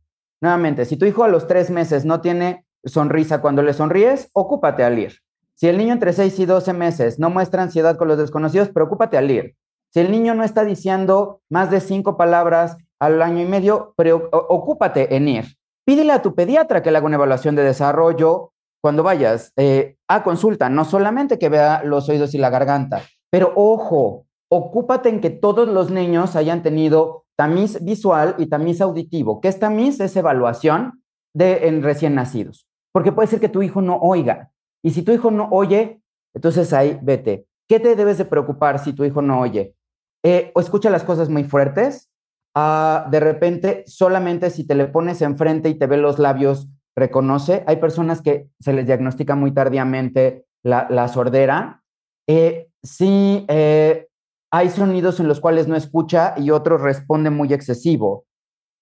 [0.46, 4.84] Nuevamente, si tu hijo a los tres meses no tiene sonrisa cuando le sonríes, ocúpate
[4.84, 5.22] al ir.
[5.56, 9.18] Si el niño entre 6 y 12 meses no muestra ansiedad con los desconocidos, preocúpate
[9.18, 9.56] al ir.
[9.92, 15.16] Si el niño no está diciendo más de cinco palabras al año y medio, ocúpate
[15.16, 15.46] en ir.
[15.84, 18.54] Pídele a tu pediatra que le haga una evaluación de desarrollo
[18.84, 23.02] cuando vayas eh, a consulta, no solamente que vea los oídos y la garganta,
[23.32, 29.42] pero ojo, ocúpate en que todos los niños hayan tenido tamiz visual y tamiz auditivo.
[29.42, 30.00] ¿Qué es tamiz?
[30.00, 31.04] Es evaluación
[31.34, 32.68] de en recién nacidos.
[32.92, 34.52] Porque puede ser que tu hijo no oiga.
[34.84, 36.02] Y si tu hijo no oye,
[36.34, 37.48] entonces ahí vete.
[37.68, 39.76] ¿qué te debes de preocupar si tu hijo no oye?
[40.24, 42.10] Eh, o escucha las cosas muy fuertes,
[42.56, 47.64] ah, de repente solamente si te le pones enfrente y te ve los labios, reconoce.
[47.68, 51.84] Hay personas que se les diagnostica muy tardíamente la, la sordera.
[52.28, 54.08] Eh, sí, eh,
[54.52, 58.26] hay sonidos en los cuales no escucha y otros responde muy excesivo.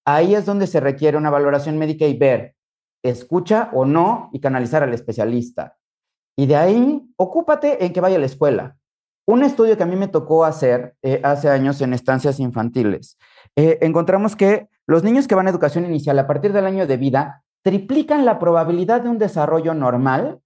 [0.04, 2.54] Ahí es donde se requiere una valoración médica y ver,
[3.02, 5.76] escucha o no y canalizar al especialista.
[6.36, 8.76] Y de ahí, ocúpate en que vaya a la escuela.
[9.26, 13.16] Un estudio que a mí me tocó hacer eh, hace años en estancias infantiles,
[13.56, 16.96] eh, encontramos que los niños que van a educación inicial a partir del año de
[16.98, 20.40] vida triplican la probabilidad de un desarrollo normal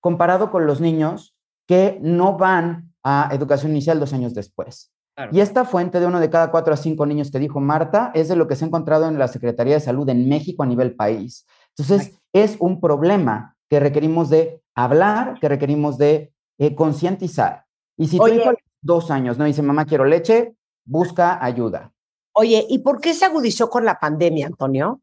[0.00, 1.34] comparado con los niños
[1.66, 4.92] que no van a educación inicial dos años después.
[5.14, 5.30] Claro.
[5.32, 8.28] Y esta fuente de uno de cada cuatro a cinco niños que dijo Marta es
[8.28, 10.94] de lo que se ha encontrado en la Secretaría de Salud en México a nivel
[10.94, 11.46] país.
[11.70, 17.64] Entonces, es un problema que requerimos de hablar, que requerimos de eh, concientizar.
[17.96, 18.50] Y si tu hijo
[18.82, 20.54] dos años no dice, mamá, quiero leche,
[20.84, 21.92] busca ayuda.
[22.34, 25.00] Oye, ¿y por qué se agudizó con la pandemia, Antonio?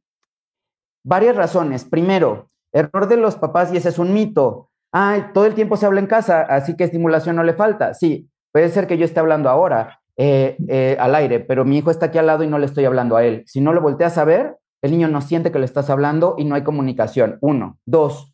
[1.03, 1.83] Varias razones.
[1.85, 4.69] Primero, error de los papás y ese es un mito.
[4.97, 7.93] Ay, todo el tiempo se habla en casa, así que estimulación no le falta.
[7.93, 11.91] Sí, puede ser que yo esté hablando ahora eh, eh, al aire, pero mi hijo
[11.91, 13.43] está aquí al lado y no le estoy hablando a él.
[13.45, 16.45] Si no lo volteas a ver, el niño no siente que le estás hablando y
[16.45, 17.39] no hay comunicación.
[17.41, 17.77] Uno.
[17.85, 18.33] Dos,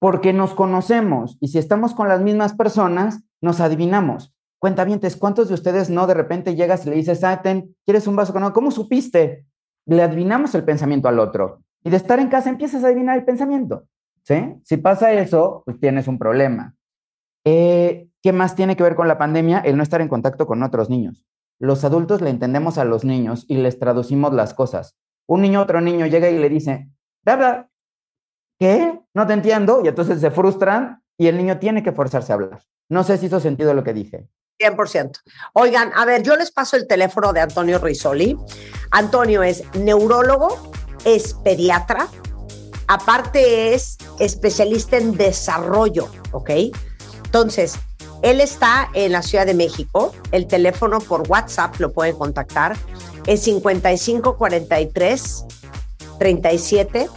[0.00, 4.34] porque nos conocemos y si estamos con las mismas personas, nos adivinamos.
[4.58, 8.16] Cuentavientes, ¿cuántos de ustedes no de repente llegas y le dices, ah, ten, ¿quieres un
[8.16, 8.52] vaso con agua?
[8.52, 9.46] ¿Cómo supiste?
[9.86, 11.62] Le adivinamos el pensamiento al otro.
[11.84, 13.84] Y de estar en casa empiezas a adivinar el pensamiento.
[14.24, 14.54] ¿Sí?
[14.64, 16.74] Si pasa eso, pues tienes un problema.
[17.44, 19.58] Eh, ¿Qué más tiene que ver con la pandemia?
[19.58, 21.26] El no estar en contacto con otros niños.
[21.58, 24.96] Los adultos le entendemos a los niños y les traducimos las cosas.
[25.28, 26.88] Un niño, otro niño llega y le dice,
[27.24, 27.70] bla, bla,
[28.58, 29.00] ¿qué?
[29.14, 29.80] No te entiendo.
[29.84, 32.62] Y entonces se frustran y el niño tiene que forzarse a hablar.
[32.88, 34.28] No sé si hizo sentido lo que dije.
[34.60, 35.18] 100%.
[35.54, 38.36] Oigan, a ver, yo les paso el teléfono de Antonio Risoli.
[38.90, 40.70] Antonio es neurólogo,
[41.04, 42.06] es pediatra,
[42.88, 46.50] aparte es especialista en desarrollo, ¿ok?
[47.24, 47.78] Entonces,
[48.22, 50.12] él está en la Ciudad de México.
[50.30, 52.76] El teléfono por WhatsApp lo pueden contactar.
[53.26, 55.44] Es 5543
[56.18, 57.08] 37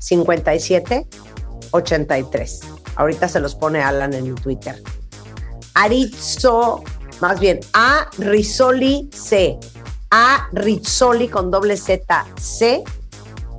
[0.00, 1.06] 57
[1.70, 2.60] 83.
[2.96, 4.80] Ahorita se los pone Alan en Twitter.
[5.74, 6.82] Arizzo,
[7.20, 9.58] más bien, A Rizzoli C.
[10.10, 12.82] A Rizzoli con doble Z C.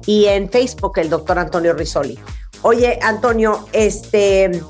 [0.06, 2.20] Y en Facebook el doctor Antonio Rizzoli.
[2.62, 4.62] Oye, Antonio, este,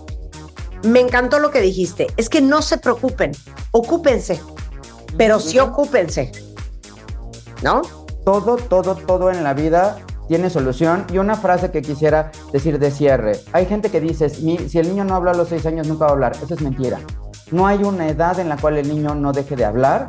[0.84, 2.08] me encantó lo que dijiste.
[2.18, 3.32] Es que no se preocupen,
[3.72, 4.40] ocúpense,
[5.18, 6.32] pero sí ocúpense.
[7.62, 7.82] ¿No?
[8.26, 9.98] Todo, todo, todo en la vida
[10.28, 11.06] tiene solución.
[11.12, 13.40] Y una frase que quisiera decir de cierre.
[13.54, 16.06] Hay gente que dice, "Mi- si el niño no habla a los seis años, nunca
[16.06, 16.32] va a hablar.
[16.44, 17.00] Eso es mentira.
[17.52, 20.08] No hay una edad en la cual el niño no deje de hablar.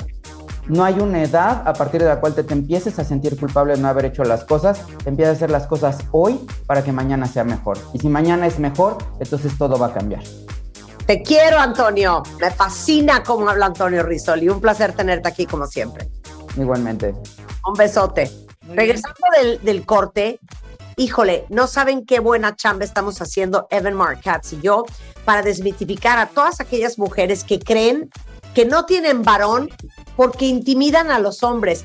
[0.68, 3.74] No hay una edad a partir de la cual te, te empieces a sentir culpable
[3.74, 4.80] de no haber hecho las cosas.
[5.04, 7.78] Empieza a hacer las cosas hoy para que mañana sea mejor.
[7.92, 10.22] Y si mañana es mejor, entonces todo va a cambiar.
[11.06, 12.24] Te quiero, Antonio.
[12.40, 14.48] Me fascina cómo habla Antonio Rizzoli.
[14.48, 16.08] Un placer tenerte aquí como siempre.
[16.56, 17.14] Igualmente.
[17.64, 18.28] Un besote.
[18.74, 20.40] Regresando del, del corte,
[20.96, 24.84] híjole, no saben qué buena chamba estamos haciendo Evan Marcatz y yo
[25.24, 28.10] para desmitificar a todas aquellas mujeres que creen
[28.52, 29.68] que no tienen varón
[30.16, 31.84] porque intimidan a los hombres.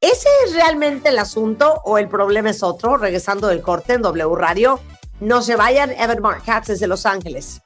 [0.00, 2.96] ¿Ese es realmente el asunto o el problema es otro?
[2.96, 4.80] Regresando del corte en W Radio.
[5.20, 7.62] No se vayan, Evan Marcatz desde Los Ángeles.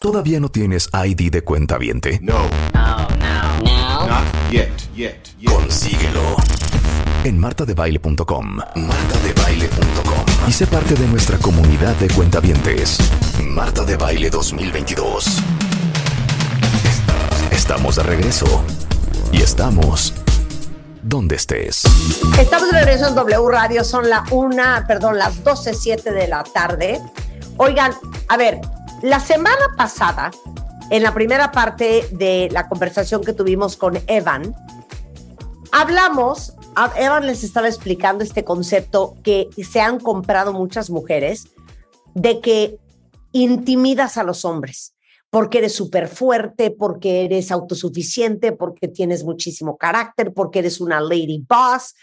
[0.00, 2.18] ¿Todavía no tienes ID de cuenta viente?
[2.22, 2.38] No.
[2.72, 5.52] Not yet, yet, yet.
[5.52, 6.22] Consíguelo.
[7.24, 8.56] En martadebaile.com.
[8.56, 10.24] Martadebaile.com.
[10.48, 12.98] Y sé parte de nuestra comunidad de cuentavientes.
[13.44, 15.42] Marta de Baile 2022.
[17.50, 18.64] Estamos de regreso.
[19.32, 20.14] Y estamos
[21.02, 21.82] donde estés.
[22.38, 27.00] Estamos de regreso en W Radio, son la una, perdón, las 12.07 de la tarde.
[27.58, 27.92] Oigan,
[28.28, 28.60] a ver,
[29.02, 30.30] la semana pasada,
[30.90, 34.54] en la primera parte de la conversación que tuvimos con Evan,
[35.72, 36.54] hablamos,
[36.96, 41.48] Evan les estaba explicando este concepto que se han comprado muchas mujeres
[42.14, 42.78] de que
[43.32, 44.94] intimidas a los hombres
[45.30, 51.44] porque eres súper fuerte, porque eres autosuficiente, porque tienes muchísimo carácter, porque eres una lady
[51.46, 51.94] boss.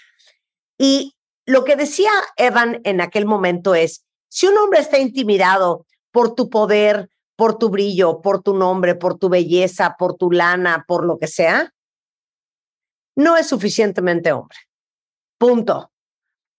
[0.78, 1.16] Y
[1.46, 6.50] lo que decía Evan en aquel momento es, si un hombre está intimidado por tu
[6.50, 11.18] poder, por tu brillo, por tu nombre, por tu belleza, por tu lana, por lo
[11.18, 11.74] que sea,
[13.16, 14.58] no es suficientemente hombre.
[15.38, 15.92] Punto.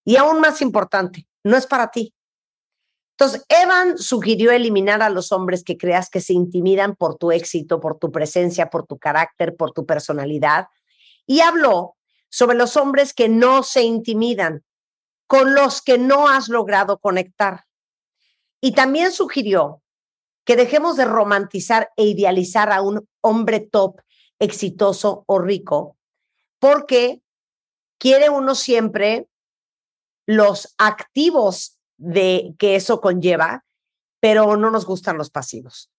[0.05, 2.15] Y aún más importante, no es para ti.
[3.19, 7.81] Entonces, Evan sugirió eliminar a los hombres que creas que se intimidan por tu éxito,
[7.81, 10.67] por tu presencia, por tu carácter, por tu personalidad.
[11.25, 11.97] Y habló
[12.29, 14.65] sobre los hombres que no se intimidan,
[15.27, 17.65] con los que no has logrado conectar.
[18.61, 19.83] Y también sugirió
[20.45, 24.01] que dejemos de romantizar e idealizar a un hombre top,
[24.39, 25.97] exitoso o rico,
[26.59, 27.23] porque
[27.99, 29.27] quiere uno siempre
[30.27, 33.65] los activos de que eso conlleva,
[34.21, 35.91] pero no nos gustan los pasivos.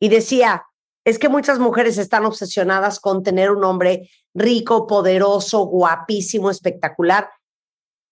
[0.00, 0.64] Y decía,
[1.04, 7.28] es que muchas mujeres están obsesionadas con tener un hombre rico, poderoso, guapísimo, espectacular,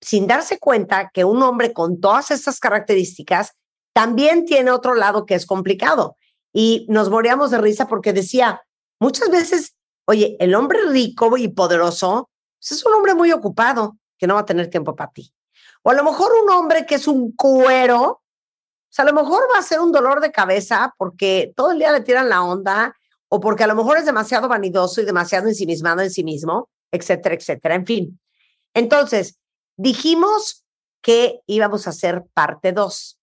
[0.01, 3.53] sin darse cuenta que un hombre con todas estas características
[3.93, 6.17] también tiene otro lado que es complicado.
[6.53, 8.63] Y nos moríamos de risa porque decía,
[8.99, 9.77] muchas veces,
[10.07, 14.41] oye, el hombre rico y poderoso pues, es un hombre muy ocupado que no va
[14.41, 15.33] a tener tiempo para ti.
[15.83, 19.43] O a lo mejor un hombre que es un cuero, o sea, a lo mejor
[19.55, 22.97] va a ser un dolor de cabeza porque todo el día le tiran la onda
[23.29, 27.37] o porque a lo mejor es demasiado vanidoso y demasiado ensimismado en sí mismo, etcétera,
[27.37, 27.77] etcétera.
[27.77, 28.21] En fin.
[28.75, 29.39] Entonces,
[29.77, 30.65] dijimos
[31.01, 33.19] que íbamos a hacer parte dos.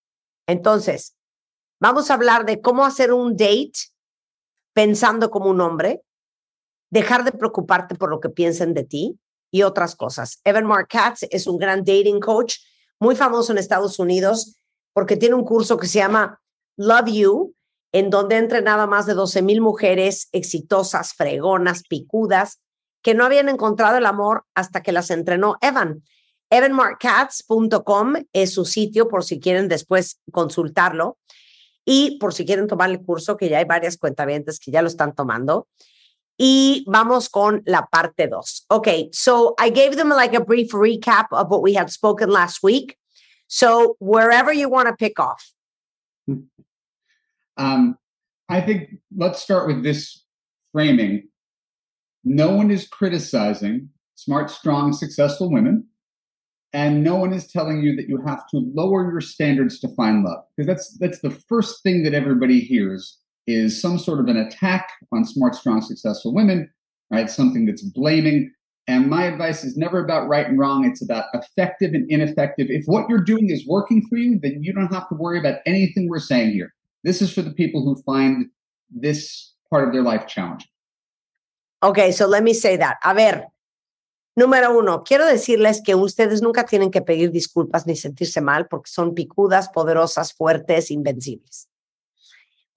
[0.47, 1.15] Entonces,
[1.79, 3.91] vamos a hablar de cómo hacer un date
[4.73, 6.01] pensando como un hombre,
[6.89, 9.19] dejar de preocuparte por lo que piensen de ti
[9.51, 10.39] y otras cosas.
[10.43, 12.55] Evan Mark Katz es un gran dating coach,
[12.99, 14.57] muy famoso en Estados Unidos,
[14.93, 16.41] porque tiene un curso que se llama
[16.77, 17.55] Love You,
[17.91, 22.59] en donde ha entrenado a más de 12 mil mujeres exitosas, fregonas, picudas,
[23.01, 26.03] que no habían encontrado el amor hasta que las entrenó Evan.
[26.49, 31.17] evanmarkcats.com es su sitio por si quieren después consultarlo
[31.85, 34.89] y por si quieren tomar el curso, que ya hay varias cuentavientes que ya lo
[34.89, 35.67] están tomando.
[36.39, 38.65] Y vamos con la parte dos.
[38.69, 42.61] Okay, so I gave them like a brief recap of what we had spoken last
[42.61, 42.95] week.
[43.47, 45.51] So wherever you want to pick off.
[47.57, 47.97] Um,
[48.49, 50.23] I think let's start with this
[50.73, 51.27] framing.
[52.23, 55.85] No one is criticizing smart, strong, successful women,
[56.73, 60.23] and no one is telling you that you have to lower your standards to find
[60.23, 64.37] love because that's that's the first thing that everybody hears is some sort of an
[64.37, 66.69] attack on smart, strong, successful women,
[67.09, 67.29] right?
[67.29, 68.51] Something that's blaming.
[68.87, 70.85] And my advice is never about right and wrong.
[70.85, 72.67] It's about effective and ineffective.
[72.69, 75.59] If what you're doing is working for you, then you don't have to worry about
[75.65, 76.73] anything we're saying here.
[77.03, 78.47] This is for the people who find
[78.89, 80.67] this part of their life challenging.
[81.83, 82.97] Okay, so let me say that.
[83.03, 83.47] A ver,
[84.37, 88.89] número uno, quiero decirles que ustedes nunca tienen que pedir disculpas ni sentirse mal porque
[88.89, 91.67] son picudas, poderosas, fuertes, invencibles.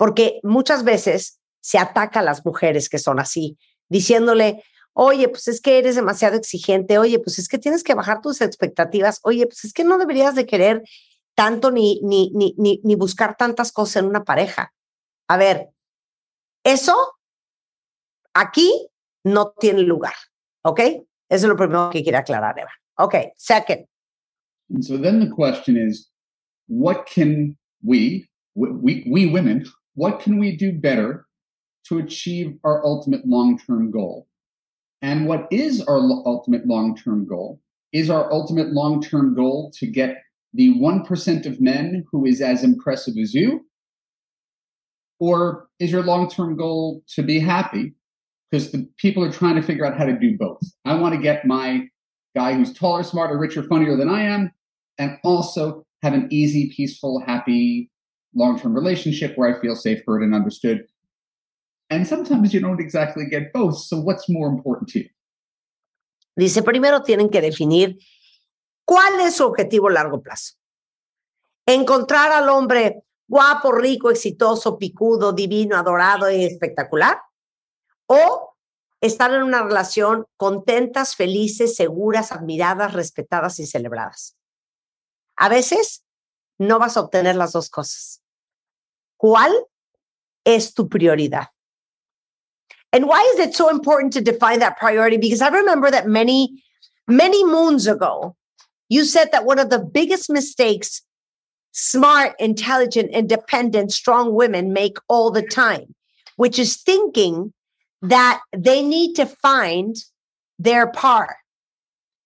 [0.01, 3.59] Porque muchas veces se ataca a las mujeres que son así,
[3.91, 4.65] diciéndole,
[4.95, 8.41] oye, pues es que eres demasiado exigente, oye, pues es que tienes que bajar tus
[8.41, 10.85] expectativas, oye, pues es que no deberías de querer
[11.35, 14.73] tanto ni, ni, ni, ni, ni buscar tantas cosas en una pareja.
[15.29, 15.69] A ver,
[16.65, 16.97] eso
[18.33, 18.89] aquí
[19.23, 20.15] no tiene lugar,
[20.65, 20.81] ¿ok?
[20.81, 22.73] Eso es lo primero que quiero aclarar, Eva.
[22.97, 23.85] Ok, second.
[24.71, 26.11] And so then the question is,
[26.69, 31.27] what can we, we, we women, what can we do better
[31.87, 34.29] to achieve our ultimate long-term goal?
[35.03, 37.61] And what is our ultimate long-term goal?
[37.93, 40.17] Is our ultimate long-term goal to get
[40.53, 43.67] the 1% of men who is as impressive as you?
[45.19, 47.95] Or is your long-term goal to be happy?
[48.51, 50.61] Because the people are trying to figure out how to do both.
[50.85, 51.89] I want to get my
[52.35, 54.53] guy who's taller, smarter, richer, funnier than I am,
[54.99, 57.91] and also have an easy, peaceful, happy,
[58.35, 60.87] long-term relationship where I feel safe, heard, and understood.
[61.91, 63.79] And sometimes you don't exactly get both.
[63.79, 65.09] So what's more important to you?
[66.37, 67.99] Dice, primero tienen que definir
[68.85, 70.55] cuál es su objetivo a largo plazo.
[71.67, 77.21] Encontrar al hombre guapo, rico, exitoso, picudo, divino, adorado y espectacular.
[78.07, 78.57] O
[79.01, 84.37] estar en una relación contentas, felices, seguras, admiradas, respetadas y celebradas.
[85.37, 86.05] A veces
[86.61, 88.21] no vas a obtener las dos cosas.
[89.17, 89.53] ¿Cuál
[90.45, 91.49] es tu prioridad?
[92.93, 95.17] And why is it so important to define that priority?
[95.17, 96.63] Because I remember that many,
[97.09, 98.37] many moons ago,
[98.89, 101.03] you said that one of the biggest mistakes
[101.73, 105.95] smart, intelligent, independent, strong women make all the time,
[106.37, 107.53] which is thinking
[108.03, 109.97] that they need to find
[110.59, 111.37] their par,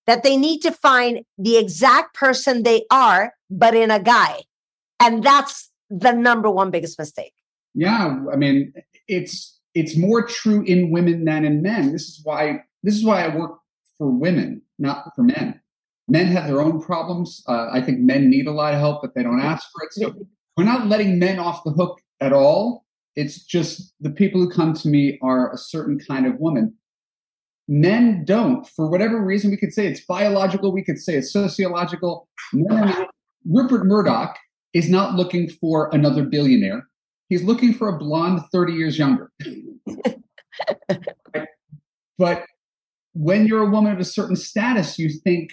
[0.07, 4.43] that they need to find the exact person they are, but in a guy.
[5.01, 7.35] And that's the number one biggest mistake.
[7.75, 8.73] Yeah, I mean,
[9.09, 11.93] it's it's more true in women than in men.
[11.93, 13.59] This is why this is why I work
[13.99, 15.61] for women, not for men.
[16.07, 17.43] Men have their own problems.
[17.49, 19.93] Uh, I think men need a lot of help, but they don't ask for it.
[19.93, 20.27] So
[20.57, 22.85] we're not letting men off the hook at all.
[23.17, 26.75] It's just the people who come to me are a certain kind of woman.
[27.67, 32.29] Men don't, for whatever reason, we could say it's biological, we could say it's sociological.
[32.53, 33.07] Men
[33.49, 34.37] Rupert Murdoch
[34.73, 36.89] is not looking for another billionaire.
[37.29, 39.31] He's looking for a blonde 30 years younger.
[42.19, 42.45] but
[43.13, 45.51] when you're a woman of a certain status, you think,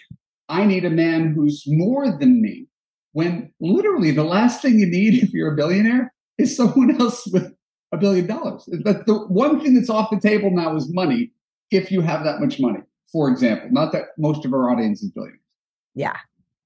[0.50, 2.68] I need a man who's more than me.
[3.14, 7.54] When literally the last thing you need if you're a billionaire is someone else with
[7.92, 8.66] a billion dollars.
[8.66, 11.32] The, the one thing that's off the table now is money
[11.72, 12.80] if you have that much money,
[13.12, 13.70] for example.
[13.72, 15.40] Not that most of our audience is billionaires.
[15.94, 16.18] Yeah.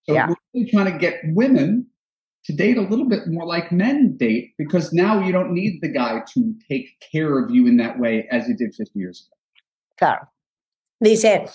[0.08, 0.30] So Yeah.
[0.30, 1.88] we're really trying to get women
[2.46, 5.88] to date a little bit more like men date because now you don't need the
[5.88, 9.36] guy to take care of you in that way as you did 50 years ago.
[9.98, 10.28] Claro.
[11.00, 11.46] Dice,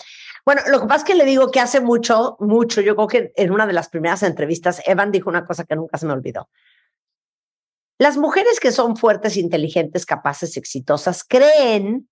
[0.45, 3.33] bueno, lo que pasa es que le digo que hace mucho, mucho, yo creo que
[3.37, 6.51] en una de las primeras entrevistas, Evan dijo una cosa que nunca se me olvidó.
[7.99, 12.09] Las mujeres que son fuertes, inteligentes, capaces, exitosas, creen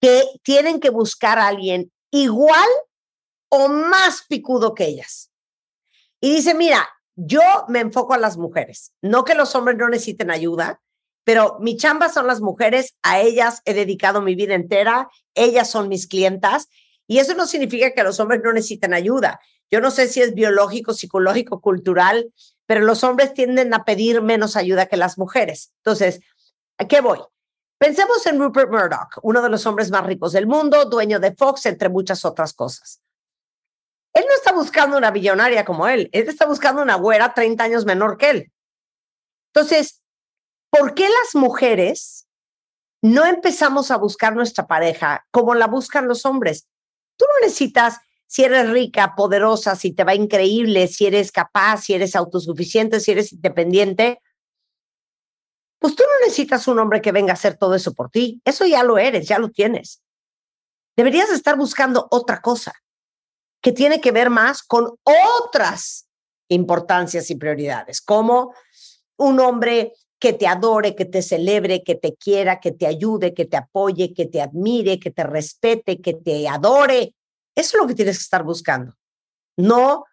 [0.00, 2.68] que tienen que buscar a alguien igual
[3.50, 5.31] o más picudo que ellas.
[6.24, 10.30] Y dice, mira, yo me enfoco a las mujeres, no que los hombres no necesiten
[10.30, 10.80] ayuda,
[11.24, 15.88] pero mi chamba son las mujeres, a ellas he dedicado mi vida entera, ellas son
[15.88, 16.68] mis clientas
[17.08, 19.40] y eso no significa que los hombres no necesiten ayuda.
[19.68, 22.32] Yo no sé si es biológico, psicológico, cultural,
[22.66, 25.72] pero los hombres tienden a pedir menos ayuda que las mujeres.
[25.78, 26.20] Entonces,
[26.78, 27.18] ¿a qué voy?
[27.78, 31.66] Pensemos en Rupert Murdoch, uno de los hombres más ricos del mundo, dueño de Fox,
[31.66, 33.01] entre muchas otras cosas.
[34.14, 37.84] Él no está buscando una billonaria como él, él está buscando una güera 30 años
[37.84, 38.52] menor que él.
[39.54, 40.02] Entonces,
[40.70, 42.26] ¿por qué las mujeres
[43.02, 46.68] no empezamos a buscar nuestra pareja como la buscan los hombres?
[47.16, 51.94] Tú no necesitas, si eres rica, poderosa, si te va increíble, si eres capaz, si
[51.94, 54.20] eres autosuficiente, si eres independiente,
[55.78, 58.40] pues tú no necesitas un hombre que venga a hacer todo eso por ti.
[58.44, 60.02] Eso ya lo eres, ya lo tienes.
[60.96, 62.72] Deberías estar buscando otra cosa
[63.62, 66.08] que tiene que ver más con otras
[66.48, 68.54] importancias y prioridades, como
[69.16, 73.44] un hombre que te adore, que te celebre, que te quiera, que te ayude, que
[73.44, 77.14] te apoye, que te admire, que te respete, que te adore.
[77.54, 78.94] Eso es lo que tienes que estar buscando.
[79.56, 80.04] No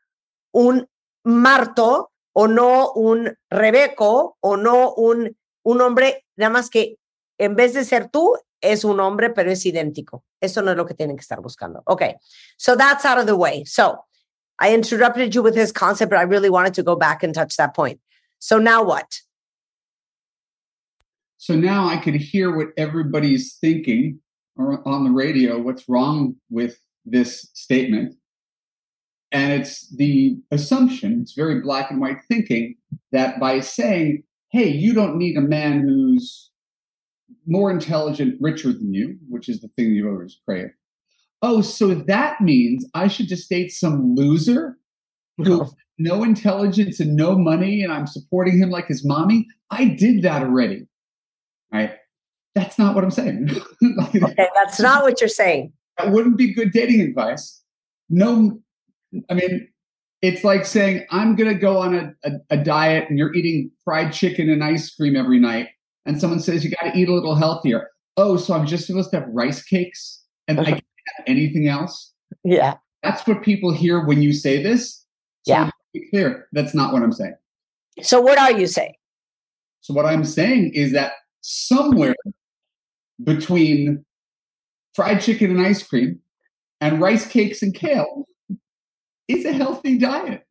[0.52, 0.88] un
[1.24, 6.98] Marto o no un Rebeco o no un, un hombre, nada más que
[7.38, 10.24] en vez de ser tú, es un hombre, pero es idéntico.
[10.42, 11.82] Eso no es lo que tienen que estar buscando.
[11.88, 12.16] Okay,
[12.58, 13.64] so that's out of the way.
[13.66, 13.98] So
[14.60, 17.56] I interrupted you with his concept, but I really wanted to go back and touch
[17.58, 18.00] that point.
[18.40, 19.22] So now what?
[21.38, 24.20] So now I could hear what everybody's thinking
[24.58, 28.16] or on the radio, what's wrong with this statement.
[29.32, 32.76] And it's the assumption, it's very black and white thinking,
[33.12, 36.52] that by saying, hey, you don't need a man who's
[37.48, 40.68] more intelligent, richer than you, which is the thing you always pray.
[41.42, 44.78] Oh, so that means I should just date some loser
[45.38, 49.48] who has no intelligence and no money, and I'm supporting him like his mommy?
[49.72, 50.88] I did that already.
[51.72, 51.94] Right?
[52.56, 53.50] That's not what I'm saying.
[54.04, 55.72] okay, that's not what you're saying.
[55.98, 57.62] That wouldn't be good dating advice.
[58.10, 58.60] No,
[59.30, 59.68] I mean,
[60.22, 63.72] it's like saying, I'm going to go on a, a, a diet and you're eating
[63.86, 65.70] fried chicken and ice cream every night.
[66.10, 67.92] And someone says, you got to eat a little healthier.
[68.18, 70.72] Oh, so I'm just supposed to have rice cakes and I uh-huh.
[70.72, 70.84] can't
[71.18, 72.14] have anything else?
[72.44, 72.78] Yeah.
[73.04, 75.06] That's what people hear when you say this.
[75.44, 75.70] So Yeah.
[75.94, 77.36] be clear, that's not what I'm saying.
[78.02, 78.96] So what are you saying?
[79.82, 81.12] So what I'm saying is that
[81.42, 82.16] somewhere
[83.24, 84.04] between
[84.96, 86.22] fried chicken and ice cream
[86.82, 88.26] and rice cakes and kale
[89.28, 90.44] is a healthy diet.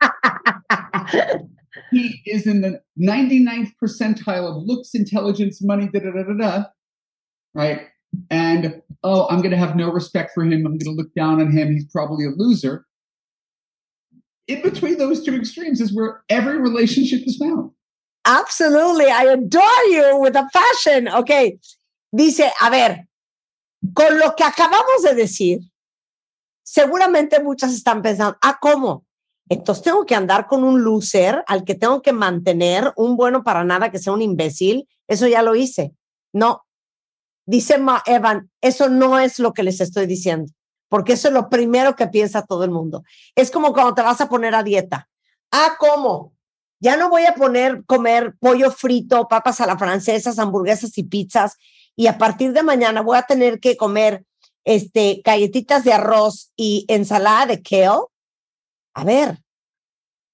[1.90, 6.64] he is in the 99th percentile of looks, intelligence, money, da da da da da.
[7.54, 7.82] Right?
[8.30, 10.66] And oh, I'm going to have no respect for him.
[10.66, 11.72] I'm going to look down on him.
[11.72, 12.86] He's probably a loser.
[14.48, 17.70] In between those two extremes is where every relationship is found.
[18.26, 19.06] Absolutely.
[19.06, 21.08] I adore you with a passion.
[21.08, 21.58] Ok.
[22.14, 23.08] Dice, a ver,
[23.94, 25.60] con lo que acabamos de decir,
[26.64, 29.05] seguramente muchas están pensando, ah, ¿cómo?
[29.48, 33.64] Entonces tengo que andar con un loser al que tengo que mantener, un bueno para
[33.64, 34.88] nada que sea un imbécil.
[35.06, 35.92] Eso ya lo hice.
[36.32, 36.64] No.
[37.46, 40.52] Dice Ma Evan, eso no es lo que les estoy diciendo,
[40.88, 43.04] porque eso es lo primero que piensa todo el mundo.
[43.36, 45.08] Es como cuando te vas a poner a dieta.
[45.52, 46.32] Ah, ¿cómo?
[46.80, 51.56] Ya no voy a poner comer pollo frito, papas a la francesa, hamburguesas y pizzas.
[51.94, 54.24] Y a partir de mañana voy a tener que comer
[54.64, 58.02] este, galletitas de arroz y ensalada de kale,
[58.96, 59.44] a ver,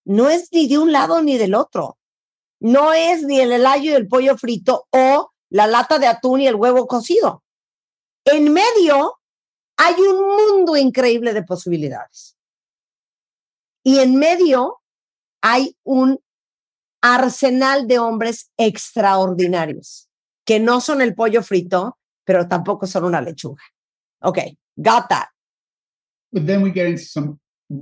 [0.04, 1.98] no es ni de un lado ni del otro.
[2.60, 6.46] No es ni el helayo y el pollo frito o la lata de atún y
[6.46, 7.42] el huevo cocido.
[8.24, 9.18] En medio
[9.76, 12.36] hay un mundo increíble de posibilidades.
[13.82, 14.80] Y en medio
[15.40, 16.20] hay un
[17.00, 20.08] arsenal de hombres extraordinarios,
[20.46, 23.64] que no son el pollo frito, pero tampoco son una lechuga.
[24.20, 25.30] Okay, got that.
[26.30, 26.86] But then we get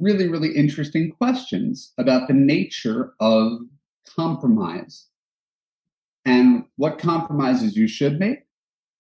[0.01, 3.61] really, really interesting questions about the nature of
[4.17, 5.07] compromise
[6.25, 8.41] and what compromises you should make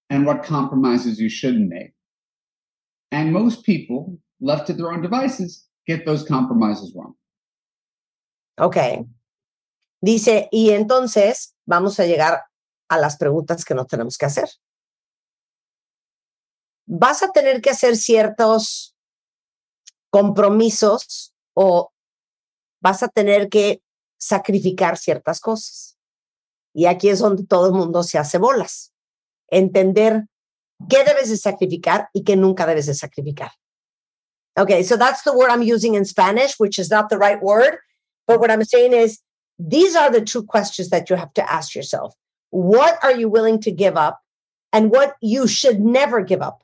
[0.09, 1.93] and what compromises you shouldn't make.
[3.13, 7.15] And most people, left to their own devices, get those compromises wrong.
[8.59, 9.07] Ok.
[10.03, 12.43] Dice, y entonces vamos a llegar
[12.89, 14.49] a las preguntas que nos tenemos que hacer.
[16.87, 18.90] Vas a tener que hacer ciertos
[20.11, 21.93] compromisos o
[22.83, 23.83] vas a tener que
[24.19, 25.97] sacrificar ciertas cosas.
[26.75, 28.93] Y aquí es donde todo el mundo se hace bolas.
[29.49, 30.27] Entender
[30.89, 33.53] qué debes de sacrificar y qué nunca debes de sacrificar.
[34.57, 37.79] Okay, so that's the word I'm using in Spanish, which is not the right word.
[38.27, 39.21] But what I'm saying is,
[39.59, 42.15] these are the two questions that you have to ask yourself.
[42.51, 44.21] What are you willing to give up?
[44.73, 46.63] And what you should never give up?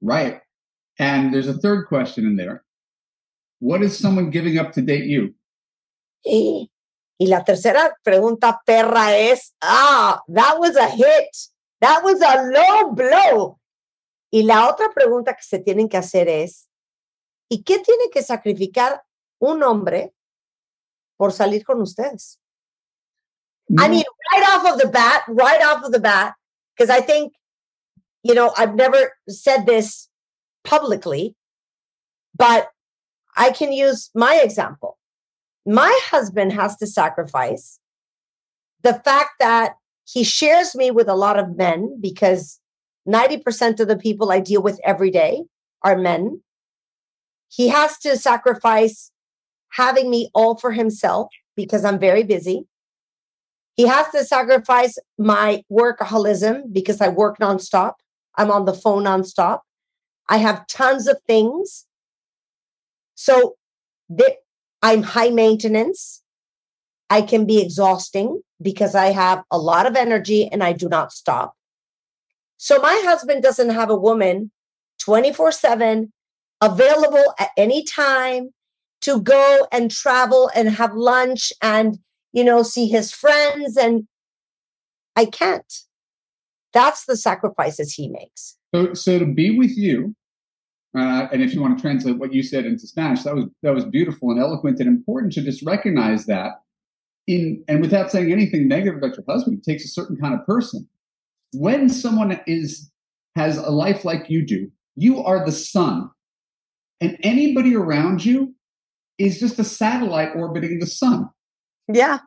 [0.00, 0.40] Right.
[0.98, 2.64] And there's a third question in there.
[3.60, 5.34] What is someone giving up to date you?
[6.24, 6.70] Y,
[7.18, 11.28] y la tercera pregunta perra es, ah, that was a hit.
[11.80, 13.58] That was a low blow.
[14.32, 16.68] Y la otra pregunta que se tienen que hacer es,
[17.48, 19.02] ¿y qué tiene que sacrificar
[19.40, 20.12] un hombre
[21.16, 22.38] por salir con ustedes?
[23.78, 26.34] I mean, right off of the bat, right off of the bat,
[26.74, 27.32] because I think,
[28.22, 30.08] you know, I've never said this
[30.64, 31.34] publicly,
[32.36, 32.68] but
[33.36, 34.98] I can use my example.
[35.66, 37.78] My husband has to sacrifice
[38.82, 42.60] the fact that he shares me with a lot of men because
[43.08, 45.44] 90% of the people I deal with every day
[45.82, 46.40] are men.
[47.48, 49.10] He has to sacrifice
[49.70, 52.66] having me all for himself because I'm very busy.
[53.74, 57.94] He has to sacrifice my workaholism because I work nonstop.
[58.36, 59.60] I'm on the phone nonstop.
[60.28, 61.86] I have tons of things.
[63.14, 63.56] So
[64.82, 66.22] I'm high maintenance.
[67.10, 71.12] I can be exhausting because I have a lot of energy and I do not
[71.12, 71.54] stop.
[72.56, 74.50] So my husband doesn't have a woman
[75.00, 76.12] 24 7
[76.60, 78.54] available at any time
[79.02, 81.98] to go and travel and have lunch and,
[82.32, 83.76] you know, see his friends.
[83.76, 84.06] And
[85.16, 85.72] I can't.
[86.72, 88.56] That's the sacrifices he makes.
[88.74, 90.14] So, so to be with you,
[90.96, 93.74] uh, and if you want to translate what you said into Spanish, that was that
[93.74, 96.60] was beautiful and eloquent and important to just recognize that.
[97.26, 100.44] In and without saying anything negative about your husband, it takes a certain kind of
[100.46, 100.88] person.
[101.52, 102.90] When someone is
[103.36, 106.10] has a life like you do, you are the sun,
[107.00, 108.54] and anybody around you
[109.18, 111.28] is just a satellite orbiting the sun.
[111.88, 112.18] Yeah.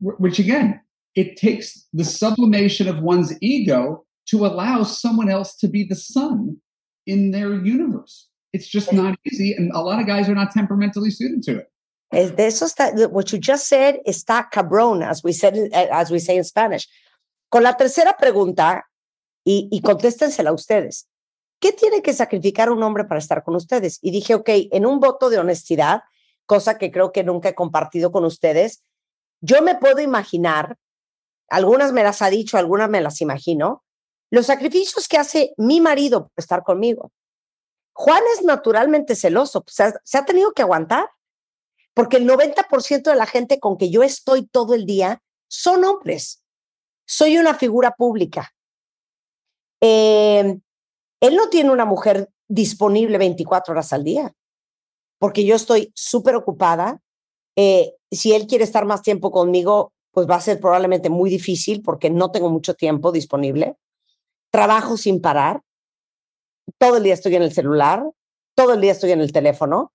[0.00, 0.80] Which again,
[1.14, 6.56] it takes the sublimation of one's ego to allow someone else to be the sun
[7.06, 8.28] in their universe.
[8.52, 11.66] It's just not easy, and a lot of guys are not temperamentally suited to it.
[12.10, 16.18] De eso está, what you just said está cabrón, as we said, eh, as we
[16.18, 16.88] say in Spanish.
[17.50, 18.84] Con la tercera pregunta,
[19.44, 21.08] y, y contéstensela ustedes.
[21.60, 23.98] ¿Qué tiene que sacrificar un hombre para estar con ustedes?
[24.02, 26.02] Y dije, ok, en un voto de honestidad,
[26.46, 28.84] cosa que creo que nunca he compartido con ustedes,
[29.40, 30.76] yo me puedo imaginar,
[31.48, 33.84] algunas me las ha dicho, algunas me las imagino,
[34.30, 37.12] los sacrificios que hace mi marido por estar conmigo.
[37.94, 41.08] Juan es naturalmente celoso, pues, se ha- tenido que aguantar,
[41.94, 46.42] porque el 90% de la gente con que yo estoy todo el día son hombres.
[47.06, 48.52] Soy una figura pública.
[49.80, 50.58] Eh,
[51.20, 54.32] él no tiene una mujer disponible 24 horas al día,
[55.18, 57.00] porque yo estoy súper ocupada.
[57.56, 61.82] Eh, si él quiere estar más tiempo conmigo, pues va a ser probablemente muy difícil
[61.82, 63.76] porque no tengo mucho tiempo disponible.
[64.50, 65.62] Trabajo sin parar.
[66.78, 68.04] Todo el día estoy en el celular,
[68.54, 69.92] todo el día estoy en el teléfono.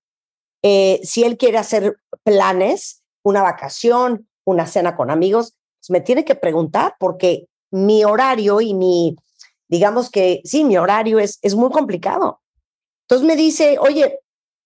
[0.62, 6.24] Eh, si él quiere hacer planes, una vacación, una cena con amigos, pues me tiene
[6.24, 9.16] que preguntar porque mi horario y mi,
[9.68, 12.40] digamos que sí, mi horario es, es muy complicado.
[13.02, 14.20] Entonces me dice, oye,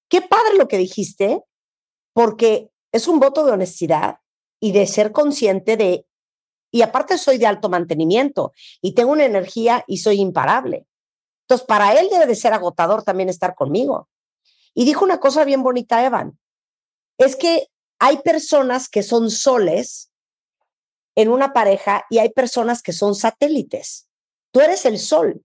[0.08, 1.42] qué padre lo que dijiste,
[2.12, 4.18] porque es un voto de honestidad
[4.60, 6.06] y de ser consciente de,
[6.70, 10.86] y aparte soy de alto mantenimiento y tengo una energía y soy imparable.
[11.42, 14.08] Entonces, para él debe de ser agotador también estar conmigo.
[14.74, 16.38] Y dijo una cosa bien bonita, Evan.
[17.16, 17.68] Es que
[17.98, 20.10] hay personas que son soles
[21.16, 24.08] en una pareja y hay personas que son satélites.
[24.52, 25.42] Tú eres el sol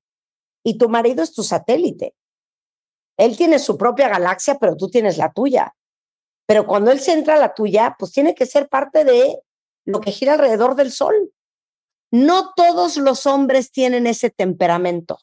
[0.63, 2.15] y tu marido es tu satélite.
[3.17, 5.75] Él tiene su propia galaxia, pero tú tienes la tuya.
[6.45, 9.39] Pero cuando él se entra a la tuya, pues tiene que ser parte de
[9.85, 11.31] lo que gira alrededor del sol.
[12.11, 15.17] No todos los hombres tienen ese temperamento.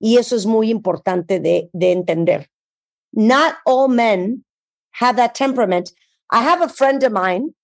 [0.00, 2.48] Y eso es muy importante de, de entender.
[3.12, 4.44] Not all men
[4.92, 5.92] have that temperament.
[6.30, 7.54] I have a friend of mine.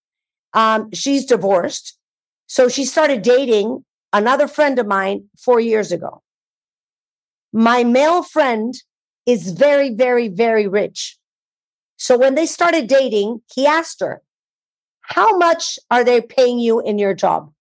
[0.54, 1.98] Um, she's divorced.
[2.46, 6.22] So she started dating another friend of mine four years ago.
[7.52, 8.74] My male friend
[9.26, 11.18] is very, very, very rich.
[11.96, 14.22] So when they started dating, he asked her,
[15.14, 17.52] How much are they paying you in your job?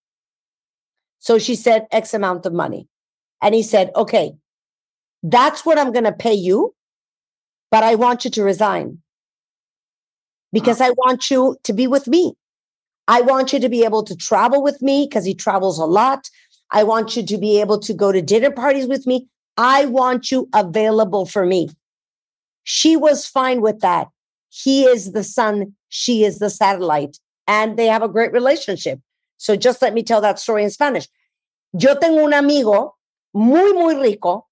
[1.20, 2.88] So she said, X amount of money.
[3.42, 4.32] And he said, Okay,
[5.22, 6.74] that's what I'm going to pay you,
[7.70, 9.00] but I want you to resign
[10.54, 10.92] because uh-huh.
[10.92, 12.34] I want you to be with me.
[13.10, 16.30] I want you to be able to travel with me because he travels a lot.
[16.72, 19.28] I want you to be able to go to dinner parties with me.
[19.58, 21.70] I want you available for me.
[22.64, 24.08] She was fine with that.
[24.50, 27.18] He is the sun, she is the satellite,
[27.48, 29.00] and they have a great relationship.
[29.38, 31.10] So just let me tell that story in Spanish.
[31.74, 32.98] Yo tengo un amigo
[33.34, 34.50] muy, muy rico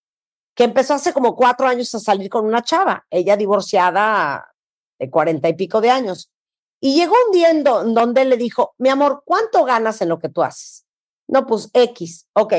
[0.55, 4.53] que empezó hace como cuatro años a salir con una chava, ella divorciada
[4.97, 6.31] de cuarenta y pico de años.
[6.81, 10.09] Y llegó un día en, do- en donde le dijo, mi amor, ¿cuánto ganas en
[10.09, 10.85] lo que tú haces?
[11.27, 12.53] No, pues X, ok,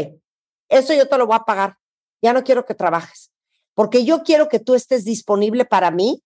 [0.68, 1.78] eso yo te lo voy a pagar,
[2.22, 3.32] ya no quiero que trabajes,
[3.74, 6.22] porque yo quiero que tú estés disponible para mí,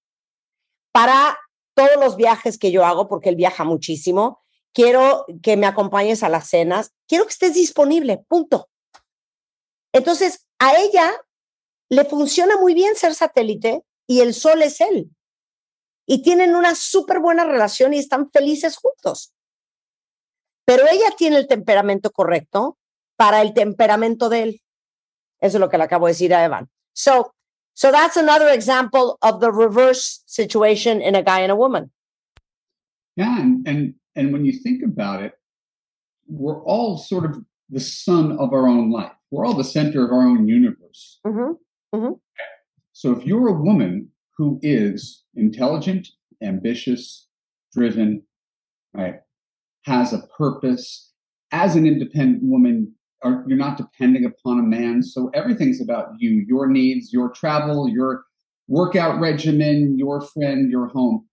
[0.93, 1.39] para
[1.75, 4.43] todos los viajes que yo hago, porque él viaja muchísimo,
[4.73, 8.69] quiero que me acompañes a las cenas, quiero que estés disponible, punto.
[9.93, 11.13] Entonces, a ella
[11.89, 15.11] le funciona muy bien ser satélite y el sol es él.
[16.07, 19.33] Y tienen una súper buena relación y están felices juntos.
[20.67, 22.79] Pero ella tiene el temperamento correcto
[23.17, 24.63] para el temperamento de él.
[25.41, 26.71] Eso es lo que le acabo de decir a Evan.
[26.93, 27.34] So,
[27.75, 31.91] so that's another example of the reverse situation in a guy and a woman.
[33.17, 35.33] Yeah, and and and when you think about it,
[36.29, 39.13] we're all sort of the sun of our own life.
[39.31, 41.21] We're all the center of our own universe.
[41.27, 42.13] Mm-hmm, mm-hmm.
[42.93, 46.09] So if you're a woman who is intelligent,
[46.43, 47.29] ambitious,
[47.73, 48.23] driven,
[48.93, 49.17] right,
[49.85, 51.13] has a purpose,
[51.51, 52.95] as an independent woman,
[53.25, 55.03] are, you're not depending upon a man.
[55.03, 58.25] So everything's about you, your needs, your travel, your
[58.69, 61.27] workout regimen, your friend, your home.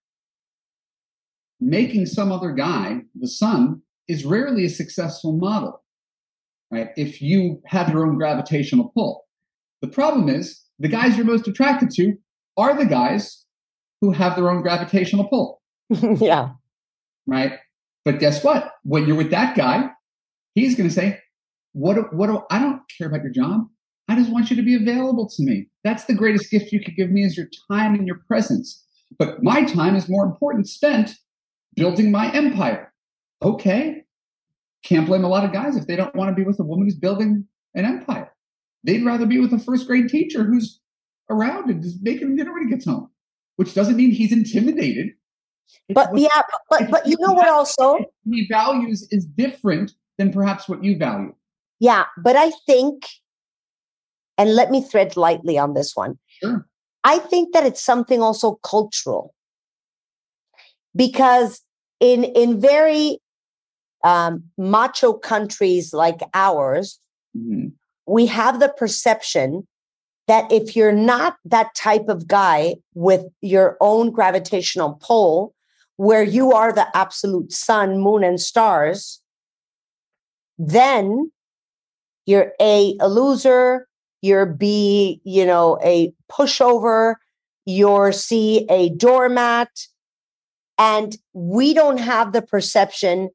[1.60, 5.84] Making some other guy the sun is rarely a successful model,
[6.72, 6.90] right?
[6.98, 9.26] If you have your own gravitational pull.
[9.82, 12.16] The problem is the guys you're most attracted to
[12.58, 13.46] are the guys
[14.02, 15.62] who have their own gravitational pull.
[16.20, 16.50] yeah.
[17.28, 17.54] Right.
[18.04, 18.72] But guess what?
[18.84, 19.92] When you're with that guy,
[20.56, 21.20] he's going to say,
[21.74, 23.68] what, what, do, I don't care about your job.
[24.08, 25.68] I just want you to be available to me.
[25.84, 28.84] That's the greatest gift you could give me is your time and your presence.
[29.18, 31.16] But my time is more important spent
[31.76, 32.94] building my empire.
[33.42, 34.04] Okay.
[34.84, 36.86] Can't blame a lot of guys if they don't want to be with a woman
[36.86, 37.46] who's building
[37.76, 38.32] an empire.
[38.84, 40.80] They'd rather be with a first grade teacher who's
[41.30, 43.10] around and just making him dinner when he gets home,
[43.56, 45.12] which doesn't mean he's intimidated.
[45.94, 50.84] But yeah, but but you know what also he values is different than perhaps what
[50.84, 51.34] you value.
[51.82, 53.08] Yeah, but I think,
[54.38, 56.20] and let me thread lightly on this one.
[56.28, 56.66] Sure.
[57.04, 59.34] I think that it's something also cultural
[60.96, 61.62] because
[62.00, 63.18] in in very
[64.04, 67.00] um, macho countries like ours,
[68.06, 69.68] we have the perception
[70.28, 75.56] that if you're not that type of guy with your own gravitational pull,
[75.98, 79.20] where you are the absolute sun, moon, and stars,
[80.60, 81.32] then
[82.26, 83.88] you're a, a loser,
[84.22, 87.16] you're B, you know, a pushover,
[87.66, 89.70] you're C, a doormat.
[90.78, 93.30] And we don't have the perception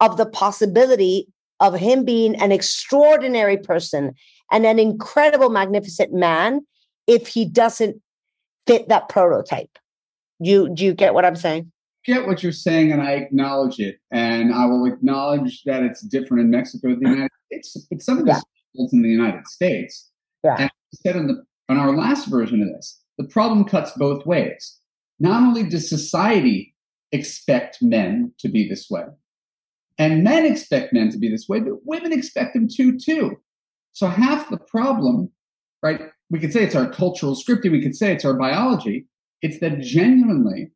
[0.00, 1.28] of the possibility
[1.60, 4.14] of him being an extraordinary person
[4.50, 6.66] and an incredible, magnificent man
[7.06, 8.00] if he doesn't
[8.66, 9.78] fit that prototype.
[10.40, 11.72] You do you get what I'm saying?
[12.08, 13.98] Get what you're saying, and I acknowledge it.
[14.10, 18.16] And I will acknowledge that it's different in Mexico than the United States, but some
[18.16, 18.42] of this
[18.76, 20.10] is in the United States.
[20.42, 20.56] Yeah.
[20.58, 24.24] And I said in the on our last version of this, the problem cuts both
[24.24, 24.78] ways.
[25.20, 26.74] Not only does society
[27.12, 29.04] expect men to be this way,
[29.98, 33.36] and men expect men to be this way, but women expect them to too.
[33.92, 35.30] So half the problem,
[35.82, 39.08] right, we could say it's our cultural scripting, we could say it's our biology.
[39.42, 40.70] It's that genuinely,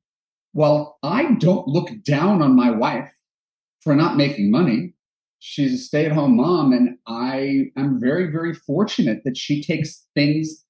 [0.53, 3.11] while I don't look down on my wife
[3.81, 4.95] for not making money,
[5.39, 10.07] she's a stay at home mom, and I am very, very fortunate that she takes
[10.15, 10.65] things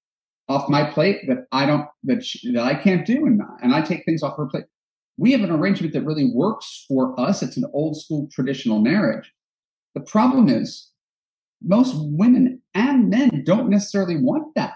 [0.48, 3.82] off my plate that I don't that she, that I can't do, and and I
[3.82, 4.64] take things off her plate.
[5.18, 7.42] We have an arrangement that really works for us.
[7.42, 9.30] It's an old school traditional marriage.
[9.94, 10.90] The problem is
[11.62, 14.74] most women and men don't necessarily want that.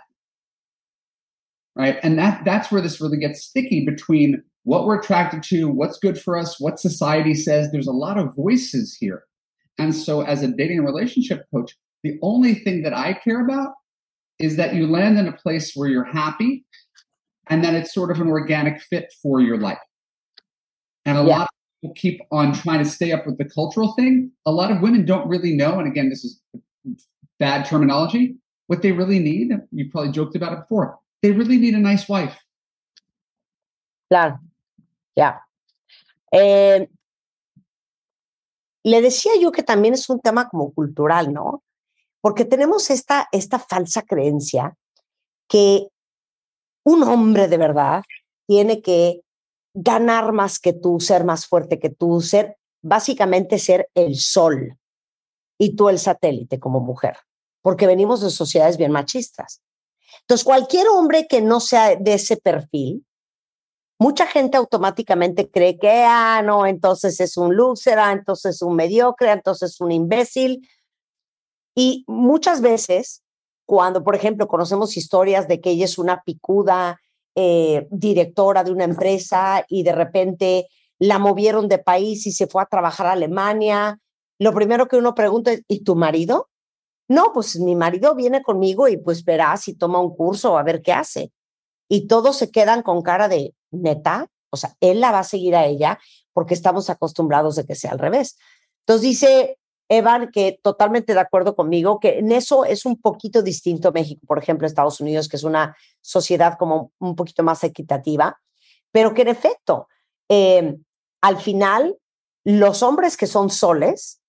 [1.74, 1.98] Right.
[2.02, 6.20] And that that's where this really gets sticky between what we're attracted to, what's good
[6.20, 7.70] for us, what society says.
[7.70, 9.22] There's a lot of voices here.
[9.78, 13.74] And so as a dating and relationship coach, the only thing that I care about
[14.40, 16.64] is that you land in a place where you're happy
[17.48, 19.78] and that it's sort of an organic fit for your life.
[21.04, 21.26] And a Yeah.
[21.28, 21.48] lot of
[21.80, 24.32] people keep on trying to stay up with the cultural thing.
[24.46, 26.40] A lot of women don't really know, and again, this is
[27.38, 28.36] bad terminology,
[28.66, 29.52] what they really need.
[29.70, 30.98] You probably joked about it before.
[31.22, 32.36] They really need a nice wife.
[34.10, 34.38] Claro,
[35.16, 35.44] ya.
[36.30, 36.88] Eh,
[38.84, 41.64] le decía yo que también es un tema como cultural, ¿no?
[42.20, 44.76] Porque tenemos esta, esta falsa creencia
[45.48, 45.88] que
[46.84, 48.02] un hombre de verdad
[48.46, 49.22] tiene que
[49.74, 54.78] ganar más que tú, ser más fuerte que tú, ser básicamente ser el sol
[55.58, 57.16] y tú el satélite como mujer,
[57.62, 59.62] porque venimos de sociedades bien machistas.
[60.20, 63.05] Entonces, cualquier hombre que no sea de ese perfil,
[63.98, 68.76] mucha gente automáticamente cree que, ah, no, entonces es un loser, ah, entonces es un
[68.76, 70.68] mediocre, entonces es un imbécil.
[71.74, 73.22] Y muchas veces,
[73.66, 77.00] cuando, por ejemplo, conocemos historias de que ella es una picuda
[77.34, 80.68] eh, directora de una empresa y de repente
[80.98, 84.00] la movieron de país y se fue a trabajar a Alemania,
[84.38, 86.48] lo primero que uno pregunta es, ¿y tu marido?
[87.08, 90.82] No, pues mi marido viene conmigo y pues verá si toma un curso a ver
[90.82, 91.32] qué hace.
[91.88, 95.54] Y todos se quedan con cara de neta, o sea, él la va a seguir
[95.54, 95.98] a ella
[96.32, 98.36] porque estamos acostumbrados de que sea al revés.
[98.80, 99.58] Entonces dice
[99.88, 104.38] Evan que totalmente de acuerdo conmigo, que en eso es un poquito distinto México, por
[104.38, 108.40] ejemplo, Estados Unidos, que es una sociedad como un poquito más equitativa,
[108.90, 109.88] pero que en efecto,
[110.28, 110.76] eh,
[111.20, 111.96] al final,
[112.44, 114.20] los hombres que son soles,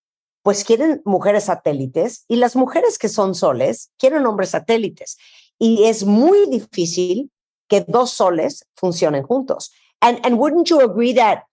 [0.43, 5.17] pues quieren mujeres satélites y las mujeres que son soles quieren hombres satélites.
[5.59, 7.31] Y es muy difícil
[7.69, 9.69] que dos soles funcionen juntos.
[10.01, 11.43] And, and wouldn't you agree that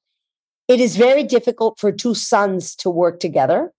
[0.69, 3.73] it is very difficult for two suns to work together?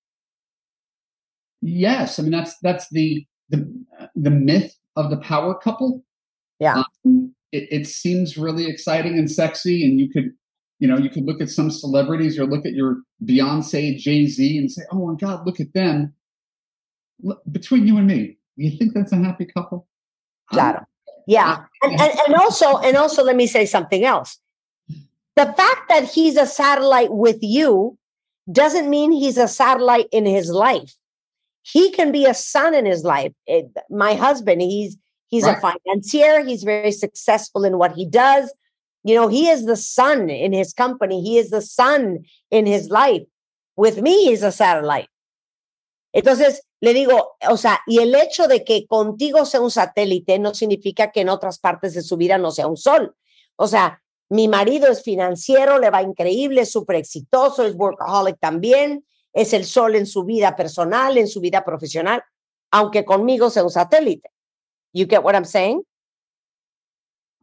[1.62, 3.68] Yes, I mean that's that's the the
[4.16, 6.03] the myth of the power couple.
[6.60, 6.84] Yeah.
[7.06, 10.32] Um, it, it seems really exciting and sexy, and you could,
[10.80, 14.57] you know, you could look at some celebrities or look at your Beyonce, Jay Z,
[14.57, 16.14] and say, "Oh my God, look at them."
[17.24, 19.88] Look, between you and me, you think that's a happy couple?
[20.52, 20.86] Claro.
[21.27, 21.65] Yeah.
[21.81, 24.38] And, and, and also, and also, let me say something else.
[25.35, 27.97] The fact that he's a satellite with you
[28.52, 30.93] doesn't mean he's a satellite in his life.
[31.64, 33.34] He can be a son in his life.
[33.47, 34.97] It- my husband, he's
[35.27, 35.57] he's Right.
[35.57, 36.45] a financier.
[36.45, 38.53] He's very successful in what he does.
[39.03, 41.22] You know, he is the son in his company.
[41.22, 43.23] He is the son in his life.
[43.76, 45.10] With me, he's a satellite.
[46.15, 50.53] Entonces, le digo, o sea, y el hecho de que contigo sea un satélite no
[50.53, 53.17] significa que en otras partes de su vida no sea un sol.
[53.57, 59.51] O sea, mi marido es financiero, le va increíble, es exitoso, es workaholic también, es
[59.51, 62.23] el sol en su vida personal, en su vida profesional,
[62.71, 64.29] aunque conmigo sea un satélite.
[64.93, 65.83] You get what I'm saying?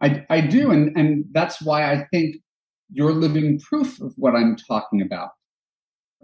[0.00, 2.36] I, I do, and that's why I think
[2.90, 5.32] you're living proof of what I'm talking about.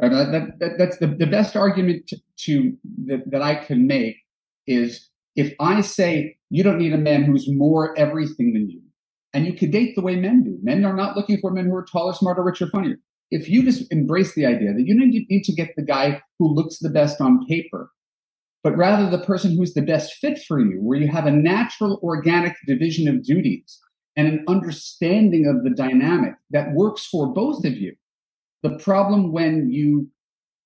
[0.01, 0.11] Right?
[0.11, 2.77] That, that, that- that's the, the best argument to, to
[3.07, 4.17] that, that I can make
[4.67, 8.81] is if I say you don't need a man who's more everything than you,
[9.35, 10.59] and you could date the way men do.
[10.63, 12.97] Men are not looking for men who are taller, smarter, richer, funnier.
[13.31, 16.79] If you just embrace the idea that you need to get the guy who looks
[16.79, 17.91] the best on paper,
[18.65, 22.01] but rather the person who's the best fit for you, where you have a natural,
[22.03, 23.79] organic division of duties
[24.17, 27.95] and an understanding of the dynamic that works for both of you.
[28.63, 30.09] The problem when you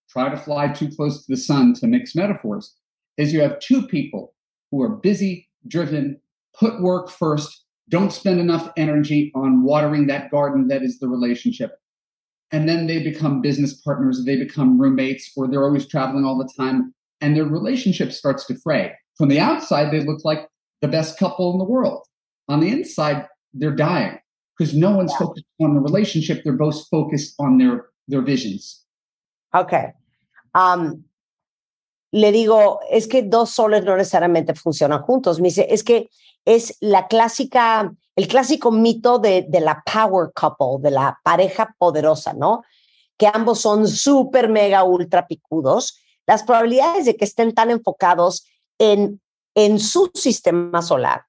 [0.09, 2.74] try to fly too close to the sun, to mix metaphors,
[3.16, 4.35] is you have two people
[4.70, 6.20] who are busy, driven,
[6.59, 11.73] put work first, don't spend enough energy on watering that garden that is the relationship.
[12.51, 16.52] And then they become business partners, they become roommates, or they're always traveling all the
[16.56, 18.93] time, and their relationship starts to fray.
[19.16, 20.48] From the outside, they look like
[20.81, 22.06] the best couple in the world.
[22.48, 24.19] On the inside, they're dying
[24.62, 26.43] because no one's focused on the relationship.
[26.44, 28.86] They're both focused on their their visions.
[29.52, 29.72] Ok.
[30.55, 31.05] Am,
[32.12, 35.40] le digo, es que dos soles no necesariamente funcionan juntos.
[35.40, 36.09] Me dice, es que
[36.44, 42.34] es la clásica, el clásico mito de, de la power couple, de la pareja poderosa,
[42.34, 42.62] ¿no?
[43.16, 45.98] Que ambos son súper, mega, ultra picudos.
[46.26, 48.47] Las probabilidades de que estén tan enfocados
[48.78, 49.20] en,
[49.55, 51.24] en su sistema solar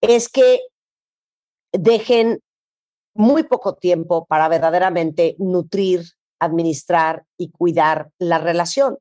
[0.00, 0.60] es que
[1.72, 2.40] dejen
[3.14, 6.04] muy poco tiempo para verdaderamente nutrir,
[6.40, 8.98] administrar y cuidar la relación.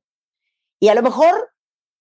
[0.79, 1.51] Y a lo mejor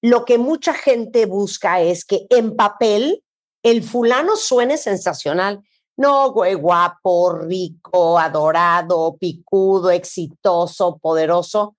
[0.02, 3.24] lo que mucha gente busca es que en papel
[3.62, 5.62] el fulano suene sensacional.
[5.96, 11.76] No, güey, guapo, rico, adorado, picudo, exitoso, poderoso.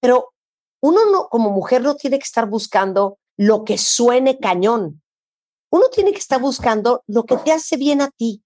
[0.00, 0.32] Pero
[0.80, 5.02] uno no, como mujer no tiene que estar buscando lo que suene cañón.
[5.70, 8.42] Uno tiene que estar buscando lo que te hace bien a ti,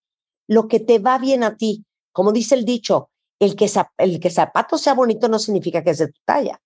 [0.49, 1.85] lo que te va bien a ti.
[2.13, 3.11] Como dice el dicho,
[3.41, 3.69] el que,
[3.99, 6.61] el que zapato sea bonito no significa que es de tu talla.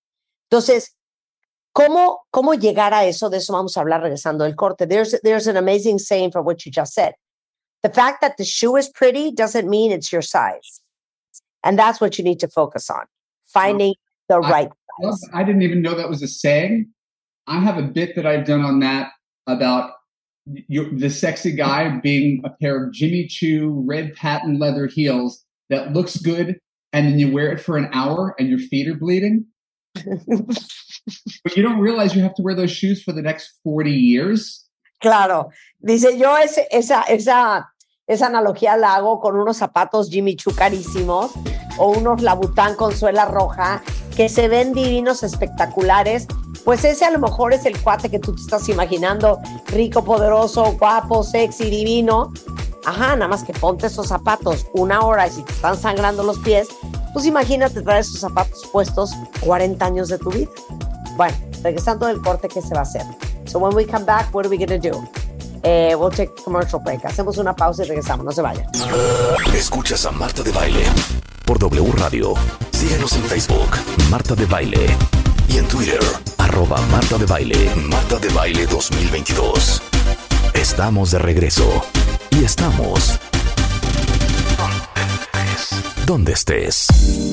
[0.51, 0.97] Entonces,
[1.73, 3.31] ¿cómo, ¿cómo llegar a eso?
[3.31, 4.87] De eso vamos a hablar regresando del corte.
[4.87, 7.15] There's, there's an amazing saying for what you just said.
[7.83, 10.83] The fact that the shoe is pretty doesn't mean it's your size.
[11.63, 13.05] And that's what you need to focus on,
[13.47, 13.95] finding
[14.29, 14.69] the right
[15.05, 16.89] I, I didn't even know that was a saying.
[17.47, 19.13] I have a bit that I've done on that
[19.47, 19.93] about
[20.69, 26.17] the sexy guy being a pair of Jimmy Choo red patent leather heels that looks
[26.17, 26.61] good,
[26.93, 29.47] and then you wear it for an hour and your feet are bleeding.
[29.95, 34.65] but you don't realize you have to wear those shoes for the next 40 years.
[35.01, 35.51] Claro,
[35.81, 37.69] dice yo ese, esa, esa,
[38.07, 41.33] esa analogía la hago con unos zapatos Jimmy Choo carísimos
[41.79, 43.83] o unos Labután con suela roja
[44.17, 46.27] que se ven divinos, espectaculares.
[46.69, 50.77] Pues ese a lo mejor es el cuate que tú te estás imaginando, rico, poderoso,
[50.79, 52.31] guapo, sexy, divino.
[52.85, 56.39] Ajá, nada más que ponte esos zapatos una hora y si te están sangrando los
[56.41, 56.69] pies,
[57.15, 60.51] pues imagínate traer esos zapatos puestos 40 años de tu vida.
[61.17, 63.07] Bueno, regresando del corte, ¿qué se va a hacer?
[63.47, 65.09] So when we come back, what are we going to do?
[65.63, 67.03] Eh, we'll take commercial break.
[67.07, 68.27] Hacemos una pausa y regresamos.
[68.27, 68.67] No se vayan.
[69.55, 70.85] Escuchas a Marta de Baile
[71.47, 72.35] por W Radio.
[72.73, 73.71] Síguenos en Facebook,
[74.11, 74.87] Marta de Baile.
[75.49, 76.01] Y en Twitter,
[76.67, 79.81] Marta de Baile, Marta de Baile 2022.
[80.55, 81.85] Estamos de regreso.
[82.31, 83.21] Y estamos...
[86.05, 86.89] Donde estés.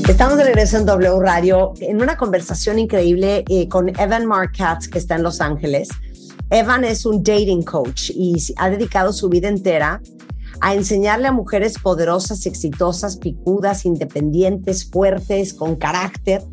[0.07, 4.99] Estamos de regreso en W Radio en una conversación increíble eh, con Evan Markatz, que
[4.99, 5.89] está en Los Ángeles.
[6.51, 10.01] Evan es un dating coach y ha dedicado su vida entera
[10.61, 16.43] a enseñarle a mujeres poderosas, exitosas, picudas, independientes, fuertes, con carácter,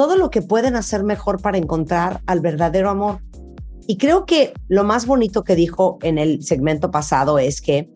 [0.00, 3.20] todo lo que pueden hacer mejor para encontrar al verdadero amor.
[3.86, 7.92] Y creo que lo más bonito que dijo en el segmento pasado es que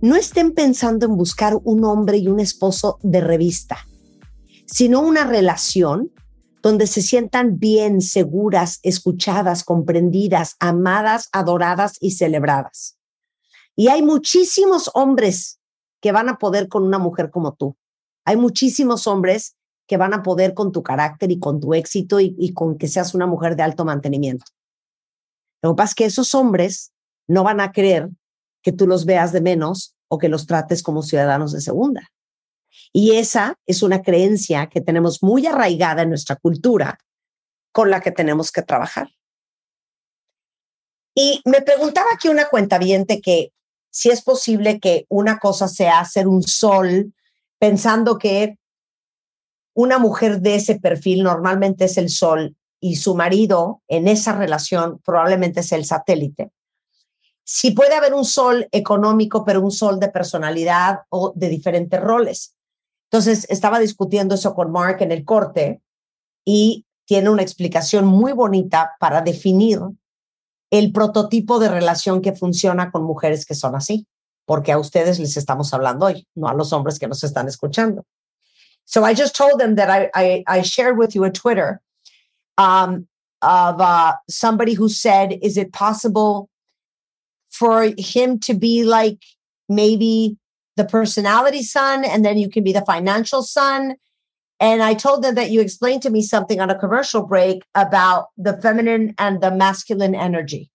[0.00, 3.86] no estén pensando en buscar un hombre y un esposo de revista,
[4.64, 6.10] sino una relación
[6.62, 12.96] donde se sientan bien, seguras, escuchadas, comprendidas, amadas, adoradas y celebradas.
[13.76, 15.60] Y hay muchísimos hombres
[16.00, 17.76] que van a poder con una mujer como tú.
[18.24, 19.58] Hay muchísimos hombres
[19.90, 23.12] que van a poder con tu carácter y con tu éxito y, con que seas
[23.12, 24.44] una mujer de alto mantenimiento.
[25.62, 26.92] Lo que pasa es que esos hombres
[27.26, 28.08] no van a creer
[28.62, 32.08] que tú los veas de menos o que los trates como ciudadanos de segunda.
[32.92, 36.96] Y esa es una creencia que tenemos muy arraigada en nuestra cultura
[37.72, 39.08] con la que tenemos que trabajar.
[41.16, 43.52] Y me preguntaba aquí una cuenta que
[43.90, 47.12] si es posible que una cosa sea hacer un sol
[47.58, 48.59] pensando que
[49.74, 55.00] una mujer de ese perfil normalmente es el sol y su marido en esa relación
[55.04, 56.50] probablemente es el satélite.
[57.44, 62.54] Si puede haber un sol económico, pero un sol de personalidad o de diferentes roles.
[63.10, 65.82] Entonces, estaba discutiendo eso con Mark en el corte
[66.44, 69.80] y tiene una explicación muy bonita para definir
[70.70, 74.06] el prototipo de relación que funciona con mujeres que son así,
[74.46, 78.04] porque a ustedes les estamos hablando hoy, no a los hombres que nos están escuchando.
[78.90, 81.80] So I just told them that I, I, I shared with you a Twitter
[82.58, 83.06] um,
[83.40, 86.48] of uh, somebody who said, is it possible
[87.50, 89.22] for him to be like
[89.68, 90.36] maybe
[90.76, 93.94] the personality son and then you can be the financial son
[94.58, 98.26] and I told them that you explained to me something on a commercial break about
[98.36, 100.70] the feminine and the masculine energy.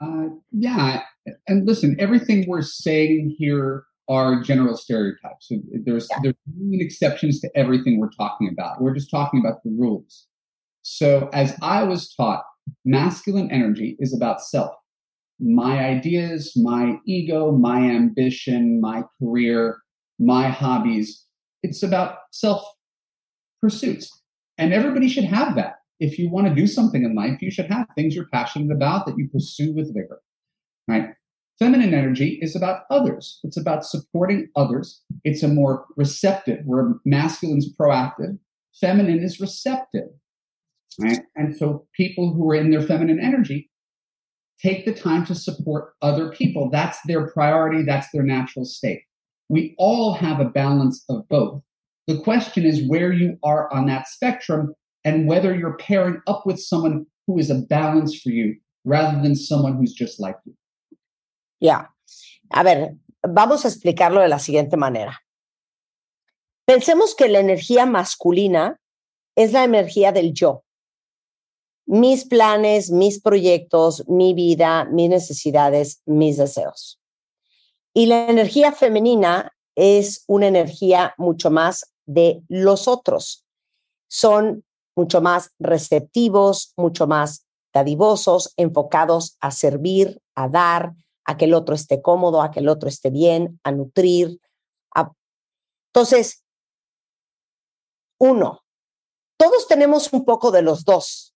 [0.00, 1.02] Uh, yeah,
[1.46, 5.50] and listen, everything we're saying here are general stereotypes.
[5.84, 6.18] There's yeah.
[6.22, 6.34] there's
[6.72, 8.80] exceptions to everything we're talking about.
[8.80, 10.26] We're just talking about the rules.
[10.82, 12.44] So, as I was taught,
[12.84, 14.72] masculine energy is about self.
[15.40, 19.78] My ideas, my ego, my ambition, my career,
[20.18, 21.24] my hobbies.
[21.62, 22.64] It's about self
[23.60, 24.22] pursuits.
[24.58, 25.74] And everybody should have that.
[25.98, 29.06] If you want to do something in life, you should have things you're passionate about
[29.06, 30.20] that you pursue with vigor.
[30.88, 31.08] Right?
[31.58, 33.40] Feminine energy is about others.
[33.42, 35.02] It's about supporting others.
[35.24, 38.38] It's a more receptive, where masculine's proactive,
[38.78, 40.08] feminine is receptive.
[41.00, 41.20] Right?
[41.34, 43.70] And so people who are in their feminine energy
[44.62, 46.70] take the time to support other people.
[46.70, 49.02] That's their priority, that's their natural state.
[49.48, 51.62] We all have a balance of both.
[52.06, 54.74] The question is where you are on that spectrum
[55.04, 59.34] and whether you're pairing up with someone who is a balance for you rather than
[59.34, 60.54] someone who's just like you.
[61.60, 61.94] Ya.
[62.50, 65.20] A ver, vamos a explicarlo de la siguiente manera.
[66.64, 68.80] Pensemos que la energía masculina
[69.36, 70.64] es la energía del yo.
[71.86, 77.00] Mis planes, mis proyectos, mi vida, mis necesidades, mis deseos.
[77.94, 83.46] Y la energía femenina es una energía mucho más de los otros.
[84.08, 84.64] Son
[84.96, 90.94] mucho más receptivos, mucho más dadivosos, enfocados a servir, a dar,
[91.26, 94.40] a que el otro esté cómodo, a que el otro esté bien, a nutrir.
[94.94, 95.12] a-
[95.92, 96.44] Entonces,
[98.18, 98.64] uno,
[99.36, 101.34] todos tenemos un poco de los dos,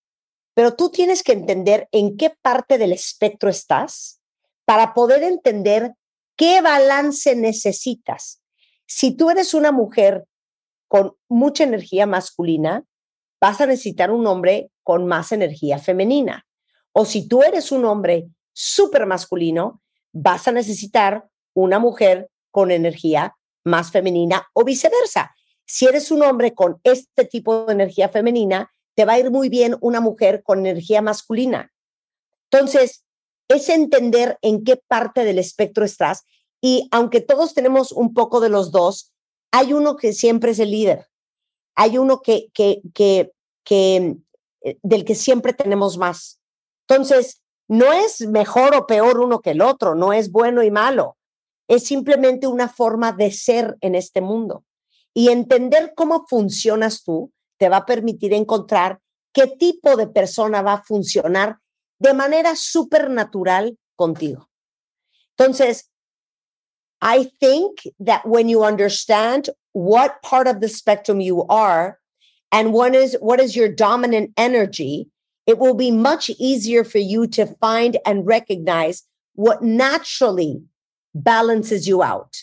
[0.55, 4.19] pero tú tienes que entender en qué parte del espectro estás
[4.65, 5.93] para poder entender
[6.35, 8.41] qué balance necesitas.
[8.87, 10.25] Si tú eres una mujer
[10.87, 12.83] con mucha energía masculina,
[13.39, 16.45] vas a necesitar un hombre con más energía femenina.
[16.93, 23.35] O si tú eres un hombre súper masculino, vas a necesitar una mujer con energía
[23.63, 25.35] más femenina o viceversa.
[25.65, 29.49] Si eres un hombre con este tipo de energía femenina, te va a ir muy
[29.49, 31.71] bien una mujer con energía masculina.
[32.49, 33.05] Entonces,
[33.47, 36.25] es entender en qué parte del espectro estás
[36.61, 39.13] y aunque todos tenemos un poco de los dos,
[39.51, 41.07] hay uno que siempre es el líder.
[41.75, 43.31] Hay uno que, que, que,
[43.63, 44.17] que
[44.61, 46.39] eh, del que siempre tenemos más.
[46.87, 47.40] Entonces,
[47.71, 51.15] no es mejor o peor uno que el otro, no es bueno y malo.
[51.69, 54.65] Es simplemente una forma de ser en este mundo.
[55.13, 58.99] Y entender cómo funcionas tú te va a permitir encontrar
[59.31, 61.59] qué tipo de persona va a funcionar
[61.97, 64.49] de manera supernatural contigo.
[65.37, 65.89] Entonces,
[67.01, 71.99] I think that when you understand what part of the spectrum you are
[72.51, 75.09] and what is what is your dominant energy,
[75.47, 79.03] it will be much easier for you to find and recognize
[79.33, 80.63] what naturally
[81.13, 82.37] balances you out.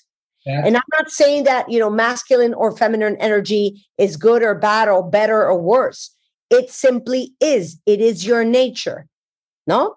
[0.46, 4.88] And I'm not saying that, you know, masculine or feminine energy is good or bad
[4.88, 6.14] or better or worse.
[6.48, 7.78] It simply is.
[7.84, 9.06] It is your nature.
[9.66, 9.96] No?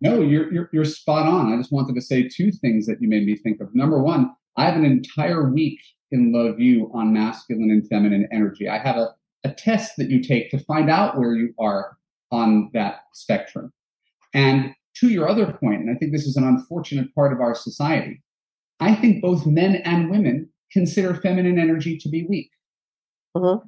[0.00, 1.52] No, you're, you're you're spot on.
[1.52, 3.74] I just wanted to say two things that you made me think of.
[3.74, 5.80] Number one, I have an entire week
[6.12, 8.68] in Love You on masculine and feminine energy.
[8.68, 9.08] I have a,
[9.42, 11.96] a test that you take to find out where you are
[12.34, 13.72] on that spectrum.
[14.34, 17.54] And to your other point, and I think this is an unfortunate part of our
[17.54, 18.22] society,
[18.80, 22.50] I think both men and women consider feminine energy to be weak.
[23.36, 23.66] Mm-hmm.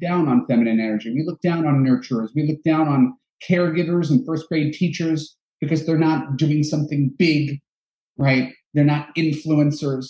[0.00, 1.12] Down on feminine energy.
[1.12, 2.30] We look down on nurturers.
[2.34, 3.16] We look down on
[3.48, 7.60] caregivers and first grade teachers because they're not doing something big,
[8.16, 8.52] right?
[8.74, 10.06] They're not influencers.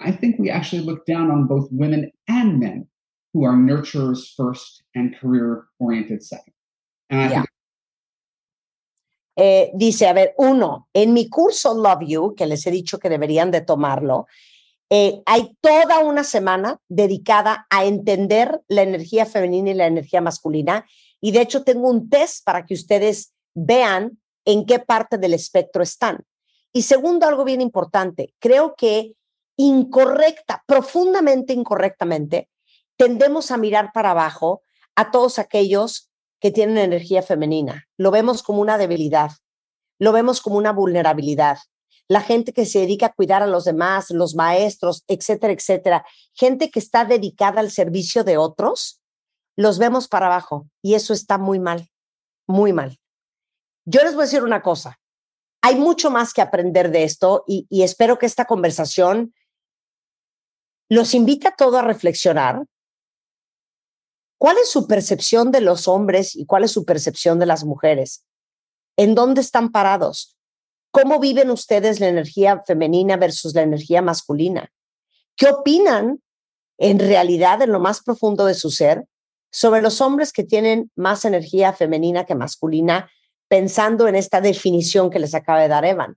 [0.00, 2.88] I think we actually look down on both women and men
[3.32, 6.54] who are nurturers first and career oriented second.
[7.12, 7.44] Think
[9.34, 13.08] Eh, dice, a ver, uno, en mi curso Love You, que les he dicho que
[13.08, 14.26] deberían de tomarlo,
[14.90, 20.86] eh, hay toda una semana dedicada a entender la energía femenina y la energía masculina.
[21.18, 25.82] Y de hecho tengo un test para que ustedes vean en qué parte del espectro
[25.82, 26.24] están.
[26.74, 29.14] Y segundo, algo bien importante, creo que
[29.56, 32.50] incorrecta, profundamente incorrectamente,
[32.98, 34.62] tendemos a mirar para abajo
[34.94, 36.11] a todos aquellos
[36.42, 37.86] que tienen energía femenina.
[37.96, 39.30] Lo vemos como una debilidad,
[40.00, 41.58] lo vemos como una vulnerabilidad.
[42.08, 46.04] La gente que se dedica a cuidar a los demás, los maestros, etcétera, etcétera,
[46.34, 49.00] gente que está dedicada al servicio de otros,
[49.56, 51.88] los vemos para abajo y eso está muy mal,
[52.48, 52.98] muy mal.
[53.84, 54.98] Yo les voy a decir una cosa,
[55.62, 59.32] hay mucho más que aprender de esto y, espero que esta conversación
[60.88, 62.64] los invite a todo a reflexionar.
[64.42, 68.24] ¿Cuál es su percepción de los hombres y cuál es su percepción de las mujeres?
[68.96, 70.36] ¿En dónde están parados?
[70.90, 74.72] ¿Cómo viven ustedes la energía femenina versus la energía masculina?
[75.36, 76.20] ¿Qué opinan
[76.76, 79.06] en realidad en lo más profundo de su ser
[79.52, 83.08] sobre los hombres que tienen más energía femenina que masculina,
[83.46, 86.16] pensando en esta definición que les acaba de dar Evan?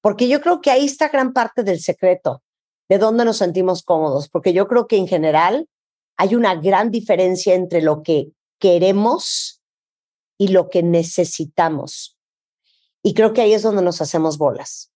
[0.00, 2.42] Porque yo creo que ahí está gran parte del secreto
[2.88, 5.68] de dónde nos sentimos cómodos, porque yo creo que en general
[6.16, 9.62] hay una gran diferencia entre lo que queremos
[10.38, 12.16] y lo que necesitamos.
[13.02, 14.92] Y creo que ahí es donde nos hacemos bolas.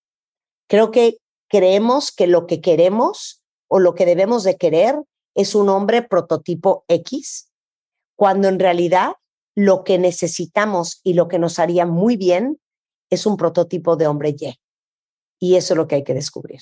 [0.68, 1.18] Creo que
[1.48, 4.97] creemos que lo que queremos o lo que debemos de querer
[5.34, 7.51] es un hombre prototipo X,
[8.16, 9.12] cuando en realidad
[9.55, 12.60] lo que necesitamos y lo que nos haría muy bien
[13.10, 14.59] es un prototipo de hombre Y.
[15.38, 16.60] Y eso es lo que hay que descubrir.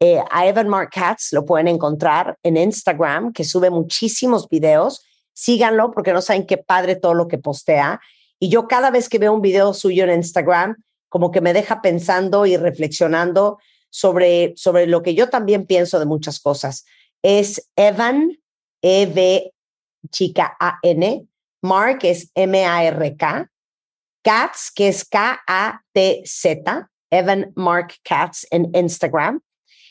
[0.00, 5.04] Eh, a Evan Mark Katz lo pueden encontrar en Instagram, que sube muchísimos videos.
[5.32, 8.00] Síganlo porque no saben qué padre todo lo que postea.
[8.38, 10.76] Y yo cada vez que veo un video suyo en Instagram,
[11.08, 13.58] como que me deja pensando y reflexionando
[13.90, 16.84] sobre, sobre lo que yo también pienso de muchas cosas.
[17.22, 18.38] Es Evan,
[18.82, 19.52] E-V,
[20.10, 21.26] chica A-N,
[21.62, 23.50] Mark es M-A-R-K,
[24.22, 29.40] Katz, que es K-A-T-Z, Evan Mark Katz en Instagram.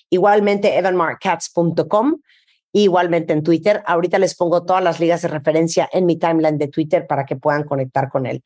[0.09, 2.21] Igualmente, evanmarkkatz.com.
[2.73, 3.83] Igualmente en Twitter.
[3.85, 7.35] Ahorita les pongo todas las ligas de referencia en mi timeline de Twitter para que
[7.35, 8.43] puedan conectar con él.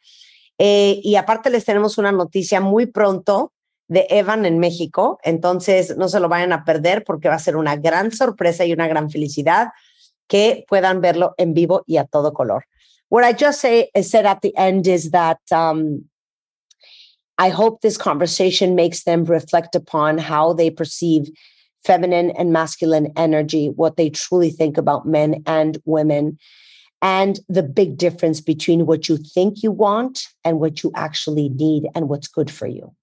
[0.58, 3.52] Eh, y aparte les tenemos una noticia muy pronto
[3.88, 5.20] de Evan en México.
[5.24, 8.72] Entonces, no se lo vayan a perder porque va a ser una gran sorpresa y
[8.72, 9.70] una gran felicidad
[10.28, 12.66] que puedan verlo en vivo y a todo color.
[13.10, 16.10] What I just said at the end is that um,
[17.38, 21.30] I hope this conversation makes them reflect upon how they perceive
[21.84, 26.38] feminine and masculine energy, what they truly think about men and women,
[27.02, 31.88] and the big difference between what you think you want and what you actually need
[31.96, 32.94] and what's good for you.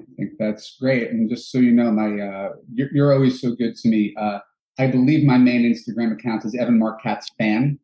[0.00, 1.10] I think that's great.
[1.10, 4.12] And just so you know, my uh, you're, you're always so good to me.
[4.18, 4.40] Uh,
[4.76, 7.78] I believe my main Instagram account is Evan Mark Katz fan.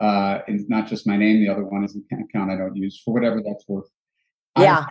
[0.00, 1.38] Uh, and not just my name.
[1.40, 3.88] The other one is an account I don't use for whatever that's worth.
[4.58, 4.80] Yeah.
[4.80, 4.86] I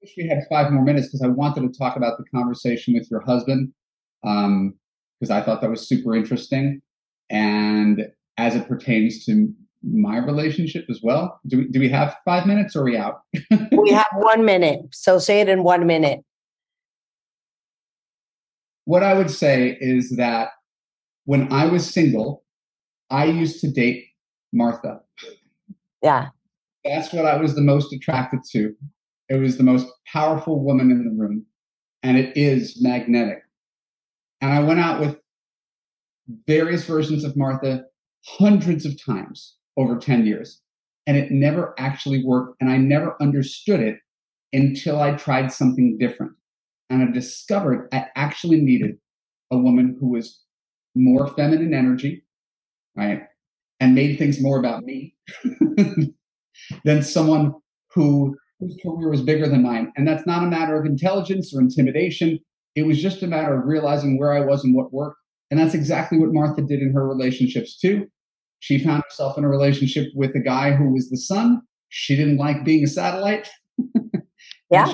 [0.00, 3.10] wish we had five more minutes because I wanted to talk about the conversation with
[3.10, 3.72] your husband
[4.24, 4.74] um,
[5.20, 6.80] because I thought that was super interesting.
[7.30, 9.52] And as it pertains to
[9.82, 13.20] my relationship as well, do we, do we have five minutes or are we out?
[13.72, 14.80] we have one minute.
[14.92, 16.24] So say it in one minute.
[18.84, 20.48] what I would say is that
[21.24, 22.44] when I was single,
[23.10, 24.04] I used to date
[24.52, 25.00] Martha.
[26.02, 26.28] Yeah.
[26.84, 28.74] That's what I was the most attracted to.
[29.28, 31.46] It was the most powerful woman in the room,
[32.02, 33.42] and it is magnetic.
[34.40, 35.18] And I went out with
[36.46, 37.84] various versions of Martha
[38.26, 40.60] hundreds of times over 10 years,
[41.06, 42.56] and it never actually worked.
[42.60, 43.98] And I never understood it
[44.52, 46.32] until I tried something different.
[46.90, 48.98] And I discovered I actually needed
[49.50, 50.40] a woman who was
[50.94, 52.24] more feminine energy,
[52.96, 53.22] right?
[53.80, 55.14] And made things more about me
[56.84, 57.54] than someone
[57.94, 59.92] who whose career was bigger than mine.
[59.96, 62.38] And that's not a matter of intelligence or intimidation.
[62.76, 65.18] It was just a matter of realizing where I was and what worked.
[65.50, 68.06] And that's exactly what Martha did in her relationships too.
[68.60, 71.60] She found herself in a relationship with a guy who was the sun.
[71.88, 73.50] She didn't like being a satellite.
[74.70, 74.92] yeah.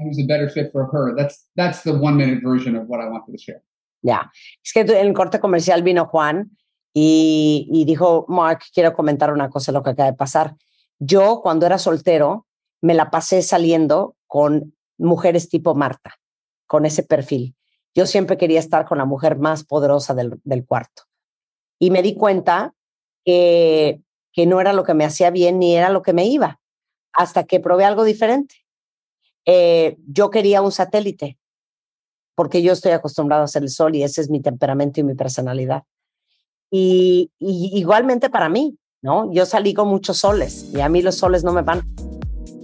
[0.00, 1.16] Who's a better fit for her.
[1.16, 3.62] That's that's the one minute version of what I wanted to share.
[4.02, 4.30] Yeah.
[4.64, 6.50] es que en el corte comercial vino Juan
[6.94, 10.54] y, y dijo, Mark, quiero comentar una cosa, lo que acaba de pasar.
[11.00, 12.47] Yo, cuando era soltero,
[12.80, 16.14] me la pasé saliendo con mujeres tipo Marta,
[16.66, 17.54] con ese perfil.
[17.94, 21.04] Yo siempre quería estar con la mujer más poderosa del, del cuarto.
[21.78, 22.74] Y me di cuenta
[23.24, 24.00] que,
[24.32, 26.60] que no era lo que me hacía bien ni era lo que me iba,
[27.12, 28.56] hasta que probé algo diferente.
[29.46, 31.38] Eh, yo quería un satélite,
[32.34, 35.14] porque yo estoy acostumbrado a hacer el sol y ese es mi temperamento y mi
[35.14, 35.84] personalidad.
[36.70, 39.32] Y, y igualmente para mí, ¿no?
[39.32, 41.82] Yo salí con muchos soles y a mí los soles no me van,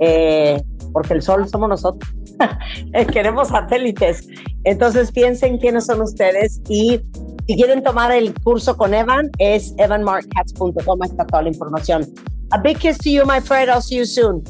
[0.01, 0.63] eh,
[0.93, 2.11] porque el sol somos nosotros.
[3.13, 4.27] Queremos satélites.
[4.65, 7.01] Entonces piensen quiénes son ustedes y
[7.47, 12.07] si quieren tomar el curso con Evan, es evanmarkcats.com, está toda la información.
[12.51, 13.69] A big kiss to you, my friend.
[13.69, 14.43] I'll see you soon.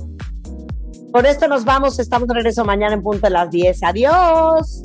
[1.13, 1.99] Con esto nos vamos.
[1.99, 3.83] Estamos de regreso mañana en punto de las 10.
[3.83, 4.83] Adiós.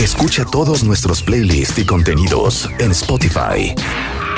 [0.00, 3.74] Escucha todos nuestros playlists y contenidos en Spotify.